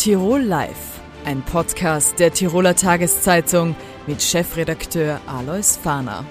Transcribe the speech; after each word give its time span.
Tirol 0.00 0.40
Live, 0.40 0.98
ein 1.26 1.42
Podcast 1.42 2.18
der 2.18 2.32
Tiroler 2.32 2.74
Tageszeitung 2.74 3.76
mit 4.06 4.22
Chefredakteur 4.22 5.20
Alois 5.26 5.76
Fahner. 5.76 6.24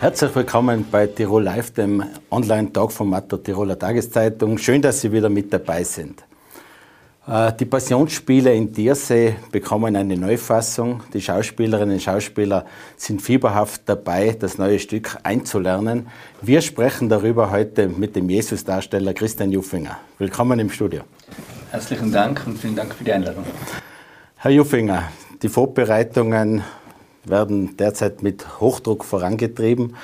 Herzlich 0.00 0.34
willkommen 0.34 0.86
bei 0.90 1.06
Tirol 1.08 1.42
Live, 1.42 1.72
dem 1.72 2.02
Online-Talkformat 2.30 3.30
der 3.30 3.42
Tiroler 3.42 3.78
Tageszeitung. 3.78 4.56
Schön, 4.56 4.80
dass 4.80 5.02
Sie 5.02 5.12
wieder 5.12 5.28
mit 5.28 5.52
dabei 5.52 5.84
sind. 5.84 6.24
Äh, 7.26 7.52
die 7.52 7.66
Passionsspiele 7.66 8.54
in 8.54 8.72
Diersee 8.72 9.36
bekommen 9.52 9.94
eine 9.94 10.16
Neufassung. 10.16 11.02
Die 11.12 11.20
Schauspielerinnen 11.20 11.96
und 11.96 12.02
Schauspieler 12.02 12.64
sind 12.96 13.20
fieberhaft 13.20 13.82
dabei, 13.84 14.34
das 14.40 14.56
neue 14.56 14.78
Stück 14.78 15.18
einzulernen. 15.22 16.08
Wir 16.40 16.62
sprechen 16.62 17.10
darüber 17.10 17.50
heute 17.50 17.88
mit 17.88 18.16
dem 18.16 18.30
Jesus-Darsteller 18.30 19.12
Christian 19.12 19.52
Juffinger. 19.52 19.98
Willkommen 20.16 20.58
im 20.60 20.70
Studio. 20.70 21.02
Herzlichen 21.70 22.10
Dank 22.10 22.42
und 22.46 22.58
vielen 22.58 22.76
Dank 22.76 22.94
für 22.94 23.04
die 23.04 23.12
Einladung. 23.12 23.44
Herr 24.36 24.50
Juffinger, 24.50 25.04
die 25.42 25.50
Vorbereitungen 25.50 26.64
werden 27.24 27.76
derzeit 27.76 28.22
mit 28.22 28.60
Hochdruck 28.60 29.04
vorangetrieben. 29.04 29.94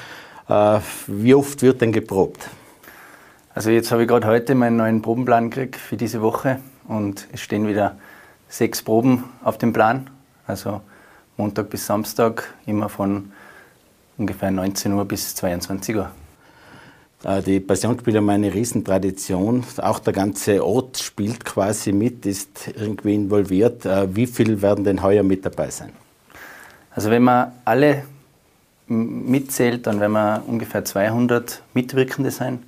Äh, 0.46 0.80
wie 1.06 1.34
oft 1.34 1.62
wird 1.62 1.80
denn 1.80 1.92
geprobt? 1.92 2.50
Also 3.54 3.70
jetzt 3.70 3.90
habe 3.92 4.02
ich 4.02 4.09
gerade 4.09 4.27
heute 4.27 4.54
meinen 4.54 4.77
neuen 4.77 5.00
Probenplan 5.00 5.48
gekriegt 5.48 5.77
für 5.77 5.96
diese 5.96 6.20
Woche 6.20 6.59
und 6.87 7.28
es 7.32 7.40
stehen 7.40 7.66
wieder 7.66 7.96
sechs 8.48 8.82
Proben 8.82 9.24
auf 9.42 9.56
dem 9.56 9.73
Plan. 9.73 10.10
Also 10.46 10.82
Montag 11.38 11.70
bis 11.70 11.87
Samstag, 11.87 12.52
immer 12.66 12.90
von 12.90 13.32
ungefähr 14.18 14.51
19 14.51 14.92
Uhr 14.92 15.06
bis 15.06 15.34
22 15.34 15.96
Uhr. 15.96 16.10
Äh, 17.24 17.42
die 17.42 17.60
Passionsspiele 17.60 18.19
haben 18.19 18.30
eine 18.30 18.52
Riesentradition. 18.52 19.65
Auch 19.78 19.98
der 19.98 20.12
ganze 20.12 20.65
Ort 20.65 20.98
spielt 20.98 21.45
quasi 21.45 21.93
mit, 21.93 22.26
ist 22.26 22.68
irgendwie 22.68 23.15
involviert. 23.15 23.85
Äh, 23.85 24.15
wie 24.15 24.26
viel 24.26 24.62
werden 24.62 24.85
denn 24.85 25.02
heuer 25.02 25.23
mit 25.23 25.45
dabei 25.45 25.71
sein? 25.71 25.93
Also 26.95 27.10
wenn 27.10 27.23
man 27.23 27.52
alle 27.65 28.04
mitzählt, 28.87 29.87
dann 29.87 29.98
werden 29.98 30.13
wir 30.13 30.43
ungefähr 30.46 30.85
200 30.85 31.63
Mitwirkende 31.73 32.30
sein. 32.30 32.63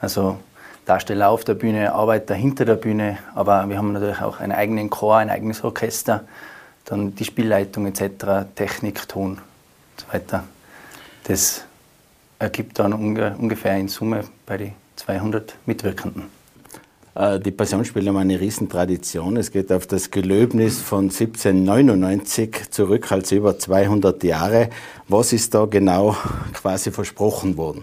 Also 0.00 0.38
Darsteller 0.84 1.30
auf 1.30 1.44
der 1.44 1.54
Bühne, 1.54 1.92
Arbeiter 1.92 2.34
hinter 2.34 2.64
der 2.64 2.76
Bühne, 2.76 3.18
aber 3.34 3.68
wir 3.68 3.76
haben 3.78 3.92
natürlich 3.92 4.20
auch 4.20 4.40
einen 4.40 4.52
eigenen 4.52 4.90
Chor, 4.90 5.16
ein 5.16 5.28
eigenes 5.28 5.64
Orchester, 5.64 6.24
dann 6.84 7.14
die 7.14 7.24
Spielleitung 7.24 7.86
etc., 7.86 8.46
Technik, 8.54 9.08
Ton 9.08 9.32
und 9.32 9.40
so 9.96 10.06
weiter. 10.12 10.44
Das 11.24 11.64
ergibt 12.38 12.78
dann 12.78 12.92
ungefähr 12.92 13.76
in 13.76 13.88
Summe 13.88 14.24
bei 14.46 14.56
den 14.56 14.72
200 14.96 15.56
Mitwirkenden. 15.66 16.24
Äh, 17.14 17.40
die 17.40 17.50
Passionsspiele 17.50 18.10
haben 18.10 18.16
eine 18.16 18.40
Riesentradition. 18.40 19.36
Es 19.36 19.50
geht 19.50 19.72
auf 19.72 19.86
das 19.86 20.10
Gelöbnis 20.10 20.80
von 20.80 21.04
1799 21.04 22.70
zurück, 22.70 23.10
also 23.10 23.34
über 23.34 23.58
200 23.58 24.22
Jahre. 24.22 24.70
Was 25.08 25.32
ist 25.32 25.54
da 25.54 25.66
genau 25.66 26.16
quasi 26.54 26.90
versprochen 26.90 27.56
worden? 27.56 27.82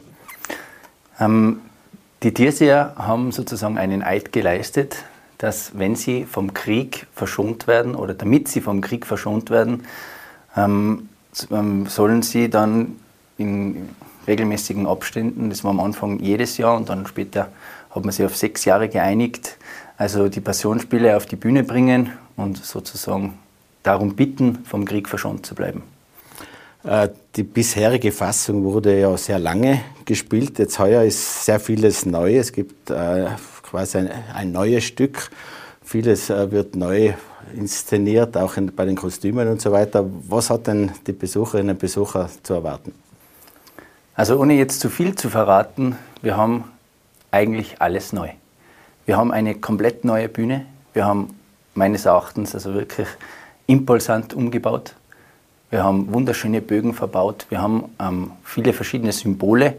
Ähm, 1.19 1.61
die 2.23 2.33
Tierseher 2.33 2.93
haben 2.97 3.31
sozusagen 3.31 3.77
einen 3.77 4.01
Eid 4.01 4.31
geleistet, 4.31 5.03
dass 5.37 5.77
wenn 5.77 5.95
sie 5.95 6.23
vom 6.23 6.53
Krieg 6.53 7.07
verschont 7.13 7.67
werden 7.67 7.93
oder 7.93 8.13
damit 8.13 8.47
sie 8.47 8.61
vom 8.61 8.79
Krieg 8.79 9.05
verschont 9.05 9.49
werden, 9.49 9.83
ähm, 10.55 11.09
ähm, 11.51 11.87
sollen 11.87 12.21
sie 12.21 12.49
dann 12.49 12.95
in 13.37 13.89
regelmäßigen 14.27 14.87
Abständen, 14.87 15.49
das 15.49 15.63
war 15.63 15.71
am 15.71 15.79
Anfang 15.79 16.19
jedes 16.19 16.57
Jahr 16.57 16.75
und 16.75 16.89
dann 16.89 17.05
später 17.07 17.49
hat 17.89 18.03
man 18.03 18.11
sich 18.11 18.25
auf 18.25 18.35
sechs 18.35 18.65
Jahre 18.65 18.89
geeinigt, 18.89 19.57
also 19.97 20.27
die 20.27 20.41
Passionsspiele 20.41 21.15
auf 21.15 21.25
die 21.25 21.35
Bühne 21.35 21.63
bringen 21.63 22.11
und 22.35 22.57
sozusagen 22.57 23.38
darum 23.83 24.16
bitten, 24.16 24.59
vom 24.66 24.85
Krieg 24.85 25.07
verschont 25.07 25.45
zu 25.45 25.55
bleiben. 25.55 25.83
Äh, 26.83 27.09
die 27.35 27.44
bisherige 27.44 28.11
Fassung 28.11 28.63
wurde 28.63 29.00
ja 29.00 29.16
sehr 29.17 29.39
lange 29.39 29.81
gespielt. 30.05 30.59
Jetzt 30.59 30.77
heuer 30.79 31.03
ist 31.03 31.45
sehr 31.45 31.59
vieles 31.59 32.05
neu. 32.05 32.38
Es 32.38 32.51
gibt 32.51 32.89
äh, 32.89 33.27
quasi 33.63 34.07
ein, 34.33 34.51
neues 34.51 34.83
Stück. 34.83 35.29
Vieles 35.83 36.29
äh, 36.29 36.51
wird 36.51 36.75
neu 36.75 37.13
inszeniert, 37.55 38.38
auch 38.38 38.57
in, 38.57 38.73
bei 38.75 38.85
den 38.85 38.95
Kostümen 38.95 39.47
und 39.47 39.61
so 39.61 39.71
weiter. 39.71 40.05
Was 40.27 40.50
hat 40.50 40.67
denn 40.67 40.91
die 41.07 41.13
Besucherinnen 41.13 41.71
und 41.71 41.79
Besucher 41.79 42.29
zu 42.44 42.53
erwarten? 42.53 42.94
Also 44.17 44.39
ohne 44.39 44.53
jetzt 44.53 44.79
zu 44.79 44.89
viel 44.89 45.15
zu 45.15 45.29
verraten, 45.29 45.97
wir 46.21 46.37
haben 46.37 46.63
eigentlich 47.31 47.81
alles 47.81 48.13
neu. 48.13 48.29
Wir 49.05 49.17
haben 49.17 49.33
eine 49.33 49.55
komplett 49.55 50.05
neue 50.05 50.29
Bühne. 50.29 50.65
Wir 50.93 51.05
haben 51.05 51.37
meines 51.73 52.05
Erachtens 52.05 52.55
also 52.55 52.73
wirklich 52.73 53.09
impulsant 53.67 54.33
umgebaut. 54.33 54.95
Wir 55.69 55.83
haben 55.83 56.13
wunderschöne 56.13 56.61
Bögen 56.61 56.93
verbaut. 56.93 57.45
Wir 57.49 57.61
haben 57.61 57.89
ähm, 57.99 58.31
viele 58.45 58.71
verschiedene 58.71 59.11
Symbole, 59.11 59.75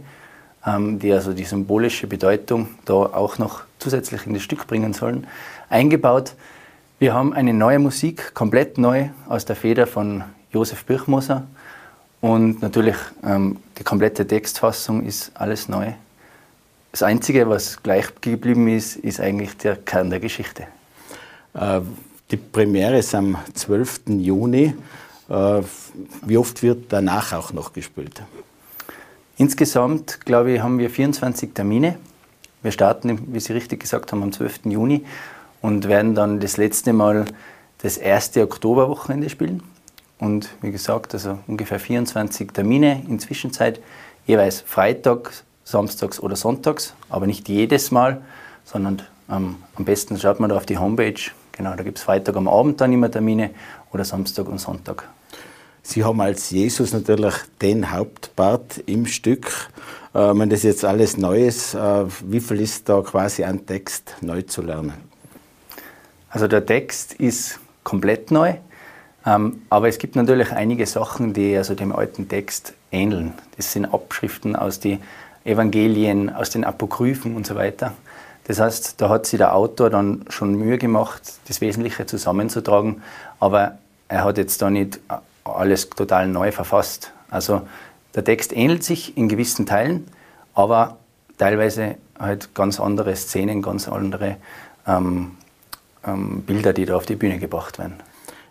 ähm, 0.67 0.99
die 0.99 1.15
also 1.15 1.33
die 1.33 1.45
symbolische 1.45 2.07
Bedeutung 2.07 2.69
da 2.85 2.93
auch 2.93 3.39
noch 3.39 3.63
zusätzlich 3.79 4.27
in 4.27 4.35
das 4.35 4.43
Stück 4.43 4.67
bringen 4.67 4.93
sollen, 4.93 5.27
eingebaut. 5.71 6.35
Wir 6.99 7.15
haben 7.15 7.33
eine 7.33 7.55
neue 7.55 7.79
Musik, 7.79 8.35
komplett 8.35 8.77
neu, 8.77 9.09
aus 9.31 9.47
der 9.47 9.57
Feder 9.57 9.87
von 9.87 10.25
Josef 10.53 10.85
Birchmoser. 10.85 11.47
Und 12.27 12.61
natürlich 12.61 12.97
ähm, 13.23 13.59
die 13.79 13.85
komplette 13.85 14.27
Textfassung 14.27 15.05
ist 15.05 15.31
alles 15.35 15.69
neu. 15.69 15.93
Das 16.91 17.05
Einzige, 17.05 17.49
was 17.49 17.81
gleich 17.85 18.07
geblieben 18.21 18.67
ist, 18.67 18.97
ist 18.97 19.21
eigentlich 19.21 19.57
der 19.59 19.77
Kern 19.77 20.11
der 20.11 20.19
Geschichte. 20.19 20.67
Äh, 21.55 21.83
die 22.33 22.37
Premiere 22.37 22.99
ist 22.99 23.15
am 23.15 23.39
12. 23.55 24.09
Juni. 24.09 24.75
Äh, 25.29 25.63
wie 26.23 26.37
oft 26.37 26.65
wird 26.65 26.93
danach 26.93 27.33
auch 27.33 27.53
noch 27.53 27.73
gespielt? 27.73 28.21
Insgesamt, 29.37 30.27
glaube 30.27 30.51
ich, 30.51 30.61
haben 30.61 30.81
wir 30.81 30.91
24 30.91 31.55
Termine. 31.55 31.97
Wir 32.61 32.73
starten, 32.73 33.33
wie 33.33 33.39
Sie 33.39 33.53
richtig 33.53 33.79
gesagt 33.79 34.11
haben, 34.11 34.25
am 34.25 34.33
12. 34.33 34.63
Juni 34.65 35.05
und 35.63 35.87
werden 35.87 36.17
dann 36.17 36.41
das 36.41 36.57
letzte 36.57 36.93
Mal 36.93 37.27
das 37.83 37.97
erste 37.97 38.43
Oktoberwochenende 38.43 39.31
spielen. 39.31 39.63
Und 40.19 40.49
wie 40.63 40.71
gesagt, 40.71 41.15
also 41.15 41.39
ungefähr 41.47 41.79
24 41.79 42.53
Termine 42.53 43.03
in 43.09 43.19
Zwischenzeit, 43.19 43.81
jeweils 44.27 44.63
freitags, 44.63 45.45
samstags 45.65 46.21
oder 46.21 46.37
sonntags, 46.37 46.95
aber 47.09 47.27
nicht 47.27 47.49
jedes 47.49 47.91
Mal, 47.91 48.23
sondern 48.65 49.03
ähm, 49.31 49.57
am 49.75 49.85
besten 49.85 50.19
schaut 50.19 50.41
man 50.41 50.51
da 50.51 50.57
auf 50.57 50.67
die 50.67 50.79
Homepage. 50.79 51.21
Genau, 51.53 51.75
da 51.75 51.83
gibt 51.83 51.99
es 51.99 52.05
Freitag 52.05 52.37
am 52.37 52.49
Abend 52.49 52.81
dann 52.81 52.93
immer 52.93 53.11
Termine 53.11 53.51
oder 53.93 54.05
Samstag 54.05 54.49
und 54.49 54.59
Sonntag. 54.59 55.09
Sie 55.83 56.03
haben 56.03 56.21
als 56.21 56.51
Jesus 56.51 56.93
natürlich 56.93 57.35
den 57.63 57.93
Hauptpart 57.93 58.79
im 58.87 59.07
Stück. 59.07 59.71
Äh, 60.15 60.19
wenn 60.35 60.51
das 60.51 60.63
jetzt 60.63 60.85
alles 60.85 61.17
neu 61.17 61.47
ist, 61.47 61.75
äh, 61.75 62.05
wie 62.25 62.41
viel 62.41 62.61
ist 62.61 62.89
da 62.89 63.03
quasi 63.03 63.45
an 63.45 63.67
Text 63.67 64.17
neu 64.21 64.43
zu 64.43 64.63
lernen? 64.63 64.95
Also 66.29 66.49
der 66.49 66.67
Text 66.67 67.15
ist 67.15 67.61
komplett 67.85 68.31
neu, 68.31 68.55
aber 69.27 69.89
es 69.89 69.99
gibt 69.99 70.15
natürlich 70.15 70.53
einige 70.53 70.87
Sachen, 70.87 71.33
die 71.33 71.57
also 71.57 71.75
dem 71.75 71.93
alten 71.93 72.29
Text 72.29 72.75
ähneln. 72.93 73.35
Das 73.57 73.73
sind 73.73 73.87
Abschriften 73.87 74.55
aus 74.55 74.79
den 74.79 75.01
Evangelien, 75.45 76.33
aus 76.33 76.51
den 76.51 76.65
Apokryphen 76.65 77.35
und 77.35 77.45
so 77.45 77.57
weiter. 77.57 77.93
Das 78.45 78.61
heißt, 78.61 79.01
da 79.01 79.09
hat 79.09 79.27
sich 79.27 79.39
der 79.39 79.57
Autor 79.57 79.91
dann 79.91 80.25
schon 80.29 80.55
Mühe 80.55 80.79
gemacht, 80.79 81.23
das 81.49 81.61
Wesentliche 81.61 82.07
zusammenzutragen, 82.07 83.03
aber 83.41 83.79
er 84.09 84.23
hat 84.23 84.39
jetzt 84.39 84.63
da 84.63 84.71
nicht 84.71 85.01
alles 85.43 85.91
total 85.91 86.29
neu 86.29 86.53
verfasst. 86.53 87.13
Also 87.29 87.63
der 88.15 88.23
Text 88.23 88.57
ähnelt 88.57 88.85
sich 88.85 89.17
in 89.17 89.29
gewissen 89.29 89.67
Teilen, 89.67 90.07
aber 90.55 90.99
teilweise 91.39 91.97
halt 92.17 92.55
ganz 92.55 92.79
andere 92.79 93.17
Szenen, 93.17 93.61
ganz 93.61 93.89
andere 93.89 94.37
ähm, 94.87 95.33
ähm, 96.07 96.43
Bilder, 96.43 96.73
die 96.73 96.87
da 96.87 96.95
auf 96.95 97.07
die 97.07 97.17
Bühne 97.17 97.41
gebracht 97.41 97.81
werden. 97.81 97.95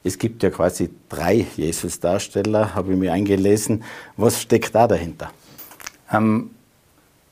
Es 0.05 0.19
gibt 0.19 0.43
ja 0.43 0.51
quasi 0.51 0.91
drei 1.09 1.47
Jesus-Darsteller, 1.57 2.75
habe 2.75 2.93
ich 2.93 2.99
mir 2.99 3.11
eingelesen. 3.11 3.83
Was 4.17 4.39
steckt 4.39 4.75
da 4.75 4.87
dahinter? 4.87 5.31
Ähm, 6.13 6.51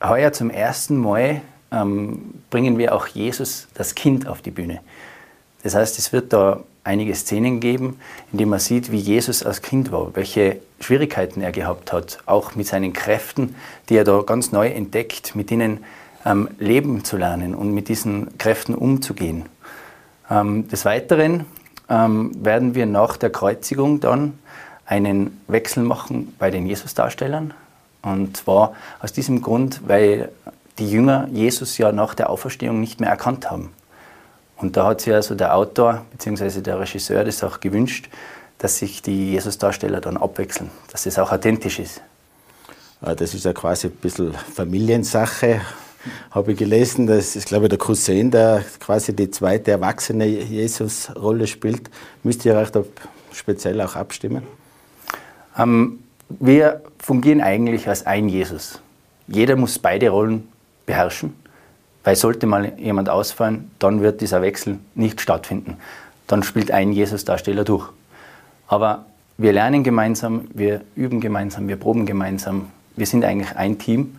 heuer 0.02 0.32
zum 0.32 0.50
ersten 0.50 0.96
Mal 0.96 1.40
ähm, 1.70 2.34
bringen 2.50 2.76
wir 2.76 2.92
auch 2.92 3.06
Jesus, 3.06 3.68
das 3.74 3.94
Kind, 3.94 4.26
auf 4.26 4.42
die 4.42 4.50
Bühne. 4.50 4.80
Das 5.62 5.76
heißt, 5.76 6.00
es 6.00 6.12
wird 6.12 6.32
da 6.32 6.64
einige 6.82 7.14
Szenen 7.14 7.60
geben, 7.60 8.00
in 8.32 8.38
denen 8.38 8.50
man 8.50 8.58
sieht, 8.58 8.90
wie 8.90 8.98
Jesus 8.98 9.44
als 9.44 9.62
Kind 9.62 9.92
war, 9.92 10.16
welche 10.16 10.60
Schwierigkeiten 10.80 11.42
er 11.42 11.52
gehabt 11.52 11.92
hat, 11.92 12.18
auch 12.26 12.56
mit 12.56 12.66
seinen 12.66 12.92
Kräften, 12.92 13.54
die 13.88 13.94
er 13.94 14.04
da 14.04 14.20
ganz 14.22 14.50
neu 14.50 14.66
entdeckt, 14.66 15.36
mit 15.36 15.52
ihnen 15.52 15.84
ähm, 16.26 16.48
leben 16.58 17.04
zu 17.04 17.18
lernen 17.18 17.54
und 17.54 17.72
mit 17.72 17.86
diesen 17.86 18.36
Kräften 18.36 18.74
umzugehen. 18.74 19.44
Ähm, 20.28 20.66
des 20.66 20.84
Weiteren 20.84 21.46
ähm, 21.88 22.32
werden 22.44 22.74
wir 22.74 22.86
nach 22.86 23.16
der 23.16 23.30
Kreuzigung 23.30 24.00
dann 24.00 24.38
einen 24.86 25.40
Wechsel 25.48 25.82
machen 25.82 26.34
bei 26.38 26.50
den 26.50 26.66
Jesus-Darstellern. 26.66 27.54
Und 28.02 28.36
zwar 28.36 28.74
aus 29.00 29.12
diesem 29.12 29.40
Grund, 29.40 29.80
weil 29.86 30.30
die 30.78 30.90
Jünger 30.90 31.28
Jesus 31.32 31.78
ja 31.78 31.92
nach 31.92 32.14
der 32.14 32.30
Auferstehung 32.30 32.80
nicht 32.80 33.00
mehr 33.00 33.10
erkannt 33.10 33.50
haben. 33.50 33.72
Und 34.56 34.76
da 34.76 34.86
hat 34.86 35.00
sich 35.00 35.12
also 35.12 35.34
der 35.34 35.54
Autor 35.54 36.04
bzw. 36.12 36.60
der 36.60 36.78
Regisseur 36.80 37.24
das 37.24 37.42
auch 37.42 37.60
gewünscht, 37.60 38.08
dass 38.58 38.78
sich 38.78 39.02
die 39.02 39.32
Jesus-Darsteller 39.32 40.00
dann 40.00 40.16
abwechseln, 40.16 40.70
dass 40.90 41.04
das 41.04 41.18
auch 41.18 41.32
authentisch 41.32 41.78
ist. 41.78 42.02
Äh, 43.02 43.16
das 43.16 43.34
ist 43.34 43.44
ja 43.44 43.52
quasi 43.52 43.88
ein 43.88 43.96
bisschen 43.96 44.32
Familiensache, 44.32 45.60
habe 46.30 46.52
ich 46.52 46.58
gelesen. 46.58 47.06
Das 47.06 47.36
ist, 47.36 47.46
glaube 47.46 47.66
ich, 47.66 47.68
der 47.70 47.78
Cousin, 47.78 48.30
der 48.30 48.64
quasi 48.80 49.14
die 49.14 49.30
zweite 49.30 49.72
erwachsene 49.72 50.26
Jesus-Rolle 50.26 51.46
spielt. 51.46 51.90
Müsst 52.22 52.44
ihr 52.44 52.56
euch 52.56 52.70
da 52.70 52.84
speziell 53.32 53.80
auch 53.80 53.96
abstimmen? 53.96 54.42
Ähm, 55.58 56.00
wir 56.28 56.82
fungieren 56.98 57.40
eigentlich 57.40 57.88
als 57.88 58.06
ein 58.06 58.28
Jesus. 58.28 58.80
Jeder 59.26 59.56
muss 59.56 59.78
beide 59.78 60.10
Rollen 60.10 60.48
beherrschen, 60.86 61.34
weil 62.02 62.16
sollte 62.16 62.46
mal 62.46 62.72
jemand 62.78 63.08
ausfallen, 63.08 63.70
dann 63.78 64.02
wird 64.02 64.20
dieser 64.20 64.42
Wechsel 64.42 64.78
nicht 64.94 65.20
stattfinden. 65.20 65.76
Dann 66.26 66.42
spielt 66.42 66.70
ein 66.70 66.92
Jesus-Darsteller 66.92 67.64
durch. 67.64 67.88
Aber 68.66 69.06
wir 69.36 69.52
lernen 69.52 69.82
gemeinsam, 69.82 70.48
wir 70.54 70.82
üben 70.94 71.20
gemeinsam, 71.20 71.68
wir 71.68 71.76
proben 71.76 72.06
gemeinsam. 72.06 72.70
Wir 72.96 73.06
sind 73.06 73.24
eigentlich 73.24 73.56
ein 73.56 73.78
Team 73.78 74.16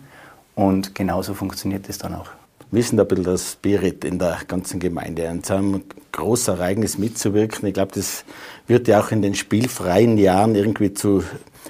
und 0.56 0.96
genauso 0.96 1.34
funktioniert 1.34 1.88
es 1.88 1.98
dann 1.98 2.14
auch. 2.14 2.30
Ist 2.72 2.90
denn 2.90 2.98
ein 2.98 3.06
bisschen 3.06 3.24
der 3.24 3.38
Spirit 3.38 4.04
in 4.04 4.18
der 4.18 4.38
ganzen 4.48 4.80
Gemeinde? 4.80 5.28
An 5.28 5.44
so 5.44 5.54
einem 5.54 5.82
großen 6.10 6.54
Ereignis 6.54 6.98
mitzuwirken, 6.98 7.68
ich 7.68 7.74
glaube, 7.74 7.92
das 7.94 8.24
wird 8.66 8.88
ja 8.88 9.00
auch 9.00 9.12
in 9.12 9.22
den 9.22 9.36
spielfreien 9.36 10.18
Jahren 10.18 10.56
irgendwie 10.56 10.92
zu 10.92 11.22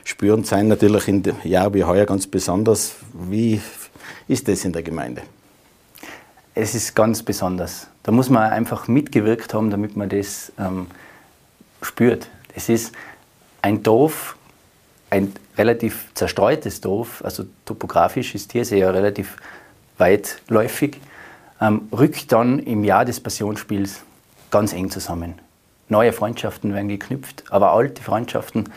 spüren 0.04 0.44
sein. 0.44 0.68
Natürlich 0.68 1.06
in 1.08 1.22
dem 1.22 1.36
Jahr 1.44 1.74
wie 1.74 1.84
heuer 1.84 2.06
ganz 2.06 2.26
besonders. 2.26 2.96
Wie 3.12 3.60
ist 4.26 4.48
das 4.48 4.64
in 4.64 4.72
der 4.72 4.82
Gemeinde? 4.82 5.22
Es 6.54 6.74
ist 6.74 6.94
ganz 6.94 7.22
besonders. 7.22 7.88
Da 8.02 8.12
muss 8.12 8.30
man 8.30 8.50
einfach 8.50 8.88
mitgewirkt 8.88 9.52
haben, 9.52 9.70
damit 9.70 9.96
man 9.96 10.08
das 10.08 10.50
ähm, 10.58 10.86
spürt. 11.82 12.28
Es 12.54 12.70
ist 12.70 12.92
ein 13.60 13.82
Dorf, 13.82 14.35
ein 15.11 15.32
relativ 15.56 16.08
zerstreutes 16.14 16.81
Dorf, 16.81 17.23
also 17.25 17.44
topografisch 17.64 18.35
ist 18.35 18.50
Tiersee 18.50 18.81
ja 18.81 18.91
relativ 18.91 19.37
weitläufig, 19.99 21.00
ähm, 21.61 21.88
rückt 21.93 22.32
dann 22.32 22.58
im 22.58 22.85
Jahr 22.85 23.05
des 23.05 23.20
Passionsspiels 23.20 24.03
ganz 24.50 24.73
eng 24.73 24.91
zusammen. 24.91 25.35
Neue 25.88 26.12
Freundschaften 26.12 26.75
werden 26.75 26.88
geknüpft, 26.88 27.44
aber 27.50 27.73
alte 27.73 28.03
Freundschaften 28.03 28.69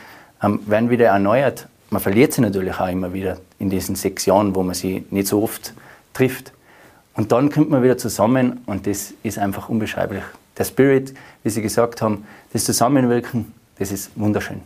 ähm, 0.43 0.61
werden 0.65 0.89
wieder 0.89 1.07
erneuert. 1.07 1.67
Man 1.89 2.01
verliert 2.01 2.33
sie 2.33 2.41
natürlich 2.41 2.79
auch 2.79 2.87
immer 2.87 3.13
wieder 3.13 3.37
in 3.57 3.69
diesen 3.69 3.95
sechs 3.95 4.25
Jahren, 4.25 4.55
wo 4.55 4.63
man 4.63 4.75
sie 4.75 5.05
nicht 5.09 5.27
so 5.27 5.41
oft 5.41 5.73
trifft. 6.13 6.53
Und 7.15 7.31
dann 7.31 7.51
kommt 7.51 7.69
man 7.69 7.83
wieder 7.83 7.97
zusammen 7.97 8.61
und 8.65 8.85
das 8.87 9.13
ist 9.23 9.39
einfach 9.39 9.69
unbeschreiblich. 9.69 10.23
Der 10.57 10.63
Spirit, 10.63 11.13
wie 11.43 11.49
Sie 11.49 11.61
gesagt 11.61 12.01
haben, 12.01 12.25
das 12.53 12.65
Zusammenwirken, 12.65 13.53
das 13.77 13.91
ist 13.91 14.11
wunderschön. 14.15 14.61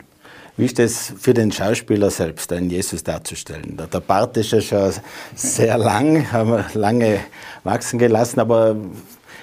Wie 0.55 0.65
ist 0.65 0.77
das 0.77 1.13
für 1.19 1.33
den 1.33 1.51
Schauspieler 1.51 2.11
selbst, 2.11 2.51
einen 2.53 2.69
Jesus 2.69 3.03
darzustellen? 3.03 3.75
Der 3.91 3.99
Bart 3.99 4.37
ist 4.37 4.51
ja 4.51 4.61
schon 4.61 4.93
sehr 5.35 5.79
lang, 5.79 6.31
haben 6.31 6.51
wir 6.51 6.65
lange 6.75 7.21
wachsen 7.63 7.97
gelassen, 7.97 8.39
aber 8.39 8.75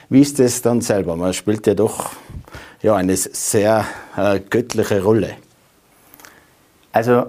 wie 0.09 0.21
ist 0.21 0.39
das 0.39 0.63
dann 0.63 0.81
selber? 0.81 1.17
Man 1.17 1.35
spielt 1.35 1.67
ja 1.67 1.75
doch 1.75 2.11
ja, 2.81 2.95
eine 2.95 3.17
sehr 3.17 3.85
äh, 4.17 4.39
göttliche 4.39 5.03
Rolle. 5.03 5.37
Also, 6.93 7.27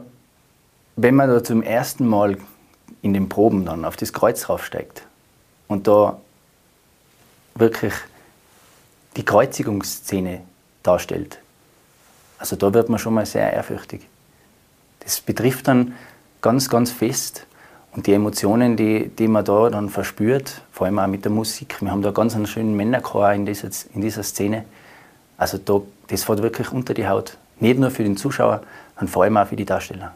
wenn 0.96 1.16
man 1.16 1.30
da 1.30 1.44
zum 1.44 1.64
ersten 1.64 2.08
Mal 2.08 2.38
in 3.02 3.14
den 3.14 3.30
Proben 3.30 3.66
dann 3.66 3.84
auf 3.84 3.98
das 3.98 4.14
Kreuz 4.14 4.48
raufsteigt 4.48 5.04
und 5.68 5.88
da 5.88 6.20
wirklich 7.56 7.94
die 9.18 9.26
Kreuzigungsszene 9.26 10.42
darstellt, 10.84 11.40
also 12.42 12.56
da 12.56 12.74
wird 12.74 12.90
man 12.90 12.98
schon 12.98 13.14
mal 13.14 13.26
sehr 13.26 13.54
ehrfürchtig. 13.54 14.02
Das 15.00 15.22
betrifft 15.22 15.68
dann 15.68 15.94
ganz, 16.42 16.70
ganz 16.70 16.92
fest 16.92 17.46
und 17.94 18.08
die 18.08 18.14
Emotionen, 18.14 18.76
die, 18.76 19.10
die 19.10 19.28
man 19.28 19.46
da 19.46 19.70
dann 19.70 19.90
verspürt, 19.90 20.62
vor 20.72 20.88
allem 20.88 20.98
auch 20.98 21.08
mit 21.08 21.24
der 21.24 21.32
Musik. 21.32 21.78
Wir 21.82 21.92
haben 21.92 22.02
da 22.02 22.10
ganz 22.10 22.36
einen 22.36 22.48
schönen 22.48 22.76
Männerchor 22.76 23.32
in 23.34 23.46
dieser, 23.46 23.70
in 23.94 24.02
dieser 24.02 24.24
Szene. 24.24 24.66
Also 25.38 25.60
da, 25.60 25.82
das 26.08 26.24
fährt 26.24 26.42
wirklich 26.42 26.72
unter 26.72 26.96
die 26.96 27.08
Haut. 27.08 27.38
Nicht 27.60 27.80
nur 27.80 27.92
für 27.92 28.04
den 28.04 28.18
Zuschauer, 28.18 28.62
sondern 28.96 29.14
vor 29.14 29.24
allem 29.24 29.38
auch 29.38 29.48
für 29.48 29.56
die 29.56 29.66
Darsteller. 29.66 30.12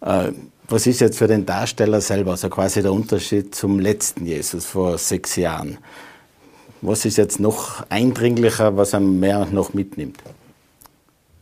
Äh, 0.00 0.32
was 0.68 0.86
ist 0.88 1.00
jetzt 1.00 1.18
für 1.18 1.28
den 1.28 1.46
Darsteller 1.46 2.00
selber, 2.00 2.32
also 2.32 2.48
quasi 2.48 2.82
der 2.82 2.92
Unterschied 2.92 3.54
zum 3.54 3.78
letzten 3.78 4.26
Jesus 4.26 4.66
vor 4.66 4.98
sechs 4.98 5.36
Jahren? 5.36 5.78
Was 6.80 7.04
ist 7.04 7.18
jetzt 7.18 7.38
noch 7.38 7.84
eindringlicher, 7.88 8.76
was 8.76 8.94
er 8.94 9.00
mehr 9.00 9.46
noch 9.46 9.74
mitnimmt? 9.74 10.18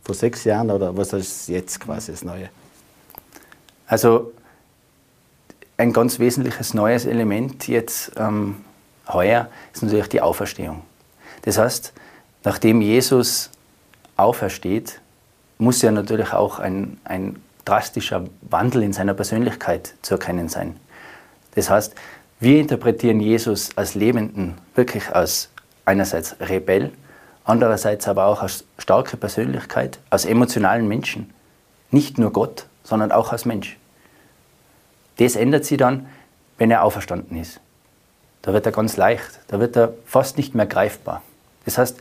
Vor 0.09 0.15
sechs 0.15 0.43
Jahren 0.43 0.71
oder 0.71 0.97
was 0.97 1.13
ist 1.13 1.49
jetzt 1.49 1.79
quasi 1.81 2.11
das 2.11 2.23
Neue? 2.23 2.49
Also 3.85 4.31
ein 5.77 5.93
ganz 5.93 6.17
wesentliches 6.17 6.73
neues 6.73 7.05
Element 7.05 7.67
jetzt 7.67 8.13
ähm, 8.17 8.55
heuer 9.07 9.49
ist 9.71 9.83
natürlich 9.83 10.07
die 10.07 10.21
Auferstehung. 10.21 10.81
Das 11.43 11.59
heißt, 11.59 11.93
nachdem 12.43 12.81
Jesus 12.81 13.51
aufersteht, 14.17 14.99
muss 15.59 15.83
ja 15.83 15.91
natürlich 15.91 16.33
auch 16.33 16.57
ein, 16.57 16.99
ein 17.03 17.39
drastischer 17.63 18.25
Wandel 18.41 18.81
in 18.81 18.93
seiner 18.93 19.13
Persönlichkeit 19.13 19.93
zu 20.01 20.15
erkennen 20.15 20.49
sein. 20.49 20.75
Das 21.53 21.69
heißt, 21.69 21.93
wir 22.39 22.59
interpretieren 22.59 23.19
Jesus 23.19 23.69
als 23.75 23.93
Lebenden 23.93 24.57
wirklich 24.73 25.13
als 25.13 25.49
einerseits 25.85 26.35
Rebell, 26.39 26.93
andererseits 27.49 28.07
aber 28.07 28.25
auch 28.27 28.43
als 28.43 28.63
starke 28.77 29.17
Persönlichkeit, 29.17 29.99
als 30.09 30.25
emotionalen 30.25 30.87
Menschen. 30.87 31.33
Nicht 31.89 32.19
nur 32.19 32.31
Gott, 32.31 32.67
sondern 32.83 33.11
auch 33.11 33.31
als 33.31 33.45
Mensch. 33.45 33.77
Das 35.17 35.35
ändert 35.35 35.65
sich 35.65 35.77
dann, 35.77 36.05
wenn 36.59 36.69
er 36.69 36.83
auferstanden 36.83 37.37
ist. 37.37 37.59
Da 38.43 38.53
wird 38.53 38.65
er 38.65 38.71
ganz 38.71 38.97
leicht, 38.97 39.39
da 39.47 39.59
wird 39.59 39.75
er 39.75 39.93
fast 40.05 40.37
nicht 40.37 40.53
mehr 40.53 40.67
greifbar. 40.67 41.21
Das 41.65 41.77
heißt, 41.77 41.97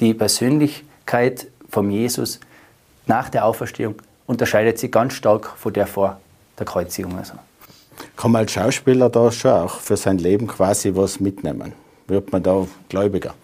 die 0.00 0.14
Persönlichkeit 0.14 1.48
vom 1.68 1.90
Jesus 1.90 2.40
nach 3.06 3.28
der 3.28 3.44
Auferstehung 3.44 3.96
unterscheidet 4.26 4.78
sich 4.78 4.90
ganz 4.90 5.14
stark 5.14 5.46
von 5.56 5.72
der 5.72 5.86
vor 5.86 6.20
der 6.58 6.64
Kreuzigung. 6.64 7.18
Also. 7.18 7.34
Kann 8.16 8.30
man 8.30 8.42
als 8.42 8.52
Schauspieler 8.52 9.10
da 9.10 9.32
schon 9.32 9.50
auch 9.50 9.80
für 9.80 9.96
sein 9.96 10.18
Leben 10.18 10.46
quasi 10.46 10.94
was 10.94 11.18
mitnehmen? 11.18 11.72
Wird 12.06 12.32
man 12.32 12.42
da 12.42 12.66
gläubiger? 12.88 13.34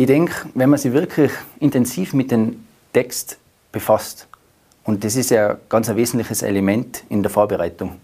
Ich 0.00 0.06
denke, 0.06 0.32
wenn 0.54 0.70
man 0.70 0.78
sich 0.78 0.92
wirklich 0.92 1.32
intensiv 1.58 2.14
mit 2.14 2.30
dem 2.30 2.64
Text 2.92 3.36
befasst, 3.72 4.28
und 4.84 5.02
das 5.02 5.16
ist 5.16 5.30
ja 5.30 5.56
ganz 5.68 5.90
ein 5.90 5.96
wesentliches 5.96 6.42
Element 6.42 7.02
in 7.08 7.24
der 7.24 7.30
Vorbereitung, 7.30 7.96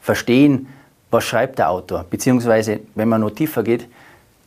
verstehen, 0.00 0.68
was 1.10 1.24
schreibt 1.24 1.58
der 1.58 1.68
Autor, 1.68 2.06
beziehungsweise, 2.08 2.80
wenn 2.94 3.10
man 3.10 3.20
noch 3.20 3.30
tiefer 3.30 3.62
geht, 3.62 3.86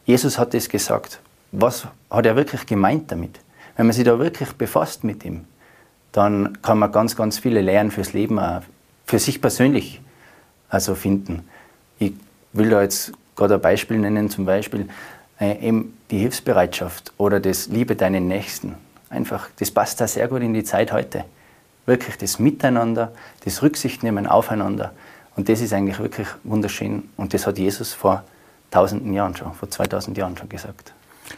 Jesus 0.05 0.39
hat 0.39 0.55
es 0.55 0.67
gesagt. 0.67 1.19
Was 1.51 1.87
hat 2.09 2.25
er 2.25 2.35
wirklich 2.35 2.65
gemeint 2.65 3.11
damit? 3.11 3.39
Wenn 3.75 3.85
man 3.85 3.93
sich 3.93 4.03
da 4.03 4.17
wirklich 4.17 4.53
befasst 4.53 5.03
mit 5.03 5.23
ihm, 5.23 5.45
dann 6.13 6.59
kann 6.63 6.79
man 6.79 6.91
ganz, 6.91 7.15
ganz 7.15 7.37
viele 7.37 7.61
Lehren 7.61 7.91
fürs 7.91 8.13
Leben, 8.13 8.39
auch 8.39 8.63
für 9.05 9.19
sich 9.19 9.39
persönlich 9.39 10.01
also 10.67 10.95
finden. 10.95 11.47
Ich 11.99 12.13
will 12.53 12.71
da 12.71 12.81
jetzt 12.81 13.13
gerade 13.35 13.53
ein 13.53 13.61
Beispiel 13.61 13.99
nennen, 13.99 14.31
zum 14.31 14.45
Beispiel 14.45 14.81
äh, 14.81 14.85
eben 15.39 15.97
die 16.09 16.19
Hilfsbereitschaft 16.19 17.13
oder 17.17 17.39
das 17.39 17.67
Liebe 17.67 17.95
deinen 17.95 18.27
Nächsten. 18.27 18.75
Einfach, 19.09 19.49
das 19.59 19.71
passt 19.71 20.01
da 20.01 20.07
sehr 20.07 20.27
gut 20.27 20.41
in 20.41 20.53
die 20.53 20.63
Zeit 20.63 20.91
heute. 20.91 21.23
Wirklich 21.85 22.17
das 22.17 22.39
Miteinander, 22.39 23.13
das 23.45 23.61
Rücksichtnehmen 23.61 24.27
aufeinander. 24.27 24.93
Und 25.35 25.47
das 25.49 25.61
ist 25.61 25.71
eigentlich 25.71 25.99
wirklich 25.99 26.27
wunderschön. 26.43 27.09
Und 27.15 27.33
das 27.33 27.45
hat 27.47 27.57
Jesus 27.57 27.93
vor 27.93 28.23
tausenden 28.71 29.13
Jahren 29.13 29.35
schon, 29.35 29.53
vor 29.53 29.69
2000 29.69 30.17
Jahren 30.17 30.35
schon 30.35 30.49
gesagt. 30.49 30.93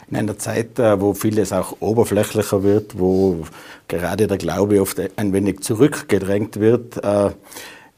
In 0.08 0.16
einer 0.16 0.38
Zeit, 0.38 0.78
äh, 0.78 1.00
wo 1.00 1.14
vieles 1.14 1.52
auch 1.52 1.76
oberflächlicher 1.80 2.62
wird, 2.62 2.98
wo 2.98 3.44
gerade 3.88 4.26
der 4.26 4.38
Glaube 4.38 4.80
oft 4.80 5.00
ein 5.16 5.32
wenig 5.32 5.60
zurückgedrängt 5.60 6.58
wird, 6.58 7.02
äh, 7.04 7.26
äh, 7.26 7.30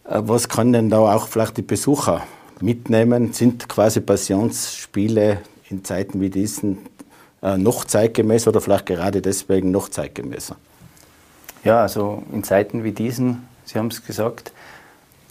was 0.04 0.48
kann 0.48 0.72
denn 0.72 0.90
da 0.90 0.98
auch 0.98 1.28
vielleicht 1.28 1.56
die 1.56 1.62
Besucher 1.62 2.22
mitnehmen? 2.60 3.32
Sind 3.32 3.68
quasi 3.68 4.00
Passionsspiele 4.00 5.38
in 5.72 5.84
Zeiten 5.84 6.20
wie 6.20 6.30
diesen 6.30 6.78
noch 7.40 7.84
zeitgemäß 7.84 8.46
oder 8.46 8.60
vielleicht 8.60 8.86
gerade 8.86 9.20
deswegen 9.20 9.72
noch 9.72 9.88
zeitgemäßer? 9.88 10.54
Ja, 11.64 11.82
also 11.82 12.22
in 12.32 12.44
Zeiten 12.44 12.84
wie 12.84 12.92
diesen, 12.92 13.48
Sie 13.64 13.78
haben 13.78 13.88
es 13.88 14.04
gesagt, 14.04 14.52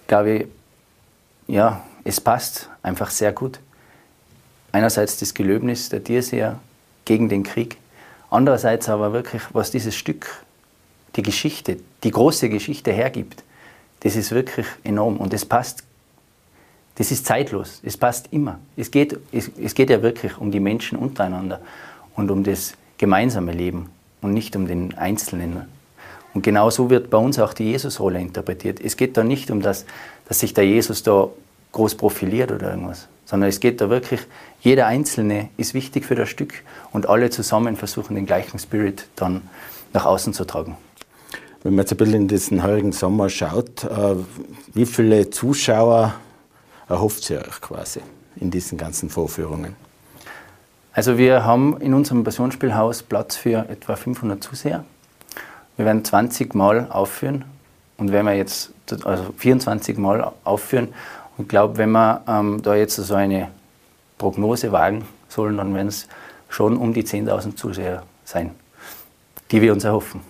glaube 0.07 0.31
ich, 0.31 0.47
ja, 1.47 1.85
es 2.03 2.19
passt 2.19 2.69
einfach 2.81 3.11
sehr 3.11 3.31
gut 3.31 3.59
einerseits 4.71 5.17
das 5.17 5.33
Gelöbnis 5.33 5.89
der 5.89 6.03
Tierseher 6.03 6.59
gegen 7.05 7.29
den 7.29 7.43
Krieg, 7.43 7.77
andererseits 8.29 8.89
aber 8.89 9.13
wirklich, 9.13 9.41
was 9.53 9.71
dieses 9.71 9.95
Stück, 9.95 10.43
die 11.15 11.21
Geschichte, 11.21 11.77
die 12.03 12.11
große 12.11 12.49
Geschichte 12.49 12.91
hergibt, 12.91 13.43
das 14.01 14.15
ist 14.15 14.31
wirklich 14.31 14.65
enorm 14.83 15.17
und 15.17 15.33
das 15.33 15.45
passt, 15.45 15.83
Das 17.01 17.09
ist 17.09 17.25
zeitlos. 17.25 17.81
Es 17.83 17.97
passt 17.97 18.27
immer. 18.29 18.59
Es 18.77 18.91
geht, 18.91 19.17
es, 19.31 19.49
es 19.59 19.73
geht 19.73 19.89
ja 19.89 20.03
wirklich 20.03 20.37
um 20.37 20.51
die 20.51 20.59
Menschen 20.59 20.99
untereinander 20.99 21.59
und 22.15 22.29
um 22.29 22.43
das 22.43 22.73
gemeinsame 22.99 23.53
Leben 23.53 23.89
und 24.21 24.35
nicht 24.35 24.55
um 24.55 24.67
den 24.67 24.95
Einzelnen. 24.95 25.63
Und 26.35 26.43
genau 26.43 26.69
so 26.69 26.91
wird 26.91 27.09
bei 27.09 27.17
uns 27.17 27.39
auch 27.39 27.55
die 27.55 27.71
Jesusrolle 27.71 28.19
interpretiert. 28.19 28.79
Es 28.79 28.97
geht 28.97 29.17
da 29.17 29.23
nicht 29.23 29.49
um 29.49 29.63
das, 29.63 29.87
dass 30.27 30.41
sich 30.41 30.53
der 30.53 30.67
Jesus 30.67 31.01
da 31.01 31.29
groß 31.71 31.95
profiliert 31.95 32.51
oder 32.51 32.69
irgendwas, 32.69 33.07
sondern 33.25 33.49
es 33.49 33.59
geht 33.59 33.81
da 33.81 33.89
wirklich, 33.89 34.19
jeder 34.59 34.85
Einzelne 34.85 35.49
ist 35.57 35.73
wichtig 35.73 36.05
für 36.05 36.13
das 36.13 36.29
Stück 36.29 36.53
und 36.91 37.09
alle 37.09 37.31
zusammen 37.31 37.77
versuchen 37.77 38.13
den 38.13 38.27
gleichen 38.27 38.59
Spirit 38.59 39.07
dann 39.15 39.41
nach 39.91 40.05
außen 40.05 40.33
zu 40.33 40.45
tragen. 40.45 40.77
Wenn 41.63 41.73
man 41.73 41.83
jetzt 41.83 41.93
ein 41.93 41.97
bisschen 41.97 42.13
in 42.13 42.27
diesen 42.27 42.61
heurigen 42.61 42.91
Sommer 42.91 43.27
schaut, 43.29 43.85
äh, 43.85 44.17
wie 44.75 44.85
viele 44.85 45.31
Zuschauer 45.31 46.13
erhofft 46.91 47.29
ihr 47.29 47.39
euch 47.39 47.61
quasi 47.61 48.01
in 48.35 48.51
diesen 48.51 48.77
ganzen 48.77 49.09
Vorführungen? 49.09 49.75
Also 50.93 51.17
wir 51.17 51.45
haben 51.45 51.79
in 51.79 51.93
unserem 51.93 52.23
Passionsspielhaus 52.23 53.03
Platz 53.03 53.37
für 53.37 53.69
etwa 53.69 53.95
500 53.95 54.43
Zuseher. 54.43 54.83
Wir 55.77 55.85
werden 55.85 56.03
20 56.03 56.53
Mal 56.53 56.87
aufführen 56.89 57.45
und 57.97 58.11
wenn 58.11 58.25
wir 58.25 58.33
jetzt 58.33 58.73
also 59.05 59.33
24 59.37 59.97
Mal 59.97 60.33
aufführen 60.43 60.89
und 61.37 61.47
glaube, 61.47 61.77
wenn 61.77 61.91
wir 61.91 62.21
ähm, 62.27 62.61
da 62.61 62.75
jetzt 62.75 62.97
so 62.97 63.13
eine 63.15 63.47
Prognose 64.17 64.71
wagen 64.71 65.05
sollen, 65.29 65.57
dann 65.57 65.73
werden 65.73 65.87
es 65.87 66.07
schon 66.49 66.75
um 66.75 66.93
die 66.93 67.03
10.000 67.03 67.55
Zuseher 67.55 68.03
sein, 68.25 68.51
die 69.49 69.61
wir 69.61 69.71
uns 69.71 69.85
erhoffen. 69.85 70.21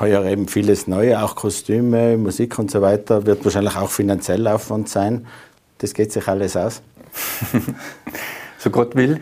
Heuer 0.00 0.24
eben 0.24 0.46
vieles 0.46 0.86
Neue, 0.86 1.20
auch 1.22 1.34
Kostüme, 1.34 2.16
Musik 2.16 2.58
und 2.58 2.70
so 2.70 2.80
weiter, 2.80 3.26
wird 3.26 3.44
wahrscheinlich 3.44 3.76
auch 3.76 3.90
finanziell 3.90 4.46
Aufwand 4.46 4.88
sein. 4.88 5.26
Das 5.78 5.94
geht 5.94 6.12
sich 6.12 6.26
alles 6.28 6.56
aus? 6.56 6.82
so 8.58 8.70
Gott 8.70 8.94
will. 8.96 9.20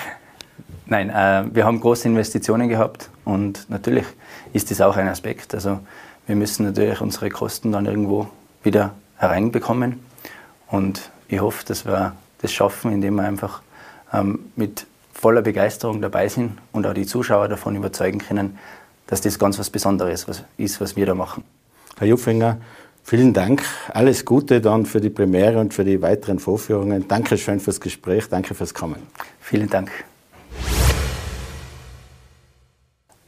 Nein, 0.86 1.08
äh, 1.10 1.44
wir 1.54 1.64
haben 1.64 1.80
große 1.80 2.06
Investitionen 2.06 2.68
gehabt 2.68 3.08
und 3.24 3.68
natürlich 3.70 4.04
ist 4.52 4.70
das 4.70 4.80
auch 4.82 4.96
ein 4.96 5.08
Aspekt. 5.08 5.54
Also 5.54 5.80
wir 6.26 6.36
müssen 6.36 6.66
natürlich 6.66 7.00
unsere 7.00 7.30
Kosten 7.30 7.72
dann 7.72 7.86
irgendwo 7.86 8.28
wieder 8.62 8.94
hereinbekommen 9.16 10.00
und 10.68 11.10
ich 11.28 11.40
hoffe, 11.40 11.64
dass 11.64 11.86
wir 11.86 12.14
das 12.42 12.52
schaffen, 12.52 12.92
indem 12.92 13.14
wir 13.14 13.24
einfach 13.24 13.62
ähm, 14.12 14.40
mit 14.56 14.86
voller 15.14 15.42
Begeisterung 15.42 16.02
dabei 16.02 16.28
sind 16.28 16.58
und 16.72 16.86
auch 16.86 16.94
die 16.94 17.06
Zuschauer 17.06 17.48
davon 17.48 17.76
überzeugen 17.76 18.18
können, 18.18 18.58
dass 19.06 19.20
das 19.20 19.38
ganz 19.38 19.58
was 19.58 19.70
Besonderes 19.70 20.26
ist, 20.58 20.80
was 20.80 20.96
wir 20.96 21.06
da 21.06 21.14
machen. 21.14 21.44
Herr 21.98 22.08
Juffinger, 22.08 22.58
Vielen 23.04 23.32
Dank. 23.32 23.62
Alles 23.92 24.24
Gute 24.24 24.60
dann 24.60 24.86
für 24.86 25.00
die 25.00 25.10
Premiere 25.10 25.58
und 25.58 25.74
für 25.74 25.84
die 25.84 26.00
weiteren 26.00 26.38
Vorführungen. 26.38 27.06
Danke 27.08 27.36
schön 27.36 27.60
fürs 27.60 27.80
Gespräch. 27.80 28.28
Danke 28.28 28.54
fürs 28.54 28.72
Kommen. 28.72 29.02
Vielen 29.40 29.68
Dank. 29.68 29.90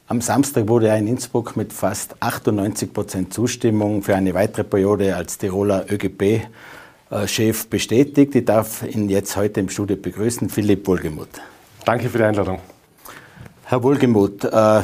Am 0.07 0.21
Samstag 0.21 0.67
wurde 0.67 0.87
er 0.87 0.97
in 0.97 1.07
Innsbruck 1.07 1.57
mit 1.57 1.73
fast 1.73 2.15
98 2.19 2.93
Prozent 2.93 3.33
Zustimmung 3.33 4.03
für 4.03 4.15
eine 4.15 4.35
weitere 4.35 4.63
Periode 4.63 5.15
als 5.15 5.39
Tiroler 5.39 5.85
ÖGB-Chef 5.89 7.67
bestätigt. 7.67 8.35
Ich 8.35 8.45
darf 8.45 8.83
ihn 8.83 9.09
jetzt 9.09 9.35
heute 9.35 9.61
im 9.61 9.69
Studio 9.69 9.97
begrüßen, 9.97 10.49
Philipp 10.49 10.85
Wohlgemuth. 10.87 11.41
Danke 11.85 12.09
für 12.09 12.19
die 12.19 12.23
Einladung. 12.23 12.59
Herr 13.63 13.81
Wohlgemuth, 13.81 14.43
äh, 14.43 14.81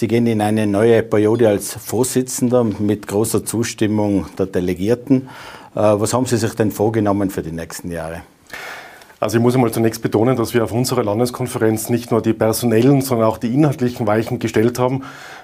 Sie 0.00 0.08
gehen 0.08 0.26
in 0.26 0.40
eine 0.40 0.66
neue 0.66 1.02
Periode 1.02 1.50
als 1.50 1.74
Vorsitzender 1.74 2.64
mit 2.64 3.06
großer 3.06 3.44
Zustimmung 3.44 4.24
der 4.38 4.46
Delegierten. 4.46 5.28
Äh, 5.74 5.80
was 5.80 6.14
haben 6.14 6.24
Sie 6.24 6.38
sich 6.38 6.54
denn 6.54 6.70
vorgenommen 6.70 7.28
für 7.28 7.42
die 7.42 7.52
nächsten 7.52 7.90
Jahre? 7.90 8.22
Also 9.20 9.36
ich 9.36 9.42
muss 9.42 9.54
einmal 9.54 9.70
zunächst 9.70 10.00
betonen, 10.00 10.38
dass 10.38 10.54
wir 10.54 10.64
auf 10.64 10.72
unserer 10.72 11.04
Landeskonferenz 11.04 11.90
nicht 11.90 12.10
nur 12.10 12.22
die 12.22 12.32
personellen, 12.32 13.02
sondern 13.02 13.28
auch 13.28 13.36
die 13.36 13.52
inhaltlichen 13.52 14.06
Weichen 14.06 14.38
gestellt 14.38 14.78
haben. 14.78 15.02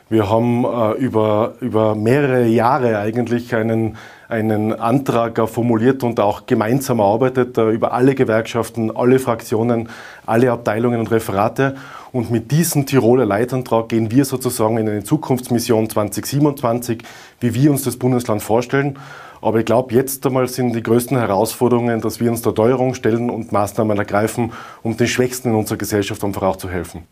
Wir 0.08 0.30
haben 0.30 0.64
äh, 0.64 0.92
über, 0.92 1.56
über 1.60 1.94
mehrere 1.94 2.46
Jahre 2.46 2.96
eigentlich 2.96 3.54
einen, 3.54 3.98
einen 4.30 4.72
Antrag 4.72 5.38
formuliert 5.50 6.02
und 6.02 6.18
auch 6.18 6.46
gemeinsam 6.46 7.00
erarbeitet 7.00 7.58
äh, 7.58 7.68
über 7.68 7.92
alle 7.92 8.14
Gewerkschaften, 8.14 8.96
alle 8.96 9.18
Fraktionen, 9.18 9.90
alle 10.24 10.50
Abteilungen 10.50 10.98
und 10.98 11.10
Referate. 11.10 11.76
Und 12.16 12.30
mit 12.30 12.50
diesem 12.50 12.86
Tiroler 12.86 13.26
Leitantrag 13.26 13.90
gehen 13.90 14.10
wir 14.10 14.24
sozusagen 14.24 14.78
in 14.78 14.88
eine 14.88 15.04
Zukunftsmission 15.04 15.90
2027, 15.90 17.02
wie 17.40 17.52
wir 17.52 17.70
uns 17.70 17.82
das 17.82 17.98
Bundesland 17.98 18.42
vorstellen. 18.42 18.98
Aber 19.42 19.58
ich 19.58 19.66
glaube, 19.66 19.92
jetzt 19.92 20.24
einmal 20.24 20.48
sind 20.48 20.74
die 20.74 20.82
größten 20.82 21.18
Herausforderungen, 21.18 22.00
dass 22.00 22.18
wir 22.18 22.30
uns 22.30 22.40
der 22.40 22.54
Teuerung 22.54 22.94
stellen 22.94 23.28
und 23.28 23.52
Maßnahmen 23.52 23.98
ergreifen, 23.98 24.52
um 24.82 24.96
den 24.96 25.08
Schwächsten 25.08 25.50
in 25.50 25.56
unserer 25.56 25.76
Gesellschaft 25.76 26.24
einfach 26.24 26.40
auch 26.40 26.56
zu 26.56 26.70
helfen. 26.70 27.02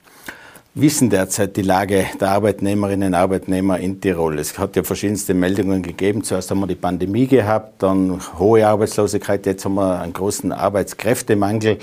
Denn 0.76 1.08
derzeit 1.08 1.56
die 1.56 1.62
Lage 1.62 2.06
der 2.20 2.30
Arbeitnehmerinnen 2.30 3.08
und 3.08 3.14
Arbeitnehmer 3.14 3.78
in 3.78 4.00
Tirol? 4.00 4.40
Es 4.40 4.58
hat 4.58 4.74
ja 4.74 4.82
verschiedenste 4.82 5.32
Meldungen 5.32 5.82
gegeben. 5.82 6.24
Zuerst 6.24 6.50
haben 6.50 6.58
wir 6.58 6.66
die 6.66 6.74
Pandemie 6.74 7.28
gehabt, 7.28 7.80
dann 7.84 8.20
hohe 8.40 8.66
Arbeitslosigkeit, 8.66 9.46
jetzt 9.46 9.64
haben 9.64 9.76
wir 9.76 10.00
einen 10.00 10.12
großen 10.12 10.50
Arbeitskräftemangel. 10.50 11.78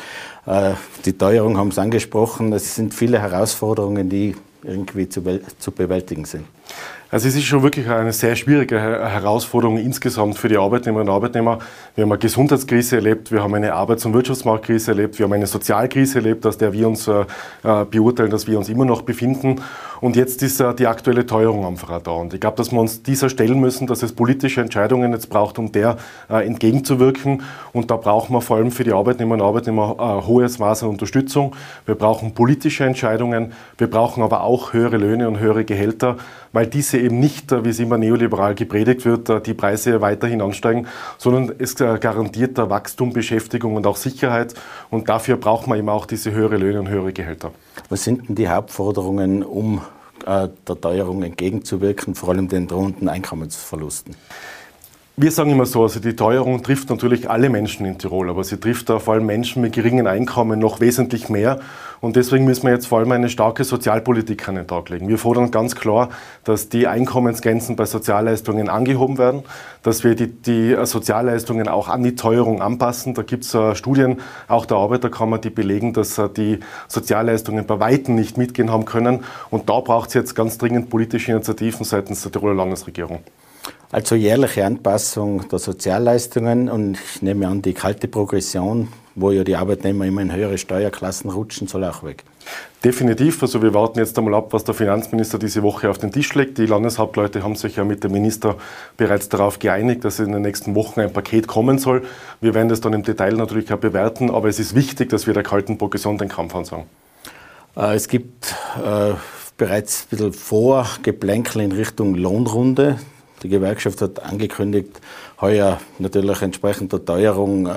Äh, 0.45 0.71
die 1.05 1.13
Teuerung 1.13 1.57
haben 1.57 1.71
Sie 1.71 1.79
angesprochen. 1.79 2.51
Es 2.51 2.75
sind 2.75 2.93
viele 2.93 3.21
Herausforderungen, 3.21 4.10
die 4.10 4.36
irgendwie 4.62 5.07
zu 5.07 5.21
bewältigen 5.21 6.25
sind. 6.25 6.43
Also 7.12 7.28
es 7.28 7.36
ist 7.36 7.44
schon 7.44 7.62
wirklich 7.62 7.90
eine 7.90 8.13
sehr 8.13 8.38
schwierige 8.38 8.80
Herausforderung 8.80 9.78
insgesamt 9.78 10.38
für 10.38 10.48
die 10.48 10.56
Arbeitnehmerinnen 10.58 11.10
und 11.10 11.13
Arbeitnehmer. 11.13 11.60
Wir 11.94 12.06
haben 12.06 12.12
eine 12.13 12.20
Gesundheitskrise 12.20 12.96
erlebt, 12.96 13.34
wir 13.34 13.44
haben 13.44 13.54
eine 13.54 13.74
Arbeits- 13.74 14.06
und 14.06 14.13
Wirtschaftsmarktkrise 14.13 14.92
erlebt, 14.92 15.20
wir 15.20 15.25
haben 15.25 15.34
eine 15.34 15.46
Sozialkrise 15.46 16.20
erlebt, 16.20 16.46
aus 16.46 16.58
der 16.58 16.72
wir 16.72 16.88
uns 16.88 17.10
äh, 17.10 17.25
äh 17.66 17.84
beurteilen, 17.84 18.32
dass 18.32 18.48
wir 18.48 18.58
uns 18.58 18.70
immer 18.70 18.86
noch 18.86 19.01
befinden. 19.01 19.62
Und 20.00 20.16
jetzt 20.16 20.42
ist 20.42 20.62
äh, 20.62 20.74
die 20.74 20.88
aktuelle 20.88 21.25
Teuerung 21.25 21.66
einfach 21.66 22.01
da. 22.01 22.12
Und 22.12 22.34
ich 22.34 22.40
glaube, 22.40 22.56
dass 22.56 22.72
wir 22.72 22.80
uns 22.80 23.04
dieser 23.04 23.28
stellen 23.28 23.60
müssen, 23.60 23.88
dass 23.88 24.04
es 24.04 24.13
politische 24.13 24.62
Entscheidungen 24.62 25.12
jetzt 25.12 25.30
braucht, 25.30 25.60
um 25.60 25.70
der 25.74 25.98
entgegenzuwirken. 26.30 27.44
Und 27.74 27.92
da 27.92 27.98
brauchen 27.98 28.34
wir 28.34 28.42
vor 28.42 28.56
allem 28.56 28.72
für 28.72 28.86
die 28.86 28.94
Arbeitnehmerinnen 28.94 29.42
und 29.42 29.48
Arbeitnehmer 29.48 29.98
äh, 30.00 30.28
hohes 30.28 30.60
Maß 30.60 30.84
an 30.84 30.90
Unterstützung. 30.90 31.58
Wir 31.86 31.96
brauchen 31.96 32.34
politische 32.34 32.86
Entscheidungen. 32.86 33.51
Wir 33.78 33.90
brauchen 33.90 34.24
aber 34.24 34.42
auch 34.44 34.72
höhere 34.72 34.96
Löhne 34.96 35.28
und 35.28 35.40
höhere 35.40 35.66
Gehälter 35.66 36.16
weil 36.53 36.67
diese 36.67 36.98
eben 36.98 37.20
nicht, 37.20 37.51
äh, 37.51 37.63
wie 37.63 37.70
es 37.70 37.79
immer 37.79 37.98
neoliberal 37.98 38.55
gepredigt 38.55 39.05
wird, 39.05 39.29
äh, 39.29 39.41
die 39.41 39.53
Preise 39.53 40.01
weiterhin 40.01 40.41
ansteigen, 40.41 40.88
sondern 41.17 41.53
es 41.58 41.79
äh, 41.79 41.98
garantiert 42.00 42.58
Wachstum, 42.58 43.13
Beschäftigung 43.13 43.75
und 43.75 43.88
auch 43.88 43.98
Sicherheit. 43.98 44.53
Und 44.89 45.10
dafür 45.10 45.38
braucht 45.38 45.67
man 45.67 45.77
eben 45.77 45.89
auch 45.89 46.05
diese 46.05 46.31
höhere 46.31 46.58
Löhne 46.58 46.79
und 46.79 46.89
höhere 46.89 47.13
Gehälter. 47.13 47.51
Was 47.89 48.03
sind 48.03 48.27
denn 48.27 48.36
die 48.36 48.48
Hauptforderungen, 48.48 49.43
um 49.43 49.81
der 50.24 50.51
Teuerung 50.79 51.24
entgegenzuwirken, 51.24 52.13
vor 52.13 52.29
allem 52.29 52.48
den 52.48 52.67
drohenden 52.67 53.10
Einkommensverlusten? 53.10 54.15
Wir 55.18 55.30
sagen 55.30 55.51
immer 55.51 55.65
so, 55.65 55.84
also 55.84 56.00
die 56.00 56.15
Teuerung 56.15 56.63
trifft 56.63 56.89
natürlich 56.89 57.30
alle 57.30 57.50
Menschen 57.50 57.86
in 57.86 57.98
Tirol, 57.98 58.30
aber 58.30 58.46
sie 58.46 58.58
trifft 58.58 58.89
da 58.89 58.98
vor 58.98 59.15
allem 59.15 59.25
Menschen 59.25 59.62
mit 59.62 59.74
geringen 59.74 60.08
Einkommen 60.08 60.58
noch 60.58 60.80
wesentlich 60.80 61.27
mehr. 61.27 61.60
Und 62.00 62.15
deswegen 62.15 62.46
müssen 62.46 62.63
wir 62.63 62.72
jetzt 62.72 62.88
vor 62.88 63.00
allem 63.00 63.12
eine 63.12 63.27
starke 63.27 63.65
Sozialpolitik 63.65 64.48
an 64.48 64.56
den 64.56 64.68
Tag 64.68 64.88
legen. 64.88 65.10
Wir 65.10 65.18
fordern 65.18 65.51
ganz 65.51 65.75
klar, 65.75 66.10
dass 66.46 66.70
die 66.70 66.88
Einkommensgrenzen 66.88 67.75
bei 67.75 67.86
Sozialleistungen 67.86 68.70
angehoben 68.70 69.18
werden, 69.18 69.44
dass 69.84 70.06
wir 70.06 70.15
die, 70.15 70.27
die 70.27 70.77
Sozialleistungen 70.86 71.68
auch 71.68 71.89
an 71.89 72.03
die 72.03 72.15
Teuerung 72.15 72.62
anpassen. 72.62 73.13
Da 73.13 73.24
gibt 73.24 73.44
es 73.44 73.53
uh, 73.53 73.75
Studien, 73.75 74.22
auch 74.48 74.65
der 74.65 74.77
Arbeiterkammer, 74.77 75.39
die 75.39 75.50
belegen, 75.50 75.91
dass 75.91 76.18
uh, 76.20 76.30
die 76.30 76.62
Sozialleistungen 76.88 77.68
bei 77.68 77.82
Weitem 77.82 78.15
nicht 78.15 78.38
mitgehen 78.38 78.72
haben 78.72 78.86
können. 78.86 79.25
Und 79.50 79.70
da 79.70 79.82
braucht 79.82 80.08
es 80.08 80.13
jetzt 80.13 80.36
ganz 80.36 80.58
dringend 80.58 80.89
politische 80.89 81.34
Initiativen 81.34 81.84
seitens 81.84 82.24
der 82.24 82.32
Tiroler 82.32 82.56
Landesregierung. 82.56 83.20
Also 83.91 84.15
jährliche 84.15 84.65
Anpassung 84.65 85.50
der 85.50 85.60
Sozialleistungen 85.60 86.70
und 86.70 86.98
ich 86.98 87.22
nehme 87.22 87.48
an, 87.48 87.62
die 87.62 87.74
kalte 87.74 88.08
Progression, 88.08 88.88
wo 89.15 89.32
ja 89.32 89.44
die 89.44 89.58
Arbeitnehmer 89.58 90.06
immer 90.06 90.22
in 90.22 90.34
höhere 90.34 90.58
Steuerklassen 90.58 91.30
rutschen, 91.30 91.68
soll 91.68 91.84
auch 91.84 92.01
weg. 92.03 92.24
Definitiv. 92.84 93.41
Also 93.44 93.62
wir 93.62 93.74
warten 93.74 94.00
jetzt 94.00 94.18
einmal 94.18 94.34
ab, 94.34 94.53
was 94.53 94.63
der 94.63 94.74
Finanzminister 94.74 95.38
diese 95.38 95.62
Woche 95.62 95.89
auf 95.89 95.98
den 95.98 96.12
Tisch 96.12 96.34
legt. 96.34 96.58
Die 96.58 96.65
Landeshauptleute 96.65 97.44
haben 97.44 97.56
sich 97.56 97.75
ja 97.75 97.84
mit 97.84 98.03
dem 98.03 98.13
Minister 98.13 98.56
bereits 98.98 99.30
darauf 99.30 99.60
geeinigt, 99.60 100.03
dass 100.03 100.20
in 100.20 100.32
den 100.32 100.41
nächsten 100.41 100.74
Wochen 100.74 101.01
ein 101.01 101.13
Paket 101.13 101.48
kommen 101.48 101.77
soll. 101.77 102.03
Wir 102.39 102.53
werden 102.53 102.70
das 102.70 102.82
dann 102.82 102.94
im 102.94 103.03
Detail 103.03 103.34
natürlich 103.34 103.72
auch 103.72 103.77
bewerten, 103.77 104.32
aber 104.32 104.48
es 104.48 104.58
ist 104.58 104.74
wichtig, 104.74 105.10
dass 105.10 105.27
wir 105.27 105.34
der 105.34 105.44
kalten 105.44 105.77
Progression 105.77 106.18
den 106.18 106.30
Kampf 106.30 106.56
ansagen. 106.56 106.86
Äh, 107.75 107.96
es 107.96 108.08
gibt 108.08 108.56
äh, 108.84 109.13
bereits 109.58 110.03
ein 110.03 110.08
bisschen 110.10 110.34
Vorgeplänkel 110.34 111.62
in 111.62 111.74
Richtung 111.74 112.15
Lohnrunde. 112.15 112.98
Die 113.43 113.50
Gewerkschaft 113.50 114.01
hat 114.01 114.24
angekündigt, 114.24 115.01
heuer 115.39 115.79
natürlich 115.98 116.41
entsprechend 116.41 116.93
der 116.93 117.03
Teuerung 117.03 117.65
äh, 117.65 117.71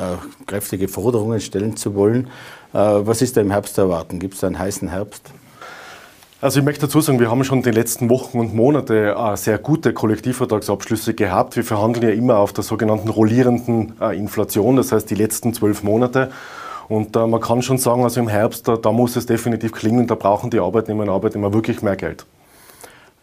kräftige 0.47 0.89
Forderungen 0.89 1.41
stellen 1.41 1.77
zu 1.77 1.95
wollen. 1.95 2.27
Äh, 2.73 2.79
was 2.79 3.23
ist 3.23 3.37
da 3.37 3.41
im 3.41 3.51
Herbst 3.51 3.77
zu 3.77 3.83
erwarten? 3.83 4.19
Gibt 4.19 4.35
es 4.35 4.45
einen 4.45 4.59
heißen 4.59 4.89
Herbst? 4.89 5.33
Also 6.45 6.59
ich 6.59 6.65
möchte 6.67 6.83
dazu 6.83 7.01
sagen, 7.01 7.21
wir 7.21 7.31
haben 7.31 7.43
schon 7.45 7.63
die 7.63 7.71
letzten 7.71 8.11
Wochen 8.11 8.39
und 8.39 8.55
Monate 8.55 9.15
äh, 9.17 9.37
sehr 9.39 9.57
gute 9.57 9.95
Kollektivvertragsabschlüsse 9.95 11.15
gehabt. 11.15 11.57
Wir 11.57 11.65
verhandeln 11.65 12.07
ja 12.07 12.15
immer 12.15 12.37
auf 12.37 12.53
der 12.53 12.63
sogenannten 12.65 13.09
rollierenden 13.09 13.95
äh, 13.99 14.15
Inflation, 14.19 14.77
das 14.77 14.93
heißt 14.93 15.09
die 15.09 15.15
letzten 15.15 15.55
zwölf 15.55 15.83
Monate. 15.83 16.31
Und 16.89 17.17
äh, 17.17 17.27
man 17.27 17.41
kann 17.41 17.63
schon 17.63 17.79
sagen, 17.79 18.05
also 18.05 18.21
im 18.21 18.29
Herbst, 18.29 18.69
da 18.69 18.93
muss 18.93 19.17
es 19.17 19.25
definitiv 19.25 19.73
klingen, 19.73 20.07
da 20.07 20.17
brauchen 20.17 20.51
die 20.51 20.61
Arbeitnehmerinnen 20.61 21.09
und 21.09 21.17
Arbeitnehmer 21.17 21.55
wirklich 21.55 21.81
mehr 21.81 21.97
Geld. 21.97 22.27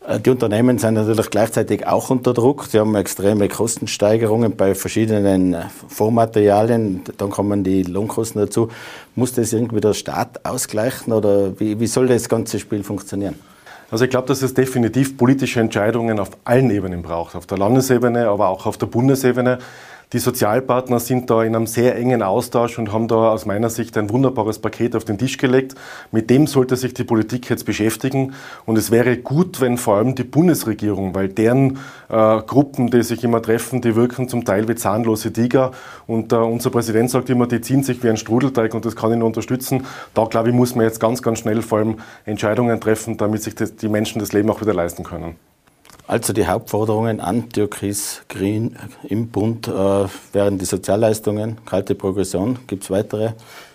Äh, 0.06 0.20
die 0.20 0.30
Unternehmen 0.30 0.78
sind 0.78 0.96
natürlich 0.96 1.30
gleichzeitig 1.30 1.88
auch 1.88 2.10
unter 2.10 2.34
Druck. 2.34 2.66
Sie 2.66 2.80
haben 2.80 2.96
extreme 2.96 3.48
Kostensteigerungen 3.48 4.56
bei 4.56 4.76
verschiedenen 4.76 5.54
äh, 5.54 5.64
Vormaterialien. 5.88 7.02
Dann 7.18 7.30
kommen 7.30 7.64
die 7.64 7.84
Lohnkosten 7.84 8.42
dazu. 8.42 8.70
Muss 9.16 9.34
das 9.34 9.54
irgendwie 9.54 9.82
der 9.82 9.94
Staat 9.94 10.46
ausgleichen 10.46 11.14
oder 11.14 11.60
wie, 11.60 11.80
wie 11.80 11.88
soll 11.88 12.08
das 12.08 12.30
ganze 12.30 12.60
Spiel 12.60 12.84
funktionieren? 12.84 13.36
Also 13.92 14.06
ich 14.06 14.10
glaube, 14.10 14.28
dass 14.28 14.42
es 14.42 14.54
definitiv 14.54 15.18
politische 15.18 15.60
Entscheidungen 15.60 16.18
auf 16.20 16.30
allen 16.46 16.72
Ebenen 16.72 17.02
braucht. 17.02 17.36
Auf 17.36 17.46
der 17.46 17.58
Landesebene, 17.58 18.30
aber 18.30 18.48
auch 18.48 18.66
auf 18.66 18.78
der 18.78 18.86
Bundesebene. 18.86 19.60
Die 20.14 20.20
Sozialpartner 20.20 21.00
sind 21.00 21.30
da 21.30 21.42
in 21.42 21.56
einem 21.56 21.68
sehr 21.68 21.96
engen 21.96 22.22
Austausch 22.22 22.78
und 22.78 22.92
haben 22.92 23.08
da 23.08 23.32
aus 23.32 23.46
meiner 23.46 23.70
Sicht 23.70 23.98
ein 23.98 24.10
wunderbares 24.10 24.60
Paket 24.60 24.94
auf 24.98 25.06
den 25.06 25.18
Tisch 25.18 25.38
gelegt. 25.38 25.76
Mit 26.12 26.30
dem 26.30 26.48
sollte 26.48 26.76
sich 26.76 26.94
die 26.94 27.06
Politik 27.06 27.50
jetzt 27.50 27.66
beschäftigen. 27.66 28.34
Und 28.66 28.78
es 28.78 28.92
wäre 28.92 29.16
gut, 29.16 29.62
wenn 29.62 29.78
vor 29.78 29.96
allem 29.96 30.14
die 30.16 30.26
Bundesregierung, 30.26 31.16
weil 31.16 31.30
deren 31.30 31.78
äh, 32.10 32.42
Gruppen, 32.42 32.92
die 32.92 33.04
sich 33.04 33.24
immer 33.24 33.42
treffen, 33.42 33.80
die 33.80 33.96
wirken 33.96 34.28
zum 34.28 34.44
Teil 34.44 34.68
wie 34.68 34.76
zahnlose 34.76 35.32
Tiger. 35.32 35.72
Und 36.08 36.34
äh, 36.34 36.36
unser 36.36 36.72
Präsident 36.72 37.10
sagt 37.10 37.30
immer, 37.30 37.48
die 37.48 37.62
ziehen 37.62 37.84
sich 37.84 38.04
wie 38.04 38.10
ein 38.10 38.18
Strudelteig 38.18 38.74
und 38.74 38.84
das 38.84 38.98
kann 38.98 39.14
ich 39.14 39.18
nur 39.18 39.28
unterstützen. 39.28 39.86
Da, 40.14 40.26
glaube 40.26 40.50
ich, 40.50 40.56
muss 40.56 40.76
man 40.76 40.84
jetzt 40.84 41.00
ganz, 41.00 41.22
ganz 41.22 41.40
schnell 41.40 41.62
vor 41.62 41.78
allem 41.78 42.00
Entscheidungen 42.26 42.82
treffen, 42.82 43.16
damit 43.16 43.44
sich 43.44 43.56
das, 43.56 43.78
die 43.78 43.88
Menschen 43.88 44.20
das 44.20 44.34
Leben 44.34 44.50
auch 44.50 44.60
wieder 44.60 44.74
leisten 44.74 45.06
können. 45.06 45.38
Also 46.12 46.34
die 46.34 46.46
Hauptforderungen 46.46 47.22
an 47.22 47.48
Türkis 47.48 48.24
Green 48.28 48.76
im 49.08 49.30
Bund 49.30 49.70
äh, 49.70 49.72
wären 49.72 50.58
die 50.58 50.66
Sozialleistungen, 50.66 51.64
kalte 51.64 51.96
Progression. 51.96 52.60
Gibt 52.68 52.84
es 52.84 52.90
weitere? 52.90 53.32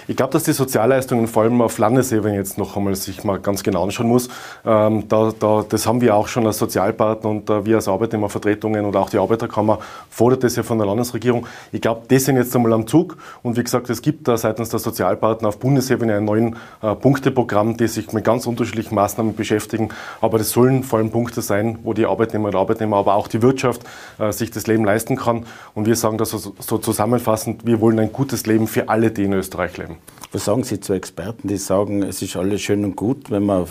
Ich 0.09 0.15
glaube, 0.15 0.33
dass 0.33 0.45
die 0.45 0.53
Sozialleistungen 0.53 1.27
vor 1.27 1.43
allem 1.43 1.61
auf 1.61 1.79
Landesebene 1.79 2.37
jetzt 2.37 2.59
noch 2.59 2.77
einmal 2.77 2.95
sich 2.95 3.25
mal 3.25 3.41
ganz 3.41 3.65
genau 3.65 3.83
anschauen 3.83 4.07
muss. 4.07 4.29
Ähm, 4.65 5.09
da, 5.09 5.33
da, 5.37 5.65
das 5.69 5.85
haben 5.85 6.01
wir 6.01 6.15
auch 6.15 6.29
schon 6.29 6.47
als 6.47 6.59
Sozialpartner 6.59 7.29
und 7.29 7.51
äh, 7.51 7.67
wir 7.67 7.75
als 7.75 7.89
Arbeitnehmervertretungen 7.89 8.85
und 8.85 8.95
auch 8.95 9.11
die 9.11 9.19
Arbeiterkammer 9.19 9.81
fordert 10.09 10.45
das 10.45 10.55
ja 10.55 10.63
von 10.63 10.79
der 10.79 10.87
Landesregierung. 10.87 11.49
Ich 11.73 11.81
glaube, 11.81 12.03
das 12.07 12.25
sind 12.25 12.37
jetzt 12.37 12.55
einmal 12.55 12.73
am 12.73 12.87
Zug 12.87 13.17
und 13.43 13.57
wie 13.57 13.65
gesagt, 13.65 13.91
es 13.91 14.01
gibt 14.01 14.29
da 14.29 14.37
seitens 14.37 14.69
der 14.69 14.79
Sozialpartner 14.79 15.49
auf 15.49 15.59
Bundesebene 15.59 16.19
ein 16.19 16.25
neuen 16.25 16.55
äh, 16.83 16.95
Punkteprogramm, 16.95 17.77
die 17.77 17.89
sich 17.89 18.13
mit 18.13 18.23
ganz 18.23 18.47
unterschiedlichen 18.47 18.95
Maßnahmen 18.95 19.35
beschäftigen. 19.35 19.89
Aber 20.21 20.39
das 20.39 20.51
sollen 20.51 20.85
vor 20.85 21.01
allem 21.01 21.11
Punkte 21.11 21.43
sein, 21.43 21.81
wo 21.83 21.95
die 21.95 22.07
Arbeitnehmer 22.07 22.47
und 22.49 22.55
Arbeitnehmer, 22.55 22.99
aber 22.99 23.17
auch 23.17 23.27
die 23.27 23.43
Wirtschaft 23.43 23.83
äh, 24.21 24.31
sich 24.31 24.53
das 24.53 24.69
Leben 24.69 24.85
leisten 24.85 25.17
kann. 25.17 25.47
Und 25.75 25.87
wir 25.87 25.97
sagen 25.97 26.17
das 26.17 26.31
so, 26.31 26.55
so 26.57 26.79
zusammenfassend, 26.79 27.67
wir 27.67 27.81
wollen 27.81 27.99
ein 27.99 28.13
gutes 28.13 28.47
Leben 28.47 28.69
für 28.69 28.89
alle, 28.89 29.11
die 29.11 29.25
in 29.25 29.33
Österreich 29.33 29.77
leben. 29.77 29.96
Was 30.33 30.45
sagen 30.45 30.65
Sie 30.65 30.81
zu 30.81 30.93
Experten, 30.93 31.49
die 31.49 31.57
sagen, 31.57 32.03
es 32.03 32.21
ist 32.23 32.37
alles 32.37 32.61
schön 32.62 32.85
und 32.85 32.97
gut, 32.97 33.31
wenn 33.31 33.47
wir 33.47 33.67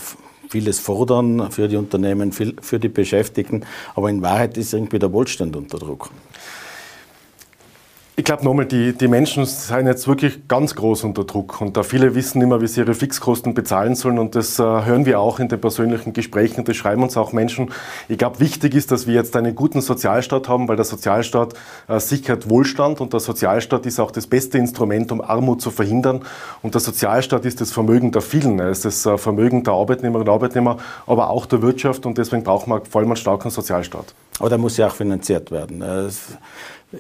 vieles 0.50 0.80
fordern 0.80 1.52
für 1.52 1.68
die 1.68 1.76
Unternehmen, 1.76 2.32
für 2.32 2.80
die 2.80 2.90
Beschäftigten, 2.90 3.66
aber 3.96 4.10
in 4.10 4.22
Wahrheit 4.22 4.58
ist 4.58 4.74
irgendwie 4.74 5.00
der 5.00 5.12
Wohlstand 5.12 5.56
unter 5.56 5.78
Druck? 5.78 6.10
Ich 8.18 8.24
glaube 8.24 8.46
nochmal, 8.46 8.66
die, 8.66 8.94
die 8.94 9.10
Menschen 9.10 9.46
sind 9.46 9.88
jetzt 9.88 10.08
wirklich 10.08 10.48
ganz 10.48 10.74
groß 10.76 11.04
unter 11.04 11.26
Druck. 11.26 11.60
Und 11.60 11.76
da 11.76 11.84
viele 11.84 12.16
wissen 12.16 12.42
immer, 12.42 12.62
wie 12.62 12.68
sie 12.68 12.80
ihre 12.80 12.94
Fixkosten 12.94 13.54
bezahlen 13.54 13.94
sollen. 13.96 14.20
Und 14.20 14.36
das 14.36 14.58
äh, 14.58 14.64
hören 14.64 15.06
wir 15.06 15.20
auch 15.20 15.42
in 15.42 15.50
den 15.50 15.60
persönlichen 15.60 16.14
Gesprächen. 16.14 16.60
Und 16.60 16.70
das 16.70 16.78
schreiben 16.78 17.04
uns 17.04 17.18
auch 17.18 17.34
Menschen. 17.34 17.74
Ich 18.08 18.18
glaube, 18.18 18.40
wichtig 18.40 18.74
ist, 18.74 18.90
dass 18.94 19.06
wir 19.06 19.16
jetzt 19.16 19.36
einen 19.36 19.54
guten 19.54 19.82
Sozialstaat 19.82 20.48
haben, 20.48 20.70
weil 20.70 20.78
der 20.78 20.86
Sozialstaat 20.86 21.56
äh, 21.90 22.00
sichert 22.00 22.50
Wohlstand. 22.50 23.02
Und 23.02 23.12
der 23.12 23.20
Sozialstaat 23.20 23.86
ist 23.86 24.00
auch 24.00 24.12
das 24.12 24.28
beste 24.28 24.60
Instrument, 24.60 25.12
um 25.12 25.20
Armut 25.20 25.62
zu 25.62 25.70
verhindern. 25.70 26.22
Und 26.62 26.74
der 26.74 26.80
Sozialstaat 26.80 27.44
ist 27.44 27.60
das 27.60 27.74
Vermögen 27.74 28.14
der 28.14 28.22
vielen, 28.22 28.62
es 28.62 28.86
ist 28.86 29.06
das 29.06 29.14
äh, 29.14 29.18
Vermögen 29.18 29.66
der 29.66 29.74
Arbeitnehmerinnen 29.74 30.30
und 30.30 30.34
Arbeitnehmer, 30.34 30.78
aber 31.06 31.32
auch 31.32 31.46
der 31.46 31.62
Wirtschaft. 31.62 32.06
Und 32.06 32.18
deswegen 32.18 32.44
brauchen 32.44 32.72
wir 32.72 32.82
vor 32.90 33.02
allem 33.02 33.10
einen 33.10 33.18
starken 33.18 33.50
Sozialstaat. 33.50 34.16
Aber 34.40 34.48
der 34.48 34.58
muss 34.58 34.78
ja 34.78 34.88
auch 34.88 34.96
finanziert 34.96 35.52
werden. 35.52 35.84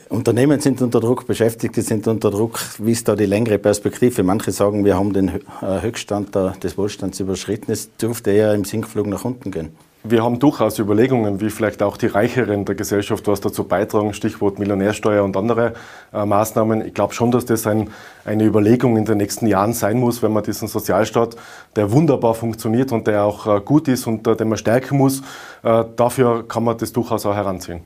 Unternehmen 0.09 0.59
sind 0.59 0.81
unter 0.81 0.99
Druck, 0.99 1.27
Beschäftigte 1.27 1.81
sind 1.81 2.07
unter 2.07 2.31
Druck. 2.31 2.59
Wie 2.79 2.91
ist 2.91 3.07
da 3.07 3.15
die 3.15 3.25
längere 3.25 3.57
Perspektive? 3.57 4.23
Manche 4.23 4.51
sagen, 4.51 4.85
wir 4.85 4.97
haben 4.97 5.13
den 5.13 5.29
äh, 5.29 5.81
Höchststand 5.81 6.35
des 6.35 6.77
Wohlstands 6.77 7.19
überschritten. 7.19 7.71
Es 7.71 7.95
dürfte 7.97 8.31
eher 8.31 8.53
im 8.53 8.65
Sinkflug 8.65 9.07
nach 9.07 9.25
unten 9.25 9.51
gehen. 9.51 9.71
Wir 10.07 10.23
haben 10.23 10.37
durchaus 10.37 10.77
Überlegungen, 10.77 11.41
wie 11.41 11.49
vielleicht 11.49 11.81
auch 11.81 11.97
die 11.97 12.05
Reicheren 12.05 12.63
der 12.63 12.75
Gesellschaft 12.75 13.27
was 13.27 13.41
dazu 13.41 13.63
beitragen, 13.63 14.13
Stichwort 14.13 14.59
Millionärsteuer 14.59 15.23
und 15.23 15.35
andere 15.35 15.73
äh, 16.13 16.23
Maßnahmen. 16.23 16.85
Ich 16.85 16.93
glaube 16.93 17.15
schon, 17.15 17.31
dass 17.31 17.45
das 17.45 17.65
ein, 17.65 17.89
eine 18.23 18.43
Überlegung 18.43 18.97
in 18.97 19.05
den 19.05 19.17
nächsten 19.17 19.47
Jahren 19.47 19.73
sein 19.73 19.99
muss, 19.99 20.21
wenn 20.21 20.31
man 20.31 20.43
diesen 20.43 20.67
Sozialstaat, 20.67 21.35
der 21.75 21.91
wunderbar 21.91 22.35
funktioniert 22.35 22.91
und 22.91 23.07
der 23.07 23.23
auch 23.23 23.47
äh, 23.47 23.59
gut 23.61 23.87
ist 23.87 24.05
und 24.05 24.27
äh, 24.27 24.35
den 24.35 24.49
man 24.49 24.59
stärken 24.59 24.95
muss, 24.95 25.23
äh, 25.63 25.83
dafür 25.95 26.47
kann 26.47 26.63
man 26.63 26.77
das 26.77 26.93
durchaus 26.93 27.25
auch 27.25 27.33
heranziehen. 27.33 27.81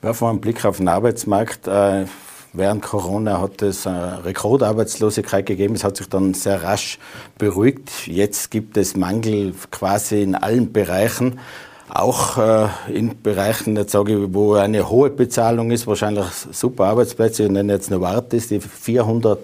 Werfen 0.00 0.26
wir 0.26 0.30
einen 0.30 0.40
Blick 0.40 0.64
auf 0.64 0.76
den 0.76 0.86
Arbeitsmarkt. 0.86 1.66
Äh, 1.66 2.04
während 2.52 2.82
Corona 2.82 3.40
hat 3.40 3.62
es 3.62 3.84
eine 3.84 4.24
Rekordarbeitslosigkeit 4.24 5.44
gegeben. 5.44 5.74
Es 5.74 5.82
hat 5.82 5.96
sich 5.96 6.08
dann 6.08 6.34
sehr 6.34 6.62
rasch 6.62 7.00
beruhigt. 7.36 8.06
Jetzt 8.06 8.52
gibt 8.52 8.76
es 8.76 8.96
Mangel 8.96 9.54
quasi 9.72 10.22
in 10.22 10.36
allen 10.36 10.72
Bereichen. 10.72 11.40
Auch 11.88 12.38
äh, 12.38 12.68
in 12.92 13.20
Bereichen, 13.22 13.74
jetzt 13.74 13.90
sage 13.90 14.12
ich, 14.12 14.34
wo 14.34 14.54
eine 14.54 14.88
hohe 14.88 15.10
Bezahlung 15.10 15.72
ist, 15.72 15.88
wahrscheinlich 15.88 16.26
super 16.52 16.84
Arbeitsplätze. 16.84 17.44
Ich 17.44 17.50
nenne 17.50 17.72
jetzt 17.72 17.90
Novartis, 17.90 18.46
die 18.46 18.60
400 18.60 19.40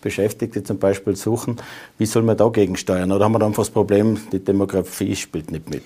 Beschäftigte 0.00 0.64
zum 0.64 0.78
Beispiel 0.78 1.14
suchen. 1.14 1.58
Wie 1.98 2.06
soll 2.06 2.22
man 2.22 2.36
dagegen 2.36 2.76
steuern? 2.76 3.12
Oder 3.12 3.26
haben 3.26 3.32
wir 3.32 3.38
dann 3.38 3.50
einfach 3.50 3.62
das 3.62 3.70
Problem, 3.70 4.18
die 4.32 4.42
Demografie 4.42 5.14
spielt 5.14 5.52
nicht 5.52 5.70
mit? 5.70 5.84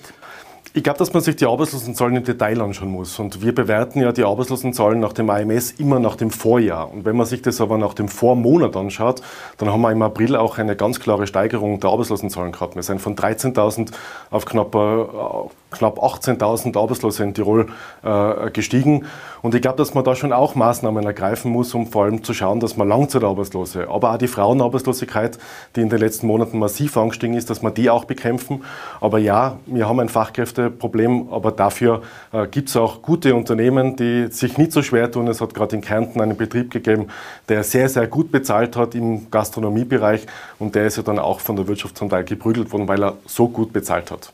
Ich 0.77 0.83
glaube, 0.83 0.99
dass 0.99 1.11
man 1.11 1.23
sich 1.23 1.35
die 1.35 1.47
Arbeitslosenzahlen 1.47 2.17
im 2.17 2.23
Detail 2.23 2.61
anschauen 2.61 2.91
muss. 2.91 3.17
Und 3.17 3.41
wir 3.41 3.55
bewerten 3.55 3.99
ja 3.99 4.11
die 4.11 4.23
Arbeitslosenzahlen 4.23 4.99
nach 4.99 5.11
dem 5.11 5.27
AMS 5.27 5.71
immer 5.71 5.99
nach 5.99 6.15
dem 6.15 6.29
Vorjahr. 6.29 6.93
Und 6.93 7.03
wenn 7.03 7.17
man 7.17 7.25
sich 7.25 7.41
das 7.41 7.59
aber 7.61 7.79
nach 7.79 7.95
dem 7.95 8.07
Vormonat 8.07 8.77
anschaut, 8.77 9.23
dann 9.57 9.71
haben 9.71 9.81
wir 9.81 9.91
im 9.91 10.03
April 10.03 10.35
auch 10.35 10.59
eine 10.59 10.75
ganz 10.75 10.99
klare 10.99 11.25
Steigerung 11.25 11.79
der 11.79 11.89
Arbeitslosenzahlen 11.89 12.51
gehabt. 12.51 12.75
Wir 12.75 12.83
sind 12.83 13.01
von 13.01 13.15
13.000 13.15 13.89
auf 14.29 14.45
knapp, 14.45 14.75
äh, 14.75 15.66
knapp 15.71 15.99
18.000 15.99 16.77
Arbeitslose 16.77 17.23
in 17.23 17.33
Tirol 17.33 17.67
äh, 18.03 18.49
gestiegen. 18.51 19.05
Und 19.41 19.53
ich 19.53 19.61
glaube, 19.61 19.77
dass 19.77 19.93
man 19.93 20.03
da 20.03 20.15
schon 20.15 20.33
auch 20.33 20.55
Maßnahmen 20.55 21.05
ergreifen 21.05 21.51
muss, 21.51 21.73
um 21.73 21.87
vor 21.87 22.05
allem 22.05 22.23
zu 22.23 22.33
schauen, 22.33 22.59
dass 22.59 22.77
man 22.77 22.87
Langzeitarbeitslose, 22.87 23.89
aber 23.89 24.13
auch 24.13 24.17
die 24.17 24.27
Frauenarbeitslosigkeit, 24.27 25.37
die 25.75 25.81
in 25.81 25.89
den 25.89 25.99
letzten 25.99 26.27
Monaten 26.27 26.57
massiv 26.59 26.97
angestiegen 26.97 27.35
ist, 27.35 27.49
dass 27.49 27.61
man 27.61 27.73
die 27.73 27.89
auch 27.89 28.05
bekämpfen. 28.05 28.63
Aber 29.01 29.19
ja, 29.19 29.57
wir 29.65 29.87
haben 29.87 29.99
ein 29.99 30.09
Fachkräfteproblem, 30.09 31.29
aber 31.31 31.51
dafür 31.51 32.01
äh, 32.31 32.47
gibt 32.47 32.69
es 32.69 32.77
auch 32.77 33.01
gute 33.01 33.35
Unternehmen, 33.35 33.95
die 33.95 34.27
sich 34.27 34.57
nicht 34.57 34.71
so 34.71 34.81
schwer 34.81 35.11
tun. 35.11 35.27
Es 35.27 35.41
hat 35.41 35.53
gerade 35.53 35.75
in 35.75 35.81
Kärnten 35.81 36.21
einen 36.21 36.37
Betrieb 36.37 36.71
gegeben, 36.71 37.07
der 37.49 37.63
sehr, 37.63 37.89
sehr 37.89 38.07
gut 38.07 38.31
bezahlt 38.31 38.75
hat 38.75 38.95
im 38.95 39.29
Gastronomiebereich 39.29 40.25
und 40.59 40.75
der 40.75 40.87
ist 40.87 40.97
ja 40.97 41.03
dann 41.03 41.19
auch 41.19 41.39
von 41.39 41.55
der 41.55 41.67
Wirtschaft 41.67 41.97
zum 41.97 42.09
Teil 42.09 42.23
geprügelt 42.23 42.71
worden, 42.71 42.87
weil 42.87 43.03
er 43.03 43.17
so 43.25 43.47
gut 43.47 43.73
bezahlt 43.73 44.11
hat. 44.11 44.31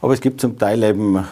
Aber 0.00 0.12
es 0.12 0.20
gibt 0.20 0.40
zum 0.40 0.58
Teil 0.58 0.82
eben 0.82 1.24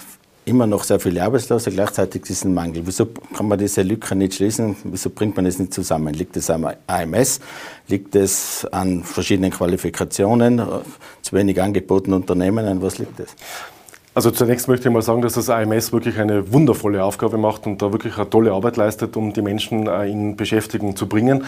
immer 0.45 0.67
noch 0.67 0.85
sehr 0.85 1.01
viele 1.01 1.23
Arbeitslose, 1.23 1.71
gleichzeitig 1.71 2.23
diesen 2.23 2.55
Mangel. 2.55 2.83
Wieso 2.85 3.07
kann 3.07 3.49
man 3.49 3.59
diese 3.59 3.83
Lücke 3.83 4.15
nicht 4.15 4.35
schließen? 4.35 4.77
Wieso 4.85 5.11
bringt 5.11 5.37
man 5.37 5.47
es 5.47 5.59
nicht 5.59 5.73
zusammen? 5.73 6.13
Liegt 6.13 6.37
es 6.37 6.51
am 6.51 6.69
AMS? 6.87 7.41
Liegt 7.89 8.15
es 8.15 8.67
an 8.71 9.05
verschiedenen 9.05 9.51
Qualifikationen? 9.51 10.61
Zu 11.23 11.37
wenig 11.37 11.61
angebotenen 11.61 12.21
Unternehmen? 12.21 12.67
An 12.67 12.83
was 12.83 12.99
liegt 12.99 13.21
es? 13.21 13.35
Also 14.17 14.31
zunächst 14.31 14.69
möchte 14.69 14.89
ich 14.89 14.95
mal 14.95 15.03
sagen, 15.03 15.23
dass 15.23 15.33
das 15.33 15.51
AMS 15.51 15.93
wirklich 15.93 16.19
eine 16.21 16.53
wundervolle 16.53 17.03
Aufgabe 17.03 17.37
macht 17.37 17.67
und 17.67 17.83
da 17.83 17.91
wirklich 17.91 18.17
eine 18.17 18.31
tolle 18.31 18.53
Arbeit 18.53 18.77
leistet, 18.77 19.17
um 19.17 19.33
die 19.33 19.43
Menschen 19.43 19.89
äh, 19.89 20.09
in 20.09 20.37
Beschäftigung 20.37 20.95
zu 20.95 21.09
bringen. 21.09 21.45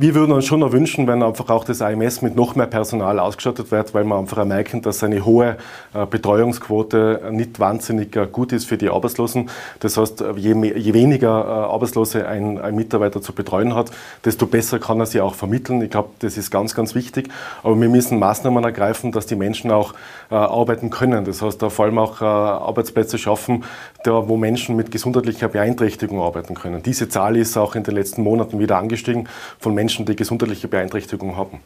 Wir 0.00 0.14
würden 0.14 0.30
uns 0.30 0.46
schon 0.46 0.60
noch 0.60 0.70
wünschen, 0.70 1.08
wenn 1.08 1.24
einfach 1.24 1.48
auch 1.48 1.64
das 1.64 1.82
AMS 1.82 2.22
mit 2.22 2.36
noch 2.36 2.54
mehr 2.54 2.68
Personal 2.68 3.18
ausgestattet 3.18 3.72
wird, 3.72 3.94
weil 3.94 4.04
wir 4.04 4.16
einfach 4.16 4.44
merken, 4.44 4.80
dass 4.80 5.02
eine 5.02 5.24
hohe 5.24 5.56
äh, 5.92 6.06
Betreuungsquote 6.06 7.30
nicht 7.32 7.58
wahnsinnig 7.58 8.14
äh, 8.14 8.28
gut 8.30 8.52
ist 8.52 8.66
für 8.66 8.78
die 8.78 8.90
Arbeitslosen. 8.90 9.50
Das 9.80 9.96
heißt, 9.96 10.22
je, 10.36 10.54
mehr, 10.54 10.78
je 10.78 10.94
weniger 10.94 11.28
äh, 11.28 11.50
Arbeitslose 11.72 12.28
ein, 12.28 12.60
ein, 12.60 12.76
Mitarbeiter 12.76 13.20
zu 13.20 13.32
betreuen 13.32 13.74
hat, 13.74 13.90
desto 14.24 14.46
besser 14.46 14.78
kann 14.78 15.00
er 15.00 15.06
sie 15.06 15.20
auch 15.20 15.34
vermitteln. 15.34 15.82
Ich 15.82 15.90
glaube, 15.90 16.10
das 16.20 16.38
ist 16.38 16.52
ganz, 16.52 16.76
ganz 16.76 16.94
wichtig. 16.94 17.28
Aber 17.64 17.80
wir 17.80 17.88
müssen 17.88 18.20
Maßnahmen 18.20 18.62
ergreifen, 18.62 19.10
dass 19.10 19.26
die 19.26 19.34
Menschen 19.34 19.72
auch 19.72 19.94
äh, 20.30 20.36
arbeiten 20.36 20.90
können. 20.90 21.24
Das 21.24 21.42
heißt, 21.42 21.60
vor 21.60 21.84
allem 21.84 21.98
auch 21.98 22.22
äh, 22.22 22.24
Arbeitsplätze 22.24 23.18
schaffen, 23.18 23.64
da, 24.04 24.28
wo 24.28 24.36
Menschen 24.36 24.76
mit 24.76 24.92
gesundheitlicher 24.92 25.48
Beeinträchtigung 25.48 26.22
arbeiten 26.22 26.54
können. 26.54 26.84
Diese 26.84 27.08
Zahl 27.08 27.36
ist 27.36 27.56
auch 27.56 27.74
in 27.74 27.82
den 27.82 27.96
letzten 27.96 28.22
Monaten 28.22 28.60
wieder 28.60 28.78
angestiegen 28.78 29.28
von 29.58 29.74
Menschen, 29.74 29.87
die 29.88 30.16
gesundheitliche 30.16 30.68
Beeinträchtigung 30.68 31.36
haben. 31.36 31.60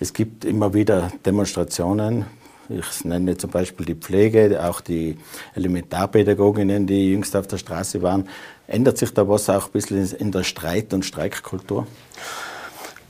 Es 0.00 0.12
gibt 0.12 0.44
immer 0.44 0.74
wieder 0.74 1.12
Demonstrationen 1.24 2.26
Ich 2.70 3.04
nenne 3.04 3.36
zum 3.38 3.50
Beispiel 3.50 3.86
die 3.86 3.94
Pflege, 3.94 4.62
auch 4.62 4.82
die 4.82 5.16
Elementarpädagoginnen, 5.54 6.86
die 6.86 7.12
jüngst 7.12 7.34
auf 7.34 7.46
der 7.46 7.56
Straße 7.56 8.02
waren. 8.02 8.28
Ändert 8.66 8.98
sich 8.98 9.14
da 9.14 9.26
was 9.26 9.48
auch 9.48 9.66
ein 9.66 9.72
bisschen 9.72 10.14
in 10.16 10.32
der 10.32 10.44
Streit- 10.44 10.92
und 10.92 11.04
Streikkultur? 11.04 11.86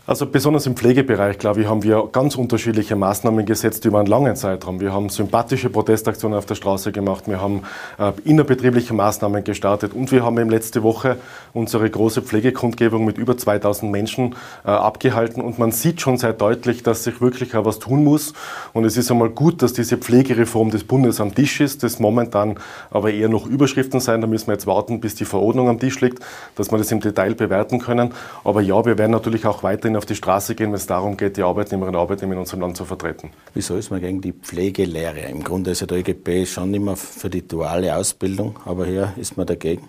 Also 0.09 0.25
besonders 0.25 0.65
im 0.65 0.75
Pflegebereich, 0.75 1.37
glaube 1.37 1.61
ich, 1.61 1.67
haben 1.67 1.83
wir 1.83 2.09
ganz 2.11 2.35
unterschiedliche 2.35 2.97
Maßnahmen 2.97 3.45
gesetzt 3.45 3.85
über 3.85 3.99
einen 3.99 4.07
langen 4.07 4.37
Zeitraum. 4.37 4.81
Wir 4.81 4.91
haben 4.91 5.11
sympathische 5.11 5.69
Protestaktionen 5.69 6.39
auf 6.39 6.47
der 6.47 6.55
Straße 6.55 6.93
gemacht, 6.93 7.25
wir 7.29 7.43
haben 7.43 7.65
äh, 7.99 8.13
innerbetriebliche 8.25 8.95
Maßnahmen 8.95 9.45
gestartet 9.45 9.93
und 9.93 10.11
wir 10.11 10.25
haben 10.25 10.39
eben 10.39 10.49
letzte 10.49 10.83
Woche 10.83 11.19
unsere 11.53 11.91
große 11.91 12.23
Pflegekundgebung 12.23 13.05
mit 13.05 13.19
über 13.19 13.37
2000 13.37 13.93
Menschen 13.93 14.35
äh, 14.65 14.71
abgehalten 14.71 15.43
und 15.43 15.59
man 15.59 15.73
sieht 15.73 16.01
schon 16.01 16.17
sehr 16.17 16.33
deutlich, 16.33 16.83
dass 16.83 17.05
sich 17.05 17.21
wirklich 17.21 17.55
auch 17.55 17.67
was 17.67 17.79
tun 17.79 18.03
muss 18.03 18.33
und 18.73 18.87
es 18.87 18.97
ist 18.97 19.11
einmal 19.11 19.29
gut, 19.29 19.61
dass 19.61 19.75
diese 19.75 19.99
Pflegereform 19.99 20.71
des 20.71 20.85
Bundes 20.85 21.21
am 21.21 21.35
Tisch 21.35 21.61
ist, 21.61 21.83
das 21.83 21.99
momentan 21.99 22.57
aber 22.91 23.13
eher 23.13 23.29
noch 23.29 23.45
Überschriften 23.45 24.01
sein, 24.01 24.23
da 24.23 24.27
müssen 24.27 24.47
wir 24.47 24.55
jetzt 24.55 24.67
warten, 24.67 25.01
bis 25.01 25.17
die 25.17 25.27
Verordnung 25.27 25.69
am 25.69 25.79
Tisch 25.79 26.01
liegt, 26.01 26.25
dass 26.57 26.71
wir 26.71 26.79
das 26.79 26.91
im 26.93 27.01
Detail 27.01 27.35
bewerten 27.35 27.79
können. 27.79 28.15
Aber 28.43 28.63
ja, 28.63 28.87
wir 28.87 28.97
werden 28.97 29.13
natürlich 29.13 29.45
auch 29.45 29.63
weiterhin 29.63 29.98
auf 29.99 30.07
die 30.07 30.15
Straße 30.15 30.55
gehen, 30.55 30.69
wenn 30.69 30.77
es 30.77 30.87
darum 30.87 31.17
geht, 31.17 31.37
die 31.37 31.43
Arbeitnehmerinnen 31.43 31.97
und 31.97 32.01
Arbeitnehmer 32.01 32.35
in 32.35 32.39
unserem 32.41 32.61
Land 32.61 32.77
zu 32.77 32.85
vertreten. 32.85 33.31
Wieso 33.53 33.77
ist 33.77 33.91
man 33.91 34.01
gegen 34.01 34.21
die 34.21 34.33
Pflegelehre? 34.33 35.21
Im 35.29 35.45
Grunde 35.45 35.73
ist 35.73 35.81
ja 35.81 35.87
der 35.87 35.99
ÖGB 35.99 36.47
schon 36.47 36.73
immer 36.73 36.97
für 36.97 37.29
die 37.29 37.47
duale 37.47 37.95
Ausbildung, 37.95 38.59
aber 38.65 38.87
hier 38.87 39.13
ist 39.17 39.37
man 39.37 39.47
dagegen. 39.47 39.89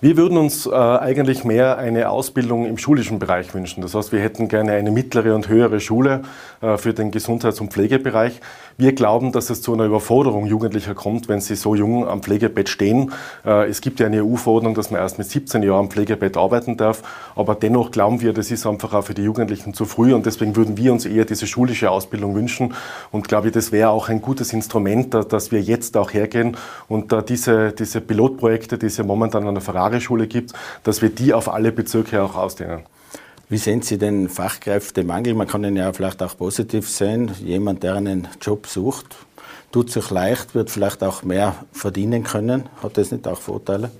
Wir 0.00 0.18
würden 0.18 0.36
uns 0.36 0.66
äh, 0.66 0.70
eigentlich 0.70 1.44
mehr 1.44 1.78
eine 1.78 2.10
Ausbildung 2.10 2.66
im 2.66 2.76
schulischen 2.76 3.18
Bereich 3.18 3.54
wünschen. 3.54 3.80
Das 3.80 3.94
heißt, 3.94 4.12
wir 4.12 4.20
hätten 4.20 4.48
gerne 4.48 4.72
eine 4.72 4.90
mittlere 4.90 5.34
und 5.34 5.48
höhere 5.48 5.80
Schule 5.80 6.24
äh, 6.60 6.76
für 6.76 6.92
den 6.92 7.10
Gesundheits- 7.10 7.60
und 7.60 7.72
Pflegebereich. 7.72 8.40
Wir 8.76 8.92
glauben, 8.92 9.30
dass 9.30 9.50
es 9.50 9.62
zu 9.62 9.72
einer 9.72 9.84
Überforderung 9.84 10.46
Jugendlicher 10.46 10.94
kommt, 10.94 11.28
wenn 11.28 11.40
sie 11.40 11.54
so 11.54 11.76
jung 11.76 12.08
am 12.08 12.22
Pflegebett 12.22 12.68
stehen. 12.68 13.12
Äh, 13.46 13.68
es 13.68 13.80
gibt 13.80 14.00
ja 14.00 14.06
eine 14.06 14.24
EU-Verordnung, 14.24 14.74
dass 14.74 14.90
man 14.90 15.00
erst 15.00 15.16
mit 15.18 15.28
17 15.28 15.62
Jahren 15.62 15.84
am 15.84 15.90
Pflegebett 15.90 16.36
arbeiten 16.36 16.76
darf. 16.76 17.02
Aber 17.36 17.54
dennoch 17.54 17.92
glauben 17.92 18.20
wir, 18.20 18.32
das 18.32 18.50
ist 18.50 18.66
einfach 18.66 18.92
auch 18.92 19.04
für 19.04 19.14
die 19.14 19.22
Jugendlichen 19.22 19.74
zu 19.74 19.84
früh. 19.84 20.12
Und 20.12 20.26
deswegen 20.26 20.56
würden 20.56 20.76
wir 20.76 20.92
uns 20.92 21.06
eher 21.06 21.24
diese 21.24 21.46
schulische 21.46 21.88
Ausbildung 21.88 22.34
wünschen. 22.34 22.74
Und 23.12 23.28
glaube 23.28 23.48
ich, 23.48 23.54
das 23.54 23.70
wäre 23.70 23.90
auch 23.90 24.08
ein 24.08 24.20
gutes 24.20 24.52
Instrument, 24.52 25.14
dass 25.14 25.52
wir 25.52 25.60
jetzt 25.60 25.96
auch 25.96 26.12
hergehen 26.12 26.56
und 26.88 27.14
diese, 27.28 27.70
diese 27.72 28.00
Pilotprojekte, 28.00 28.76
die 28.76 28.86
es 28.86 28.96
ja 28.96 29.04
momentan 29.04 29.46
an 29.46 29.54
der 29.54 29.62
Ferrari-Schule 29.62 30.26
gibt, 30.26 30.52
dass 30.82 31.00
wir 31.00 31.10
die 31.10 31.32
auf 31.32 31.48
alle 31.48 31.70
Bezirke 31.70 32.20
auch 32.22 32.34
ausdehnen. 32.34 32.82
Wie 33.50 33.58
sehen 33.58 33.82
Sie 33.82 33.98
den 33.98 34.30
Fachkräftemangel? 34.30 35.34
Man 35.34 35.46
kann 35.46 35.64
ihn 35.64 35.76
ja 35.76 35.92
vielleicht 35.92 36.22
auch 36.22 36.34
positiv 36.34 36.88
sehen. 36.88 37.30
Jemand, 37.44 37.82
der 37.82 37.94
einen 37.94 38.26
Job 38.40 38.66
sucht, 38.66 39.16
tut 39.70 39.90
sich 39.90 40.10
leicht, 40.10 40.54
wird 40.54 40.70
vielleicht 40.70 41.02
auch 41.02 41.24
mehr 41.24 41.54
verdienen 41.70 42.22
können. 42.22 42.64
Hat 42.82 42.96
das 42.96 43.12
nicht 43.12 43.28
auch 43.28 43.38
Vorteile? 43.38 43.90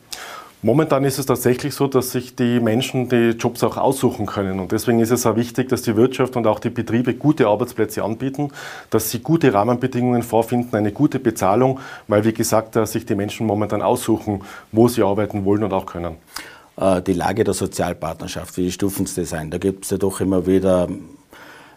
Momentan 0.62 1.04
ist 1.04 1.18
es 1.18 1.26
tatsächlich 1.26 1.74
so, 1.74 1.88
dass 1.88 2.12
sich 2.12 2.36
die 2.36 2.58
Menschen 2.58 3.10
die 3.10 3.36
Jobs 3.38 3.62
auch 3.62 3.76
aussuchen 3.76 4.24
können. 4.24 4.60
Und 4.60 4.72
deswegen 4.72 4.98
ist 5.00 5.10
es 5.10 5.26
auch 5.26 5.36
wichtig, 5.36 5.68
dass 5.68 5.82
die 5.82 5.94
Wirtschaft 5.94 6.36
und 6.36 6.46
auch 6.46 6.58
die 6.58 6.70
Betriebe 6.70 7.12
gute 7.12 7.46
Arbeitsplätze 7.46 8.02
anbieten, 8.02 8.50
dass 8.88 9.10
sie 9.10 9.18
gute 9.18 9.52
Rahmenbedingungen 9.52 10.22
vorfinden, 10.22 10.74
eine 10.74 10.90
gute 10.90 11.18
Bezahlung, 11.18 11.80
weil, 12.08 12.24
wie 12.24 12.32
gesagt, 12.32 12.78
sich 12.88 13.04
die 13.04 13.14
Menschen 13.14 13.46
momentan 13.46 13.82
aussuchen, 13.82 14.40
wo 14.72 14.88
sie 14.88 15.02
arbeiten 15.02 15.44
wollen 15.44 15.64
und 15.64 15.74
auch 15.74 15.84
können. 15.84 16.16
Äh, 16.76 17.02
die 17.02 17.12
Lage 17.12 17.44
der 17.44 17.54
Sozialpartnerschaft, 17.54 18.56
wie 18.56 18.70
stufen 18.70 19.06
Sie 19.06 19.20
das 19.20 19.32
ein? 19.32 19.50
Da 19.50 19.58
gibt 19.58 19.84
es 19.84 19.90
ja 19.90 19.98
doch 19.98 20.20
immer 20.20 20.46
wieder, 20.46 20.88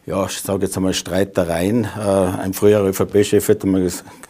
ja, 0.06 0.26
ich 0.26 0.40
sage 0.40 0.66
jetzt 0.66 0.78
einmal 0.78 0.94
Streitereien. 0.94 1.86
Äh, 1.86 2.00
ein 2.00 2.54
früherer 2.54 2.88
ÖVP-Chef 2.88 3.48
hat, 3.50 3.64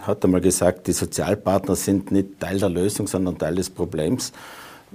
hat 0.02 0.24
einmal 0.26 0.42
gesagt, 0.42 0.88
die 0.88 0.94
Sozialpartner 0.94 1.76
sind 1.76 2.12
nicht 2.12 2.40
Teil 2.40 2.60
der 2.60 2.70
Lösung, 2.70 3.08
sondern 3.08 3.38
Teil 3.38 3.56
des 3.56 3.70
Problems 3.70 4.32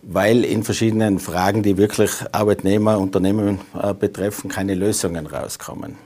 weil 0.03 0.45
in 0.45 0.63
verschiedenen 0.63 1.19
Fragen, 1.19 1.63
die 1.63 1.77
wirklich 1.77 2.11
Arbeitnehmer, 2.33 2.99
Unternehmen 2.99 3.61
äh, 3.81 3.95
betreffen, 3.95 4.51
keine 4.51 4.75
Lösungen 4.75 5.27
rauskommen. 5.27 5.97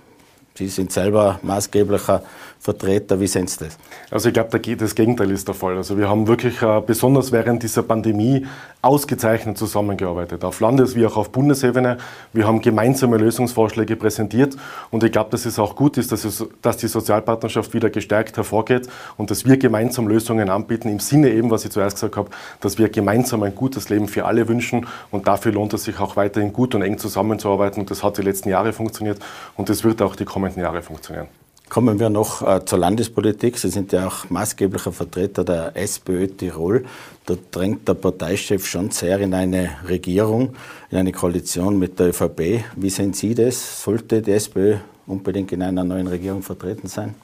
Sie 0.57 0.69
sind 0.69 0.91
selber 0.91 1.39
maßgeblicher 1.43 2.23
Vertreter. 2.59 3.21
Wie 3.21 3.27
sehen 3.27 3.47
Sie 3.47 3.65
das? 3.65 3.79
Also 4.11 4.29
ich 4.29 4.35
glaube, 4.35 4.59
das 4.59 4.95
Gegenteil 4.95 5.31
ist 5.31 5.47
der 5.47 5.55
Fall. 5.55 5.77
Also 5.77 5.99
wir 5.99 6.09
haben 6.09 6.27
wirklich 6.27 6.63
äh, 6.63 6.81
besonders 6.85 7.31
während 7.31 7.63
dieser 7.63 7.83
Pandemie 7.83 8.47
ausgezeichnet 8.81 9.59
zusammengearbeitet, 9.59 10.45
auf 10.45 10.61
Landes- 10.61 10.95
wie 10.95 11.05
auch 11.07 11.17
auf 11.17 11.31
Bundesebene. 11.31 11.99
Wir 12.33 12.47
haben 12.47 12.61
gemeinsame 12.61 13.19
Lösungsvorschläge 13.19 13.97
präsentiert 13.97 14.57
und 14.91 15.05
ich 15.05 15.13
glaube, 15.13 15.31
dass 15.31 15.45
es 15.45 15.59
auch 15.59 15.77
gut 15.77 15.99
ist, 15.99 16.13
dass, 16.13 16.25
es, 16.25 16.45
dass 16.63 16.77
die 16.77 16.87
Sozialpartnerschaft 16.87 17.75
wieder 17.75 17.91
gestärkt 17.91 18.37
hervorgeht 18.37 18.89
und 19.17 19.31
dass 19.31 19.45
wir 19.45 19.57
gemeinsam 19.57 20.09
Lösungen 20.09 20.49
anbieten, 20.49 20.89
im 20.89 21.01
Sinne 21.01 21.31
eben, 21.31 21.51
was 21.51 21.65
ich 21.65 21.73
zuerst 21.73 21.97
gesagt 21.97 22.17
habe, 22.17 22.31
dass 22.61 22.79
wir 22.79 22.89
gemeinsam 22.89 23.43
ein 23.43 23.55
gutes 23.55 23.89
Leben 23.89 24.09
für 24.09 24.25
alle 24.25 24.49
wünschen 24.49 24.87
und 25.11 25.27
dafür 25.27 25.53
lohnt 25.53 25.75
es 25.75 25.85
sich 25.85 25.99
auch 25.99 26.17
weiterhin 26.17 26.53
gut 26.53 26.75
und 26.75 26.83
eng 26.83 26.99
zusammenzuarbeiten 26.99 27.81
und 27.81 27.91
das 27.91 28.03
hat 28.03 28.19
die 28.19 28.23
letzten 28.23 28.49
Jahre 28.49 28.73
funktioniert 28.73 29.19
und 29.57 29.69
das 29.69 29.83
wird 29.83 30.01
auch 30.01 30.15
die 30.15 30.25
kommenden 30.25 30.46
Jahre 30.55 30.83
funktionieren. 30.83 31.29
Kommen 31.69 31.99
wir 31.99 32.11
noch 32.11 32.47
äh, 32.47 32.65
zur 32.65 32.79
Landespolitik. 32.79 33.59
Sie 33.59 33.71
sind 33.71 33.91
ja 33.91 34.07
auch 34.07 34.31
maßgeblicher 34.31 34.93
Vertreter 34.93 35.43
der 35.43 35.77
SPÖ 35.77 36.29
Tirol. 36.29 36.85
Da 37.27 37.35
drängt 37.51 37.89
der 37.89 37.95
Parteichef 37.95 38.65
schon 38.67 38.93
sehr 38.93 39.19
in 39.19 39.35
eine 39.35 39.71
Regierung, 39.89 40.55
in 40.91 40.99
eine 40.99 41.11
Koalition 41.11 41.77
mit 41.77 41.99
der 41.99 42.11
ÖVP. 42.11 42.65
Wie 42.77 42.91
sehen 42.91 43.15
Sie 43.15 43.35
das? 43.35 43.83
Sollte 43.83 44.23
die 44.23 44.31
SPÖ 44.31 44.77
unbedingt 45.09 45.51
in 45.51 45.63
einer 45.63 45.83
neuen 45.83 46.07
Regierung 46.07 46.43
vertreten 46.43 46.87
sein? 46.87 47.17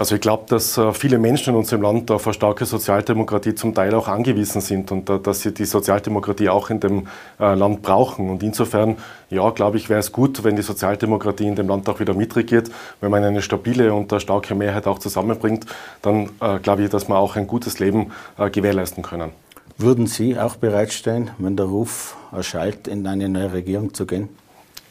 Also 0.00 0.14
ich 0.14 0.22
glaube, 0.22 0.44
dass 0.48 0.78
äh, 0.78 0.94
viele 0.94 1.18
Menschen 1.18 1.50
in 1.50 1.56
unserem 1.56 1.82
Land 1.82 2.10
auf 2.10 2.26
eine 2.26 2.32
starke 2.32 2.64
Sozialdemokratie 2.64 3.54
zum 3.54 3.74
Teil 3.74 3.94
auch 3.94 4.08
angewiesen 4.08 4.62
sind 4.62 4.90
und 4.92 5.10
äh, 5.10 5.20
dass 5.20 5.42
sie 5.42 5.52
die 5.52 5.66
Sozialdemokratie 5.66 6.48
auch 6.48 6.70
in 6.70 6.80
dem 6.80 7.06
äh, 7.38 7.54
Land 7.54 7.82
brauchen. 7.82 8.30
Und 8.30 8.42
insofern, 8.42 8.96
ja, 9.28 9.50
glaube 9.50 9.76
ich, 9.76 9.90
wäre 9.90 10.00
es 10.00 10.10
gut, 10.10 10.42
wenn 10.42 10.56
die 10.56 10.62
Sozialdemokratie 10.62 11.46
in 11.46 11.54
dem 11.54 11.68
Land 11.68 11.86
auch 11.90 12.00
wieder 12.00 12.14
mitregiert. 12.14 12.70
Wenn 13.02 13.10
man 13.10 13.22
eine 13.24 13.42
stabile 13.42 13.92
und 13.92 14.10
eine 14.10 14.20
starke 14.20 14.54
Mehrheit 14.54 14.86
auch 14.86 15.00
zusammenbringt, 15.00 15.66
dann 16.00 16.30
glaube 16.62 16.84
ich, 16.84 16.88
dass 16.88 17.06
wir 17.10 17.18
auch 17.18 17.36
ein 17.36 17.46
gutes 17.46 17.78
Leben 17.78 18.10
gewährleisten 18.38 19.02
können. 19.02 19.32
Würden 19.76 20.06
Sie 20.06 20.38
auch 20.38 20.56
bereitstehen, 20.56 21.30
wenn 21.36 21.56
der 21.56 21.66
Ruf 21.66 22.16
erschallt, 22.32 22.88
in 22.88 23.06
eine 23.06 23.28
neue 23.28 23.52
Regierung 23.52 23.92
zu 23.92 24.06
gehen? 24.06 24.30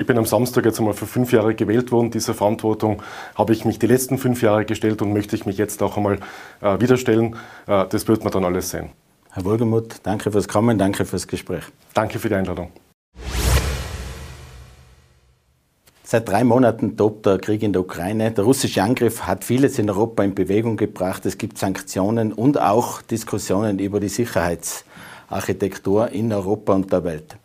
Ich 0.01 0.05
bin 0.05 0.17
am 0.17 0.25
Samstag 0.25 0.63
jetzt 0.63 0.79
einmal 0.79 0.93
für 0.93 1.05
fünf 1.05 1.33
Jahre 1.33 1.53
gewählt 1.53 1.91
worden. 1.91 2.09
Diese 2.09 2.33
Verantwortung 2.33 3.03
habe 3.35 3.51
ich 3.51 3.65
mich 3.65 3.79
die 3.79 3.87
letzten 3.87 4.17
fünf 4.17 4.41
Jahre 4.41 4.63
gestellt 4.63 5.01
und 5.01 5.11
möchte 5.11 5.35
ich 5.35 5.45
mich 5.45 5.57
jetzt 5.57 5.83
auch 5.83 5.97
einmal 5.97 6.19
äh, 6.61 6.79
wieder 6.79 6.95
stellen. 6.95 7.35
Äh, 7.67 7.85
das 7.89 8.07
wird 8.07 8.23
man 8.23 8.31
dann 8.31 8.45
alles 8.45 8.69
sehen. 8.69 8.91
Herr 9.31 9.43
Wohlgemuth, 9.43 9.97
danke 10.03 10.31
fürs 10.31 10.47
Kommen, 10.47 10.77
danke 10.77 11.03
fürs 11.03 11.27
Gespräch. 11.27 11.65
Danke 11.93 12.17
für 12.17 12.29
die 12.29 12.35
Einladung. 12.35 12.71
Seit 16.03 16.29
drei 16.29 16.45
Monaten 16.45 16.95
tobt 16.95 17.25
der 17.25 17.37
Krieg 17.37 17.61
in 17.61 17.73
der 17.73 17.81
Ukraine. 17.81 18.31
Der 18.31 18.45
russische 18.45 18.81
Angriff 18.81 19.27
hat 19.27 19.43
vieles 19.43 19.79
in 19.79 19.89
Europa 19.89 20.23
in 20.23 20.33
Bewegung 20.33 20.77
gebracht. 20.77 21.25
Es 21.25 21.37
gibt 21.37 21.57
Sanktionen 21.57 22.31
und 22.31 22.57
auch 22.57 23.01
Diskussionen 23.01 23.79
über 23.79 23.99
die 23.99 24.07
Sicherheitsarchitektur 24.07 26.07
in 26.07 26.31
Europa 26.31 26.73
und 26.73 26.89
der 26.89 27.03
Welt. 27.03 27.35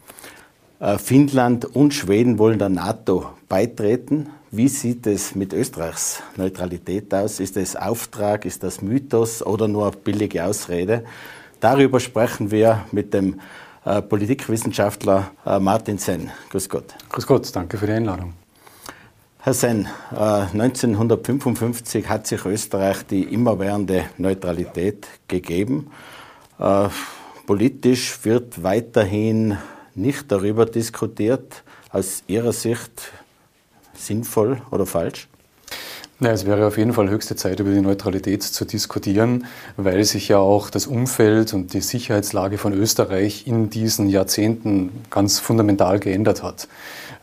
Äh, 0.81 0.99
Finnland 0.99 1.65
und 1.65 1.95
Schweden 1.95 2.39
wollen 2.39 2.59
der 2.59 2.69
NATO 2.69 3.31
beitreten. 3.49 4.31
Wie 4.51 4.69
sieht 4.69 5.07
es 5.07 5.35
mit 5.35 5.53
Österreichs 5.53 6.23
Neutralität 6.37 7.13
aus? 7.15 7.41
Ist 7.41 7.57
das 7.57 7.77
Auftrag, 7.77 8.45
ist 8.45 8.63
das 8.63 8.83
Mythos 8.83 9.45
oder 9.45 9.69
nur 9.69 9.91
billige 9.93 10.45
Ausrede? 10.45 11.05
Darüber 11.61 12.01
sprechen 12.01 12.51
wir 12.51 12.85
mit 12.93 13.15
dem 13.15 13.41
äh, 13.85 14.03
Politikwissenschaftler 14.03 15.31
äh, 15.47 15.59
Martin 15.59 15.99
Senn. 15.99 16.31
Grüß 16.51 16.69
Gott. 16.69 16.95
Grüß 17.09 17.27
Gott, 17.27 17.55
danke 17.55 17.79
für 17.79 17.87
die 17.87 17.93
Einladung. 17.93 18.35
Herr 19.41 19.53
Senn, 19.53 19.87
1955 20.11 22.09
hat 22.09 22.27
sich 22.27 22.47
Österreich 22.47 23.03
die 23.03 23.25
immerwährende 23.25 24.07
Neutralität 24.17 25.07
gegeben. 25.29 25.91
Politisch 27.45 28.25
wird 28.25 28.63
weiterhin 28.63 29.59
nicht 29.94 30.30
darüber 30.30 30.66
diskutiert, 30.66 31.62
aus 31.90 32.22
Ihrer 32.26 32.52
Sicht 32.52 33.12
sinnvoll 33.96 34.61
oder 34.70 34.87
falsch? 34.87 35.28
Ja, 36.20 36.30
es 36.30 36.46
wäre 36.46 36.66
auf 36.66 36.78
jeden 36.78 36.92
Fall 36.92 37.11
höchste 37.11 37.35
Zeit, 37.35 37.59
über 37.59 37.70
die 37.70 37.80
Neutralität 37.80 38.42
zu 38.42 38.64
diskutieren, 38.64 39.46
weil 39.76 40.04
sich 40.04 40.28
ja 40.28 40.38
auch 40.38 40.70
das 40.70 40.87
Umfeld 40.87 41.52
und 41.52 41.74
die 41.74 41.80
Sicherheitslage 41.80 42.57
von 42.57 42.72
Österreich 42.72 43.48
in 43.48 43.68
diesen 43.68 44.09
Jahrzehnten 44.09 44.92
ganz 45.11 45.40
fundamental 45.40 45.98
geändert 45.98 46.42
hat. 46.44 46.68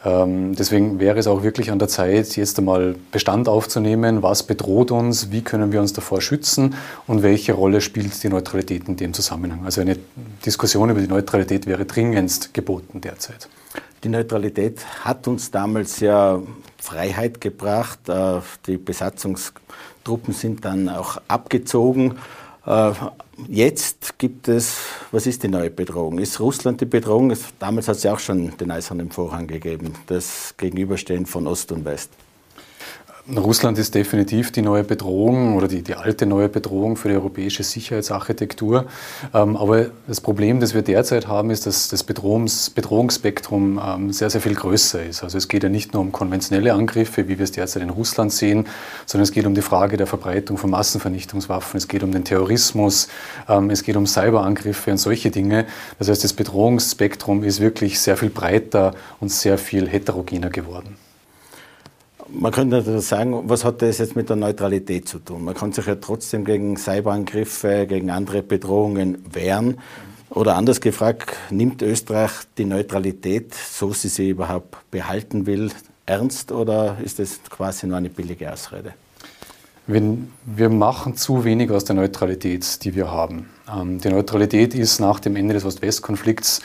Ähm, 0.04 0.56
deswegen 0.56 1.00
wäre 1.00 1.20
es 1.20 1.28
auch 1.28 1.44
wirklich 1.44 1.72
an 1.72 1.80
der 1.80 1.88
Zeit, 1.88 2.36
jetzt 2.36 2.58
einmal 2.58 2.96
Bestand 3.12 3.48
aufzunehmen. 3.48 4.24
Was 4.24 4.44
bedroht 4.44 4.92
uns? 4.92 5.32
Wie 5.32 5.42
können 5.42 5.72
wir 5.72 5.80
uns 5.80 5.94
davor 5.94 6.22
schützen? 6.22 6.76
Und 7.08 7.24
welche 7.24 7.54
Rolle 7.54 7.82
spielt 7.82 8.24
die 8.24 8.30
Neutralität 8.30 8.88
in 8.88 8.98
dem 8.98 9.14
Zusammenhang? 9.14 9.66
Also 9.66 9.82
eine 9.82 9.98
Diskussion 10.46 10.90
über 10.90 11.02
die 11.02 11.08
Neutralität 11.08 11.68
wäre 11.68 11.86
dringendst 11.86 12.54
geboten 12.54 13.02
derzeit. 13.02 13.48
Die 14.04 14.10
Neutralität 14.10 14.84
hat 15.06 15.28
uns 15.28 15.52
damals 15.52 16.00
ja 16.00 16.42
Freiheit 16.80 17.40
gebracht. 17.40 18.10
Äh, 18.10 18.40
die 18.66 18.78
Besatzungszone 18.78 19.62
Truppen 20.04 20.34
sind 20.34 20.66
dann 20.66 20.90
auch 20.90 21.18
abgezogen. 21.28 22.18
Jetzt 23.48 24.18
gibt 24.18 24.48
es, 24.48 24.78
was 25.12 25.26
ist 25.28 25.44
die 25.44 25.48
neue 25.48 25.70
Bedrohung? 25.70 26.20
Ist 26.20 26.40
Russland 26.40 26.82
die 26.82 26.86
Bedrohung? 26.86 27.34
Damals 27.60 27.88
hat 27.88 27.98
es 27.98 28.04
ja 28.04 28.14
auch 28.14 28.20
schon 28.20 28.56
den 28.58 28.72
eisernen 28.72 29.12
Vorhang 29.12 29.48
gegeben, 29.48 29.94
das 30.08 30.54
Gegenüberstehen 30.58 31.26
von 31.26 31.48
Ost 31.48 31.72
und 31.72 31.86
West. 31.86 32.12
Russland 33.38 33.78
ist 33.78 33.96
definitiv 33.96 34.52
die 34.52 34.62
neue 34.62 34.84
Bedrohung 34.84 35.56
oder 35.56 35.68
die, 35.68 35.82
die 35.82 35.96
alte 35.96 36.26
neue 36.26 36.50
Bedrohung 36.50 36.98
für 36.98 37.08
die 37.08 37.16
europäische 37.16 37.64
Sicherheitsarchitektur. 37.64 38.86
Ähm, 39.34 39.56
aber 39.56 39.88
das 40.08 40.22
Problem, 40.22 40.60
das 40.60 40.74
wir 40.74 40.82
derzeit 40.82 41.28
haben, 41.28 41.50
ist, 41.50 41.66
dass 41.66 41.88
das 41.88 42.04
Bedrohungs 42.04 42.70
Bedrohungsspektrum 42.70 43.82
ähm, 43.84 44.12
sehr, 44.12 44.30
sehr 44.30 44.42
viel 44.42 44.56
größer 44.56 45.04
ist. 45.04 45.24
Also 45.24 45.38
es 45.38 45.48
geht 45.48 45.64
ja 45.64 45.70
nicht 45.70 45.94
nur 45.94 46.02
um 46.02 46.12
konventionelle 46.12 46.74
Angriffe, 46.74 47.28
wie 47.28 47.38
wir 47.38 47.44
es 47.44 47.52
derzeit 47.52 47.84
in 47.84 47.90
Russland 47.90 48.32
sehen, 48.32 48.68
sondern 49.06 49.24
es 49.24 49.32
geht 49.32 49.46
um 49.46 49.56
die 49.56 49.62
Frage 49.62 49.98
der 49.98 50.08
Verbreitung 50.08 50.58
von 50.58 50.70
Massenvernichtungswaffen, 50.70 51.78
es 51.78 51.88
geht 51.88 52.04
um 52.04 52.12
den 52.12 52.24
Terrorismus, 52.24 53.08
ähm, 53.48 53.70
es 53.70 53.84
geht 53.84 53.96
um 53.96 54.08
Cyberangriffe 54.08 54.92
und 54.92 54.98
solche 54.98 55.32
Dinge. 55.32 55.66
Das 56.00 56.10
heißt, 56.10 56.24
das 56.24 56.34
Bedrohungsspektrum 56.34 57.44
ist 57.44 57.60
wirklich 57.60 58.00
sehr 58.00 58.18
viel 58.18 58.30
breiter 58.30 58.94
und 59.20 59.30
sehr 59.30 59.58
viel 59.58 59.88
heterogener 59.88 60.50
geworden. 60.50 60.98
Man 62.34 62.52
könnte 62.52 63.02
sagen, 63.02 63.50
was 63.50 63.66
hat 63.66 63.82
das 63.82 63.98
jetzt 63.98 64.16
mit 64.16 64.30
der 64.30 64.38
Neutralität 64.38 65.08
zu 65.08 65.20
tun? 65.20 65.44
Man 65.44 65.54
kann 65.54 65.74
sich 65.74 65.86
ja 65.86 65.96
trotzdem 65.96 66.46
gegen 66.46 66.78
Cyberangriffe, 66.78 67.86
gegen 67.88 68.10
andere 68.10 68.42
Bedrohungen 68.42 69.24
wehren. 69.32 69.78
Oder 70.30 70.56
anders 70.56 70.80
gefragt, 70.80 71.36
nimmt 71.50 71.82
Österreich 71.82 72.32
die 72.58 72.64
Neutralität, 72.64 73.54
so 73.54 73.92
sie 73.92 74.08
sie 74.08 74.30
überhaupt 74.30 74.78
behalten 74.90 75.46
will, 75.46 75.72
ernst 76.06 76.54
oder 76.54 76.98
ist 77.04 77.20
das 77.20 77.42
quasi 77.50 77.86
nur 77.86 77.98
eine 77.98 78.10
billige 78.10 78.52
Ausrede? 78.52 78.94
wir 79.88 80.70
machen 80.70 81.18
zu 81.18 81.44
wenig 81.44 81.70
aus 81.70 81.84
der 81.84 81.96
Neutralität, 81.96 82.86
die 82.86 82.96
wir 82.96 83.12
haben. 83.12 83.50
Ähm, 83.70 84.00
die 84.00 84.10
Neutralität 84.10 84.74
ist 84.74 85.00
nach 85.00 85.20
dem 85.20 85.36
Ende 85.36 85.54
des 85.54 85.66
Ost-West-Konflikts 85.66 86.62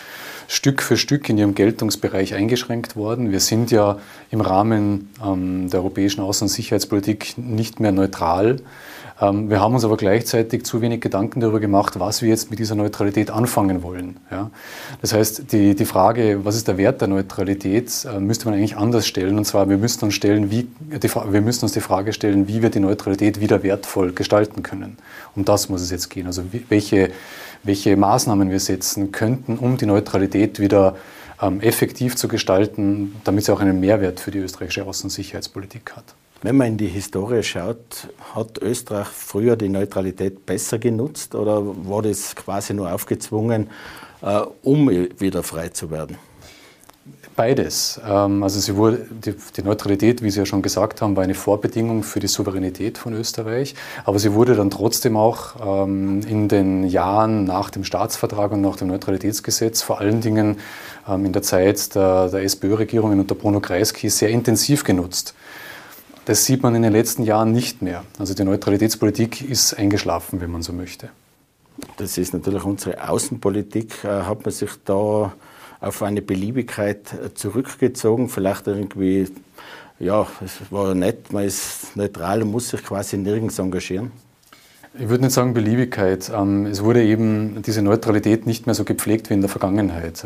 Stück 0.49 0.83
für 0.83 0.97
Stück 0.97 1.29
in 1.29 1.39
ihrem 1.39 1.55
Geltungsbereich 1.55 2.35
eingeschränkt 2.35 2.97
worden. 2.97 3.33
Wir 3.33 3.41
sind 3.41 3.71
ja 3.71 3.99
im 4.31 4.41
Rahmen 4.41 5.11
ähm, 5.25 5.71
der 5.71 5.81
europäischen 5.81 6.23
Außen- 6.23 6.43
und 6.43 6.49
Sicherheitspolitik 6.49 7.35
nicht 7.37 7.81
mehr 7.81 7.93
neutral. 7.93 8.61
Ähm, 9.21 9.49
wir 9.49 9.61
haben 9.61 9.75
uns 9.75 9.85
aber 9.85 9.97
gleichzeitig 9.97 10.65
zu 10.65 10.81
wenig 10.81 11.01
Gedanken 11.01 11.41
darüber 11.41 11.61
gemacht, 11.61 11.99
was 11.99 12.23
wir 12.23 12.29
jetzt 12.29 12.51
mit 12.51 12.59
dieser 12.59 12.75
Neutralität 12.75 13.31
anfangen 13.31 13.83
wollen. 13.83 14.19
Ja? 14.31 14.51
Das 15.01 15.15
heißt, 15.15 15.53
die, 15.53 15.75
die 15.75 15.85
Frage, 15.85 16.45
was 16.45 16.57
ist 16.57 16.69
der 16.69 16.77
Wert 16.77 17.01
der 17.01 17.09
Neutralität, 17.09 17.91
äh, 18.05 18.21
müsste 18.21 18.47
man 18.47 18.55
eigentlich 18.55 18.77
anders 18.77 19.07
stellen. 19.07 19.39
Und 19.39 19.45
zwar, 19.45 19.69
wir 19.69 19.79
müssen 19.79 20.05
uns, 20.05 20.15
stellen, 20.15 20.51
wie, 20.51 20.69
die, 20.81 21.09
wir 21.09 21.41
müssen 21.41 21.65
uns 21.65 21.73
die 21.73 21.81
Frage 21.81 22.13
stellen, 22.13 22.47
wie 22.49 22.63
wir 22.63 22.71
die 22.71 22.81
Neutralität 22.81 23.41
wieder 23.41 23.63
wertvoll 23.63 24.13
gestalten 24.13 24.63
können. 24.63 24.99
Um 25.35 25.45
das 25.45 25.69
muss 25.69 25.81
es 25.81 25.91
jetzt 25.91 26.11
gehen. 26.11 26.27
Also 26.27 26.43
wie, 26.53 26.65
welche, 26.69 27.11
welche 27.63 27.97
Maßnahmen 27.97 28.51
wir 28.51 28.61
setzen 28.61 29.13
könnten, 29.13 29.59
um 29.59 29.77
die 29.77 29.87
Neutralität 29.87 30.61
wieder 30.61 30.97
ähm, 31.41 31.61
effektiv 31.61 32.17
zu 32.17 32.29
gestalten, 32.29 33.17
damit 33.25 33.45
sie 33.45 33.53
auch 33.53 33.61
einen 33.61 33.81
Mehrwert 33.81 34.21
für 34.21 34.31
die 34.31 34.39
österreichische 34.39 34.85
Außen- 34.85 35.05
und 35.05 35.11
Sicherheitspolitik 35.11 35.93
hat. 35.95 36.15
Wenn 36.43 36.57
man 36.57 36.69
in 36.69 36.77
die 36.77 36.87
Historie 36.87 37.43
schaut, 37.43 38.09
hat 38.35 38.59
Österreich 38.59 39.09
früher 39.09 39.57
die 39.57 39.69
Neutralität 39.69 40.45
besser 40.45 40.79
genutzt 40.79 41.35
oder 41.35 41.63
war 41.89 42.03
das 42.03 42.37
quasi 42.37 42.75
nur 42.75 42.93
aufgezwungen, 42.93 43.71
äh, 44.23 44.43
um 44.63 44.89
wieder 44.89 45.43
frei 45.43 45.69
zu 45.69 45.91
werden? 45.91 46.19
Beides. 47.37 48.01
Ähm, 48.09 48.43
also 48.43 48.59
sie 48.59 48.77
wurde, 48.77 49.07
die, 49.11 49.63
Neutralität, 49.63 50.23
wie 50.23 50.31
Sie 50.31 50.39
ja 50.39 50.47
schon 50.47 50.63
gesagt 50.63 51.03
haben, 51.03 51.17
war 51.17 51.23
eine 51.23 51.35
Vorbedingung 51.35 52.03
für 52.03 52.19
die 52.19 52.29
Souveränität 52.29 52.97
von 52.97 53.13
Österreich. 53.13 53.75
Aber 54.05 54.19
sie 54.19 54.33
wurde 54.33 54.57
dann 54.57 54.71
trotzdem 54.71 55.19
auch 55.19 55.85
ähm, 55.85 56.23
in 56.27 56.49
den 56.49 56.85
Jahren 56.85 57.45
nach 57.45 57.69
dem 57.69 57.85
Staatsvertrag 57.85 58.53
und 58.53 58.63
nach 58.63 58.77
dem 58.77 58.89
Neutralitätsgesetz, 58.89 59.83
vor 59.83 60.01
allen 60.01 60.23
Dingen 60.23 60.57
ähm, 61.07 61.27
in 61.27 61.33
der 61.35 61.43
Zeit 61.43 61.95
der, 61.95 62.29
der 62.29 62.43
SPÖ-Regierungen 62.43 63.21
unter 63.21 63.35
Bruno 63.35 63.61
Kreisky, 63.61 64.09
sehr 64.09 64.31
intensiv 64.31 64.83
genutzt. 64.83 65.35
Das 66.25 66.47
sieht 66.47 66.63
man 66.63 66.75
in 66.75 66.83
den 66.83 66.93
letzten 66.93 67.23
Jahren 67.23 67.53
nicht 67.53 67.83
mehr. 67.83 68.03
Also 68.19 68.33
die 68.33 68.45
Neutralitätspolitik 68.45 69.49
ist 69.49 69.75
eingeschlafen, 69.75 70.41
wenn 70.41 70.51
man 70.51 70.63
so 70.63 70.73
möchte. 70.73 71.11
Das 71.99 72.17
ist 72.17 72.33
natürlich 72.33 72.65
unsere 72.65 73.07
Außenpolitik. 73.07 74.05
Äh, 74.05 74.23
hat 74.23 74.43
man 74.43 74.53
sich 74.53 74.71
da 74.87 75.35
auf 75.81 76.03
eine 76.03 76.23
Beliebigkeit 76.23 77.13
äh, 77.13 77.35
zurückgezogen? 77.35 78.29
Vielleicht 78.29 78.67
irgendwie, 78.67 79.29
ja, 79.99 80.27
es 80.45 80.61
war 80.71 80.95
nett, 80.95 81.33
man 81.33 81.45
ist 81.45 81.97
neutral 81.97 82.43
und 82.43 82.51
muss 82.51 82.69
sich 82.69 82.83
quasi 82.85 83.17
nirgends 83.17 83.59
engagieren? 83.59 84.13
Ich 84.99 85.11
würde 85.11 85.25
nicht 85.25 85.35
sagen 85.35 85.53
Beliebigkeit. 85.53 86.31
Ähm, 86.35 86.67
es 86.67 86.83
wurde 86.83 87.03
eben 87.05 87.63
diese 87.63 87.83
Neutralität 87.83 88.47
nicht 88.47 88.67
mehr 88.67 88.75
so 88.75 88.85
gepflegt 88.85 89.29
wie 89.29 89.35
in 89.35 89.43
der 89.43 89.51
Vergangenheit. 89.51 90.25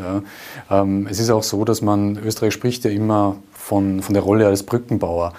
Ähm, 0.69 1.07
es 1.09 1.19
ist 1.19 1.29
auch 1.29 1.43
so, 1.43 1.65
dass 1.65 1.81
man, 1.81 2.17
Österreich 2.17 2.53
spricht 2.53 2.85
ja 2.85 2.91
immer 2.91 3.35
von, 3.51 4.01
von 4.01 4.13
der 4.13 4.23
Rolle 4.23 4.47
als 4.47 4.63
Brückenbauer. 4.63 5.33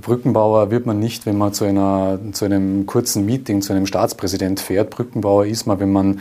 Brückenbauer 0.00 0.70
wird 0.70 0.84
man 0.84 0.98
nicht, 0.98 1.24
wenn 1.24 1.38
man 1.38 1.54
zu, 1.54 1.64
einer, 1.64 2.18
zu 2.32 2.44
einem 2.44 2.84
kurzen 2.84 3.24
Meeting, 3.24 3.62
zu 3.62 3.72
einem 3.72 3.86
Staatspräsident 3.86 4.60
fährt. 4.60 4.90
Brückenbauer 4.90 5.46
ist 5.46 5.66
man, 5.66 5.80
wenn 5.80 5.92
man 5.92 6.20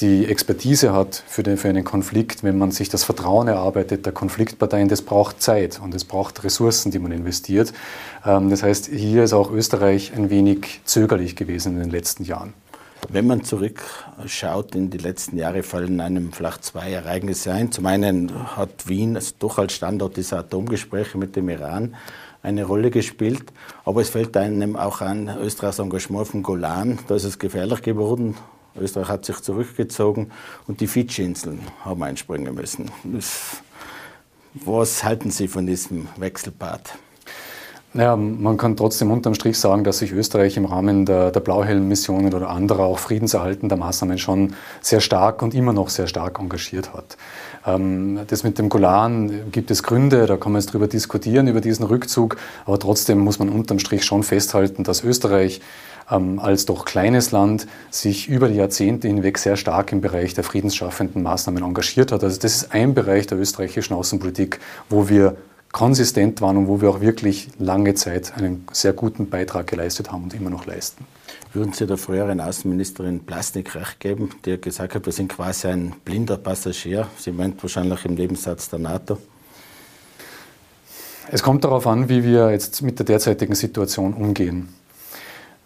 die 0.00 0.26
Expertise 0.26 0.92
hat 0.92 1.22
für, 1.26 1.42
den, 1.42 1.56
für 1.56 1.68
einen 1.68 1.84
Konflikt, 1.84 2.42
wenn 2.42 2.58
man 2.58 2.70
sich 2.72 2.88
das 2.88 3.04
Vertrauen 3.04 3.46
erarbeitet 3.46 4.06
der 4.06 4.12
Konfliktparteien, 4.12 4.88
das 4.88 5.02
braucht 5.02 5.40
Zeit 5.42 5.80
und 5.82 5.94
es 5.94 6.04
braucht 6.04 6.42
Ressourcen, 6.42 6.90
die 6.90 6.98
man 6.98 7.12
investiert. 7.12 7.72
Ähm, 8.24 8.50
das 8.50 8.62
heißt, 8.62 8.86
hier 8.86 9.22
ist 9.24 9.34
auch 9.34 9.52
Österreich 9.52 10.12
ein 10.16 10.30
wenig 10.30 10.80
zögerlich 10.84 11.36
gewesen 11.36 11.74
in 11.74 11.80
den 11.80 11.90
letzten 11.90 12.24
Jahren. 12.24 12.54
Wenn 13.08 13.26
man 13.26 13.44
zurückschaut 13.44 14.74
in 14.74 14.88
die 14.90 14.98
letzten 14.98 15.36
Jahre, 15.36 15.62
fallen 15.62 16.00
einem 16.00 16.32
vielleicht 16.32 16.64
zwei 16.64 16.92
Ereignisse 16.92 17.52
ein. 17.52 17.72
Zum 17.72 17.86
einen 17.86 18.56
hat 18.56 18.88
Wien 18.88 19.16
also 19.16 19.34
doch 19.38 19.58
als 19.58 19.72
Standort 19.74 20.16
dieser 20.16 20.38
Atomgespräche 20.38 21.18
mit 21.18 21.34
dem 21.34 21.48
Iran 21.48 21.96
eine 22.42 22.64
Rolle 22.64 22.90
gespielt. 22.90 23.44
Aber 23.84 24.00
es 24.00 24.10
fällt 24.10 24.36
einem 24.36 24.76
auch 24.76 25.00
an 25.00 25.28
Österreichs 25.40 25.78
Engagement 25.78 26.28
vom 26.28 26.42
Golan. 26.42 26.98
Da 27.08 27.14
ist 27.14 27.24
es 27.24 27.38
gefährlich 27.38 27.82
geworden. 27.82 28.36
Österreich 28.78 29.08
hat 29.08 29.24
sich 29.24 29.40
zurückgezogen 29.40 30.30
und 30.66 30.80
die 30.80 30.86
Fidschi-Inseln 30.86 31.60
haben 31.84 32.02
einspringen 32.02 32.54
müssen. 32.54 32.90
was 34.54 35.04
halten 35.04 35.30
Sie 35.30 35.48
von 35.48 35.66
diesem 35.66 36.08
Wechselbad? 36.16 36.94
Naja, 37.94 38.16
man 38.16 38.56
kann 38.56 38.74
trotzdem 38.74 39.10
unterm 39.10 39.34
Strich 39.34 39.58
sagen, 39.58 39.84
dass 39.84 39.98
sich 39.98 40.12
Österreich 40.12 40.56
im 40.56 40.64
Rahmen 40.64 41.04
der, 41.04 41.30
der 41.30 41.40
Blauhelm-Missionen 41.40 42.32
oder 42.32 42.48
anderer 42.48 42.84
auch 42.84 42.98
friedenserhaltender 42.98 43.76
Maßnahmen 43.76 44.16
schon 44.16 44.54
sehr 44.80 45.00
stark 45.00 45.42
und 45.42 45.52
immer 45.52 45.74
noch 45.74 45.90
sehr 45.90 46.06
stark 46.06 46.38
engagiert 46.38 46.94
hat. 46.94 47.18
Ähm, 47.66 48.20
das 48.28 48.44
mit 48.44 48.58
dem 48.58 48.70
Golan 48.70 49.52
gibt 49.52 49.70
es 49.70 49.82
Gründe, 49.82 50.24
da 50.24 50.38
kann 50.38 50.52
man 50.52 50.62
jetzt 50.62 50.72
drüber 50.72 50.88
diskutieren, 50.88 51.48
über 51.48 51.60
diesen 51.60 51.84
Rückzug, 51.84 52.38
aber 52.64 52.78
trotzdem 52.78 53.18
muss 53.18 53.38
man 53.38 53.50
unterm 53.50 53.78
Strich 53.78 54.04
schon 54.04 54.22
festhalten, 54.22 54.84
dass 54.84 55.04
Österreich 55.04 55.60
ähm, 56.10 56.38
als 56.38 56.64
doch 56.64 56.86
kleines 56.86 57.30
Land 57.30 57.66
sich 57.90 58.26
über 58.26 58.48
die 58.48 58.56
Jahrzehnte 58.56 59.06
hinweg 59.06 59.36
sehr 59.36 59.56
stark 59.56 59.92
im 59.92 60.00
Bereich 60.00 60.32
der 60.32 60.44
friedensschaffenden 60.44 61.22
Maßnahmen 61.22 61.62
engagiert 61.62 62.10
hat. 62.10 62.24
Also 62.24 62.40
das 62.40 62.54
ist 62.54 62.72
ein 62.72 62.94
Bereich 62.94 63.26
der 63.26 63.38
österreichischen 63.38 63.92
Außenpolitik, 63.92 64.60
wo 64.88 65.10
wir 65.10 65.36
konsistent 65.72 66.40
waren 66.42 66.58
und 66.58 66.68
wo 66.68 66.80
wir 66.80 66.90
auch 66.90 67.00
wirklich 67.00 67.48
lange 67.58 67.94
Zeit 67.94 68.36
einen 68.36 68.66
sehr 68.72 68.92
guten 68.92 69.28
Beitrag 69.30 69.66
geleistet 69.66 70.12
haben 70.12 70.24
und 70.24 70.34
immer 70.34 70.50
noch 70.50 70.66
leisten. 70.66 71.06
Würden 71.54 71.72
Sie 71.72 71.86
der 71.86 71.96
früheren 71.96 72.40
Außenministerin 72.40 73.20
Plastik 73.24 73.74
recht 73.74 74.00
geben, 74.00 74.30
die 74.44 74.60
gesagt 74.60 74.94
hat, 74.94 75.06
wir 75.06 75.12
sind 75.12 75.28
quasi 75.28 75.68
ein 75.68 75.94
blinder 76.04 76.36
Passagier? 76.36 77.08
Sie 77.18 77.32
meint 77.32 77.62
wahrscheinlich 77.62 78.04
im 78.04 78.14
Nebensatz 78.14 78.68
der 78.68 78.78
NATO. 78.78 79.18
Es 81.30 81.42
kommt 81.42 81.64
darauf 81.64 81.86
an, 81.86 82.08
wie 82.08 82.24
wir 82.24 82.50
jetzt 82.50 82.82
mit 82.82 82.98
der 82.98 83.06
derzeitigen 83.06 83.54
Situation 83.54 84.12
umgehen. 84.12 84.68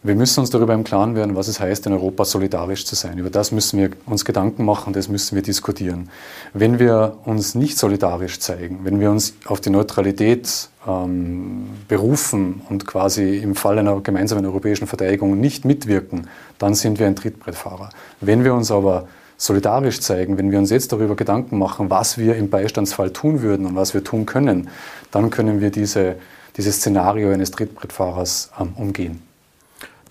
Wir 0.02 0.14
müssen 0.14 0.40
uns 0.40 0.50
darüber 0.50 0.72
im 0.72 0.85
Klaren 0.85 1.16
werden, 1.16 1.35
was 1.35 1.48
es 1.48 1.59
heißt, 1.59 1.87
in 1.87 1.92
Europa 1.92 2.24
solidarisch 2.24 2.85
zu 2.87 2.94
sein. 2.94 3.18
Über 3.18 3.30
das 3.30 3.50
müssen 3.50 3.80
wir 3.80 3.90
uns 4.06 4.24
Gedanken 4.24 4.64
machen, 4.64 4.92
das 4.92 5.09
müssen 5.09 5.35
wir 5.35 5.42
diskutieren. 5.42 6.11
Wenn 6.54 6.78
wir 6.78 7.16
uns 7.24 7.56
nicht 7.56 7.76
solidarisch 7.76 8.38
zeigen, 8.38 8.80
wenn 8.85 9.00
wir 9.00 9.11
uns 9.11 9.35
auf 9.46 9.61
die 9.61 9.70
Neutralität 9.70 10.68
ähm, 10.87 11.66
berufen 11.88 12.62
und 12.68 12.87
quasi 12.87 13.38
im 13.38 13.56
Fall 13.56 13.78
einer 13.78 14.00
gemeinsamen 14.00 14.46
europäischen 14.46 14.87
Verteidigung 14.87 15.40
nicht 15.40 15.64
mitwirken, 15.64 16.28
dann 16.59 16.74
sind 16.74 17.00
wir 17.00 17.06
ein 17.06 17.16
Trittbrettfahrer. 17.16 17.90
Wenn 18.20 18.44
wir 18.44 18.54
uns 18.54 18.70
aber 18.70 19.09
solidarisch 19.38 20.00
zeigen, 20.00 20.38
wenn 20.38 20.50
wir 20.50 20.59
uns 20.59 20.70
jetzt 20.70 20.92
darüber 20.92 21.16
Gedanken 21.16 21.59
machen, 21.59 21.90
was 21.90 22.16
wir 22.16 22.37
im 22.37 22.48
Beistandsfall 22.48 23.11
tun 23.12 23.42
würden 23.42 23.66
und 23.66 23.74
was 23.74 23.92
wir 23.92 24.04
tun 24.04 24.24
können, 24.24 24.68
dann 25.11 25.30
können 25.30 25.61
wir 25.61 25.70
diese, 25.70 26.16
dieses 26.56 26.76
Szenario 26.76 27.32
eines 27.32 27.50
Trittbrettfahrers 27.50 28.50
ähm, 28.61 28.72
umgehen. 28.76 29.25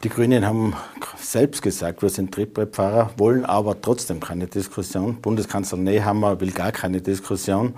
Die 0.05 0.09
Grünen 0.09 0.45
haben 0.45 0.75
selbst 1.17 1.63
gesagt, 1.63 2.03
wir 2.03 2.09
sind 2.09 2.31
Trittbrettfahrer, 2.31 3.09
wollen 3.17 3.43
aber 3.43 3.81
trotzdem 3.81 4.19
keine 4.19 4.45
Diskussion. 4.45 5.15
Bundeskanzler 5.15 5.79
Nehammer 5.79 6.39
will 6.39 6.51
gar 6.51 6.71
keine 6.71 7.01
Diskussion. 7.01 7.73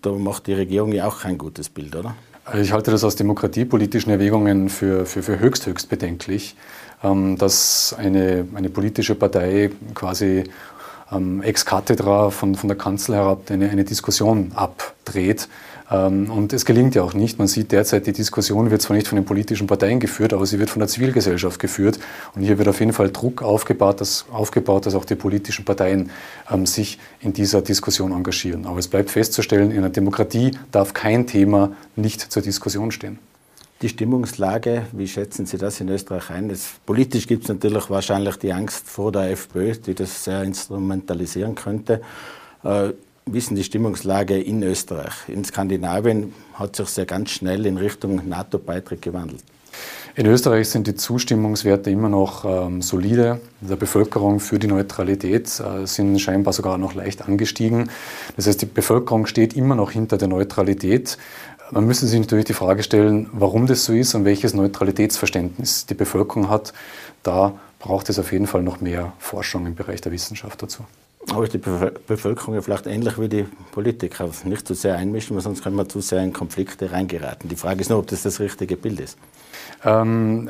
Da 0.00 0.12
macht 0.12 0.46
die 0.46 0.54
Regierung 0.54 0.92
ja 0.92 1.06
auch 1.06 1.20
kein 1.20 1.36
gutes 1.36 1.68
Bild, 1.68 1.94
oder? 1.96 2.14
Also 2.46 2.62
ich 2.62 2.72
halte 2.72 2.92
das 2.92 3.04
aus 3.04 3.14
demokratiepolitischen 3.14 4.10
Erwägungen 4.10 4.70
für, 4.70 5.04
für, 5.04 5.22
für 5.22 5.38
höchst, 5.38 5.66
höchst 5.66 5.90
bedenklich, 5.90 6.56
ähm, 7.04 7.36
dass 7.36 7.94
eine, 7.98 8.48
eine 8.54 8.70
politische 8.70 9.16
Partei 9.16 9.72
quasi 9.92 10.44
ähm, 11.12 11.42
ex 11.42 11.66
cathedra 11.66 12.30
von, 12.30 12.54
von 12.54 12.68
der 12.68 12.78
Kanzel 12.78 13.16
herab 13.16 13.50
eine, 13.50 13.68
eine 13.68 13.84
Diskussion 13.84 14.52
abdreht. 14.54 15.46
Ähm, 15.90 16.30
und 16.30 16.52
es 16.52 16.64
gelingt 16.64 16.94
ja 16.94 17.02
auch 17.02 17.14
nicht. 17.14 17.38
Man 17.38 17.48
sieht 17.48 17.72
derzeit, 17.72 18.06
die 18.06 18.12
Diskussion 18.12 18.70
wird 18.70 18.82
zwar 18.82 18.96
nicht 18.96 19.08
von 19.08 19.16
den 19.16 19.24
politischen 19.24 19.66
Parteien 19.66 20.00
geführt, 20.00 20.32
aber 20.32 20.46
sie 20.46 20.58
wird 20.58 20.70
von 20.70 20.80
der 20.80 20.88
Zivilgesellschaft 20.88 21.60
geführt. 21.60 21.98
Und 22.34 22.42
hier 22.42 22.58
wird 22.58 22.68
auf 22.68 22.80
jeden 22.80 22.92
Fall 22.92 23.10
Druck 23.10 23.42
aufgebaut, 23.42 24.00
dass, 24.00 24.26
aufgebaut, 24.32 24.86
dass 24.86 24.94
auch 24.94 25.04
die 25.04 25.14
politischen 25.14 25.64
Parteien 25.64 26.10
ähm, 26.50 26.66
sich 26.66 26.98
in 27.20 27.32
dieser 27.32 27.62
Diskussion 27.62 28.12
engagieren. 28.12 28.66
Aber 28.66 28.78
es 28.78 28.88
bleibt 28.88 29.10
festzustellen, 29.10 29.70
in 29.70 29.78
einer 29.78 29.90
Demokratie 29.90 30.52
darf 30.72 30.92
kein 30.92 31.26
Thema 31.26 31.72
nicht 31.94 32.20
zur 32.20 32.42
Diskussion 32.42 32.90
stehen. 32.90 33.18
Die 33.82 33.90
Stimmungslage, 33.90 34.86
wie 34.92 35.06
schätzen 35.06 35.44
Sie 35.44 35.58
das 35.58 35.80
in 35.80 35.90
Österreich 35.90 36.30
ein? 36.30 36.48
Das, 36.48 36.66
politisch 36.86 37.26
gibt 37.26 37.42
es 37.42 37.50
natürlich 37.50 37.90
wahrscheinlich 37.90 38.36
die 38.36 38.54
Angst 38.54 38.88
vor 38.88 39.12
der 39.12 39.30
FPÖ, 39.32 39.74
die 39.74 39.94
das 39.94 40.24
sehr 40.24 40.42
instrumentalisieren 40.44 41.54
könnte. 41.54 42.00
Äh, 42.64 42.92
denn 43.28 43.56
die 43.56 43.64
Stimmungslage 43.64 44.40
in 44.40 44.62
Österreich? 44.62 45.12
In 45.28 45.44
Skandinavien 45.44 46.32
hat 46.54 46.76
sich 46.76 46.88
sehr 46.88 47.06
ganz 47.06 47.30
schnell 47.30 47.66
in 47.66 47.76
Richtung 47.76 48.28
NATO-Beitritt 48.28 49.02
gewandelt. 49.02 49.42
In 50.14 50.26
Österreich 50.26 50.70
sind 50.70 50.86
die 50.86 50.94
Zustimmungswerte 50.94 51.90
immer 51.90 52.08
noch 52.08 52.44
ähm, 52.44 52.80
solide. 52.80 53.40
Der 53.60 53.76
Bevölkerung 53.76 54.40
für 54.40 54.58
die 54.58 54.68
Neutralität 54.68 55.60
äh, 55.60 55.86
sind 55.86 56.18
scheinbar 56.20 56.54
sogar 56.54 56.78
noch 56.78 56.94
leicht 56.94 57.28
angestiegen. 57.28 57.90
Das 58.36 58.46
heißt, 58.46 58.62
die 58.62 58.66
Bevölkerung 58.66 59.26
steht 59.26 59.54
immer 59.54 59.74
noch 59.74 59.90
hinter 59.90 60.16
der 60.16 60.28
Neutralität. 60.28 61.18
Man 61.70 61.84
müsste 61.84 62.06
sich 62.06 62.20
natürlich 62.20 62.46
die 62.46 62.54
Frage 62.54 62.82
stellen, 62.82 63.28
warum 63.32 63.66
das 63.66 63.84
so 63.84 63.92
ist 63.92 64.14
und 64.14 64.24
welches 64.24 64.54
Neutralitätsverständnis 64.54 65.84
die 65.84 65.94
Bevölkerung 65.94 66.48
hat. 66.48 66.72
Da 67.22 67.58
braucht 67.80 68.08
es 68.08 68.18
auf 68.18 68.32
jeden 68.32 68.46
Fall 68.46 68.62
noch 68.62 68.80
mehr 68.80 69.12
Forschung 69.18 69.66
im 69.66 69.74
Bereich 69.74 70.00
der 70.00 70.12
Wissenschaft 70.12 70.62
dazu. 70.62 70.84
Aber 71.30 71.44
ist 71.44 71.54
die 71.54 71.58
Bevölkerung 71.58 72.60
vielleicht 72.62 72.86
ähnlich 72.86 73.18
wie 73.20 73.28
die 73.28 73.46
Politiker. 73.72 74.30
Nicht 74.44 74.66
zu 74.66 74.74
sehr 74.74 74.96
einmischen, 74.96 75.34
weil 75.34 75.42
sonst 75.42 75.62
kann 75.62 75.74
man 75.74 75.88
zu 75.88 76.00
sehr 76.00 76.22
in 76.22 76.32
Konflikte 76.32 76.92
reingeraten. 76.92 77.48
Die 77.48 77.56
Frage 77.56 77.80
ist 77.80 77.90
nur, 77.90 77.98
ob 77.98 78.06
das 78.06 78.22
das 78.22 78.38
richtige 78.38 78.76
Bild 78.76 79.00
ist. 79.00 79.18
Ähm, 79.84 80.48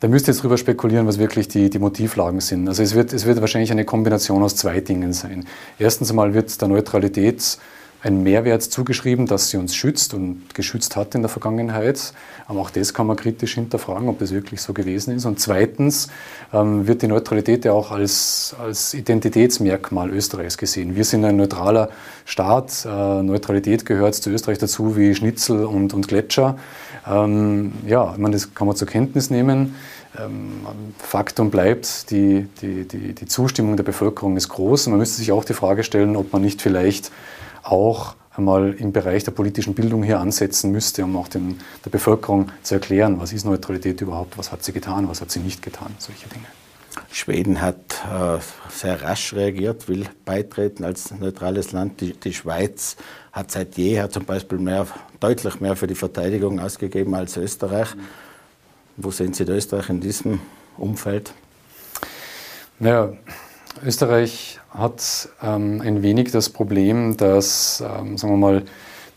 da 0.00 0.08
müsst 0.08 0.28
ihr 0.28 0.32
jetzt 0.32 0.42
drüber 0.42 0.56
spekulieren, 0.56 1.06
was 1.06 1.18
wirklich 1.18 1.48
die, 1.48 1.70
die 1.70 1.78
Motivlagen 1.78 2.40
sind. 2.40 2.68
Also 2.68 2.82
es 2.82 2.94
wird, 2.94 3.12
es 3.12 3.26
wird 3.26 3.40
wahrscheinlich 3.40 3.70
eine 3.70 3.84
Kombination 3.84 4.42
aus 4.42 4.56
zwei 4.56 4.80
Dingen 4.80 5.12
sein. 5.12 5.46
Erstens 5.78 6.10
einmal 6.10 6.34
wird 6.34 6.60
der 6.60 6.68
Neutralitäts 6.68 7.60
einen 8.02 8.22
Mehrwert 8.22 8.62
zugeschrieben, 8.62 9.26
dass 9.26 9.50
sie 9.50 9.56
uns 9.56 9.74
schützt 9.74 10.14
und 10.14 10.54
geschützt 10.54 10.96
hat 10.96 11.14
in 11.14 11.22
der 11.22 11.28
Vergangenheit. 11.28 12.12
Aber 12.46 12.60
auch 12.60 12.70
das 12.70 12.94
kann 12.94 13.06
man 13.06 13.16
kritisch 13.16 13.54
hinterfragen, 13.54 14.08
ob 14.08 14.18
das 14.18 14.30
wirklich 14.30 14.60
so 14.60 14.72
gewesen 14.72 15.14
ist. 15.16 15.24
Und 15.24 15.40
zweitens 15.40 16.08
ähm, 16.52 16.86
wird 16.86 17.02
die 17.02 17.08
Neutralität 17.08 17.64
ja 17.64 17.72
auch 17.72 17.90
als, 17.90 18.54
als 18.62 18.94
Identitätsmerkmal 18.94 20.10
Österreichs 20.10 20.56
gesehen. 20.56 20.94
Wir 20.94 21.04
sind 21.04 21.24
ein 21.24 21.36
neutraler 21.36 21.90
Staat. 22.24 22.84
Äh, 22.84 23.22
Neutralität 23.22 23.84
gehört 23.86 24.14
zu 24.14 24.30
Österreich 24.30 24.58
dazu 24.58 24.96
wie 24.96 25.14
Schnitzel 25.14 25.64
und, 25.64 25.92
und 25.92 26.06
Gletscher. 26.06 26.56
Ähm, 27.06 27.72
ja, 27.86 28.14
man, 28.16 28.32
das 28.32 28.54
kann 28.54 28.66
man 28.66 28.76
zur 28.76 28.88
Kenntnis 28.88 29.30
nehmen. 29.30 29.74
Ähm, 30.18 30.66
Faktum 30.98 31.50
bleibt, 31.50 32.10
die, 32.10 32.46
die, 32.62 32.86
die, 32.86 33.14
die 33.14 33.26
Zustimmung 33.26 33.76
der 33.76 33.84
Bevölkerung 33.84 34.36
ist 34.36 34.48
groß. 34.48 34.86
Man 34.88 34.98
müsste 34.98 35.16
sich 35.16 35.32
auch 35.32 35.44
die 35.44 35.54
Frage 35.54 35.82
stellen, 35.82 36.16
ob 36.16 36.32
man 36.32 36.42
nicht 36.42 36.62
vielleicht 36.62 37.10
auch 37.66 38.14
einmal 38.36 38.74
im 38.74 38.92
Bereich 38.92 39.24
der 39.24 39.32
politischen 39.32 39.74
Bildung 39.74 40.02
hier 40.02 40.20
ansetzen 40.20 40.72
müsste, 40.72 41.04
um 41.04 41.16
auch 41.16 41.28
den, 41.28 41.58
der 41.84 41.90
Bevölkerung 41.90 42.50
zu 42.62 42.74
erklären, 42.74 43.18
was 43.20 43.32
ist 43.32 43.44
Neutralität 43.44 44.00
überhaupt, 44.00 44.36
was 44.36 44.52
hat 44.52 44.62
sie 44.62 44.72
getan, 44.72 45.08
was 45.08 45.20
hat 45.20 45.30
sie 45.30 45.40
nicht 45.40 45.62
getan, 45.62 45.94
solche 45.98 46.28
Dinge. 46.28 46.46
Schweden 47.10 47.60
hat 47.60 47.76
äh, 48.10 48.38
sehr 48.70 49.02
rasch 49.02 49.34
reagiert, 49.34 49.88
will 49.88 50.06
beitreten 50.24 50.84
als 50.84 51.10
neutrales 51.10 51.72
Land. 51.72 52.00
Die, 52.00 52.12
die, 52.14 52.32
Schweiz 52.32 52.96
hat 53.32 53.50
seit 53.50 53.76
jeher 53.76 54.10
zum 54.10 54.24
Beispiel 54.24 54.58
mehr, 54.58 54.86
deutlich 55.20 55.60
mehr 55.60 55.76
für 55.76 55.86
die 55.86 55.94
Verteidigung 55.94 56.58
ausgegeben 56.58 57.14
als 57.14 57.36
Österreich. 57.36 57.94
Mhm. 57.94 58.00
Wo 58.98 59.10
sehen 59.10 59.34
Sie 59.34 59.44
Österreich 59.44 59.90
in 59.90 60.00
diesem 60.00 60.40
Umfeld? 60.78 61.32
Naja, 62.78 63.12
Österreich 63.84 64.60
hat 64.70 65.28
ähm, 65.42 65.80
ein 65.80 66.02
wenig 66.02 66.30
das 66.30 66.50
Problem, 66.50 67.16
dass, 67.16 67.80
ähm, 67.80 68.18
sagen 68.18 68.34
wir 68.34 68.38
mal, 68.38 68.62